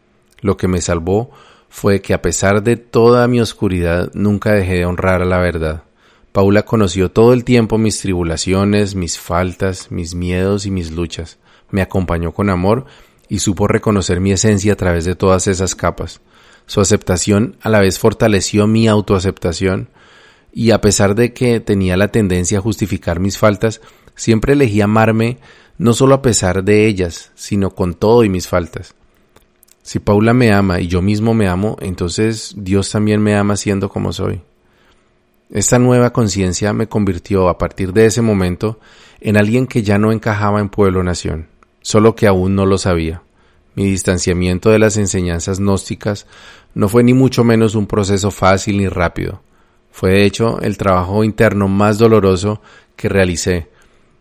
Lo 0.41 0.57
que 0.57 0.67
me 0.67 0.81
salvó 0.81 1.31
fue 1.69 2.03
que 2.03 2.15
a 2.15 2.23
pesar 2.23 2.65
de 2.65 2.77
toda 2.77 3.29
mi 3.29 3.41
oscuridad 3.41 4.11
nunca 4.15 4.51
dejé 4.51 4.79
de 4.79 4.87
honrar 4.87 5.23
a 5.23 5.27
la 5.27 5.39
verdad. 5.39 5.85
Paula 6.33 6.65
conoció 6.65 7.13
todo 7.13 7.33
el 7.35 7.45
tiempo 7.45 7.79
mis 7.79 8.01
tribulaciones, 8.01 8.97
mis 8.97 9.17
faltas, 9.17 9.93
mis 9.93 10.17
miedos 10.17 10.67
y 10.67 10.73
mis 10.73 10.91
luchas. 10.91 11.39
Me 11.71 11.83
acompañó 11.83 12.33
con 12.33 12.51
amor 12.51 12.87
y 13.29 13.41
supo 13.41 13.69
reconocer 13.69 14.21
mi 14.21 14.33
esencia 14.33 14.73
a 14.73 14.77
través 14.77 15.05
de 15.05 15.15
todas 15.15 15.47
esas 15.47 15.75
capas. 15.75 16.21
Su 16.67 16.81
aceptación 16.81 17.57
a 17.63 17.69
la 17.69 17.81
vez 17.81 17.99
fortaleció 17.99 18.67
mi 18.67 18.89
autoaceptación 18.89 19.89
y 20.53 20.71
a 20.71 20.81
pesar 20.81 21.15
de 21.15 21.33
que 21.33 21.61
tenía 21.61 21.97
la 21.97 22.09
tendencia 22.09 22.59
a 22.59 22.63
justificar 22.63 23.21
mis 23.21 23.39
faltas, 23.39 23.81
siempre 24.15 24.55
elegí 24.55 24.81
amarme 24.81 25.39
no 25.77 25.93
solo 25.93 26.15
a 26.15 26.23
pesar 26.23 26.65
de 26.65 26.87
ellas, 26.87 27.31
sino 27.35 27.71
con 27.71 27.95
todo 27.95 28.25
y 28.25 28.29
mis 28.29 28.49
faltas. 28.49 28.95
Si 29.83 29.99
Paula 30.01 30.35
me 30.35 30.53
ama 30.53 30.81
y 30.81 30.89
yo 30.89 31.01
mismo 31.01 31.33
me 31.35 31.49
amo, 31.49 31.77
entonces 31.81 32.55
Dios 32.57 32.91
también 32.91 33.23
me 33.23 33.37
ama 33.37 33.57
siendo 33.57 33.89
como 33.89 34.13
soy. 34.13 34.43
Esta 35.51 35.79
nueva 35.79 36.13
conciencia 36.13 36.75
me 36.75 36.89
convirtió 36.89 37.49
a 37.49 37.57
partir 37.57 37.95
de 37.95 38.05
ese 38.05 38.21
momento 38.21 38.81
en 39.21 39.39
alguien 39.39 39.67
que 39.67 39.83
ya 39.83 39.97
no 39.97 40.13
encajaba 40.13 40.61
en 40.61 40.69
pueblo 40.69 41.03
nación 41.03 41.47
solo 41.89 42.15
que 42.15 42.27
aún 42.27 42.55
no 42.55 42.67
lo 42.67 42.77
sabía. 42.77 43.23
Mi 43.75 43.87
distanciamiento 43.87 44.69
de 44.69 44.79
las 44.79 44.99
enseñanzas 44.99 45.59
gnósticas 45.59 46.27
no 46.75 46.91
fue 46.91 47.03
ni 47.03 47.15
mucho 47.15 47.45
menos 47.45 47.75
un 47.75 47.87
proceso 47.87 48.31
fácil 48.31 48.77
ni 48.77 48.89
rápido. 48.89 49.41
Fue 49.91 50.11
de 50.11 50.27
hecho 50.27 50.61
el 50.61 50.77
trabajo 50.77 51.25
interno 51.25 51.67
más 51.67 51.97
doloroso 51.97 52.61
que 52.95 53.09
realicé, 53.09 53.69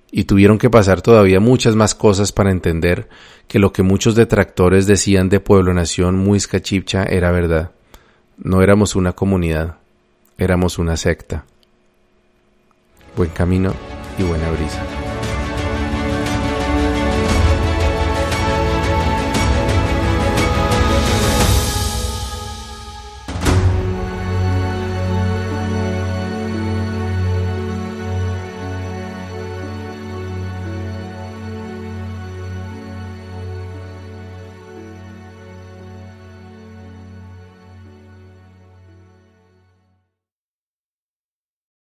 y 0.09 0.23
tuvieron 0.23 0.57
que 0.57 0.69
pasar 0.69 1.01
todavía 1.01 1.41
muchas 1.41 1.75
más 1.75 1.93
cosas 1.93 2.31
para 2.31 2.51
entender 2.51 3.09
que 3.49 3.59
lo 3.59 3.73
que 3.73 3.83
muchos 3.83 4.15
detractores 4.15 4.87
decían 4.87 5.27
de 5.27 5.41
Pueblo 5.41 5.73
Nación 5.73 6.15
Muisca 6.15 6.61
Chipcha 6.61 7.03
era 7.03 7.31
verdad. 7.31 7.71
No 8.37 8.61
éramos 8.61 8.95
una 8.95 9.11
comunidad, 9.11 9.75
éramos 10.37 10.79
una 10.79 10.95
secta. 10.95 11.43
Buen 13.17 13.31
camino 13.31 13.73
y 14.17 14.23
buena 14.23 14.49
brisa. 14.51 14.96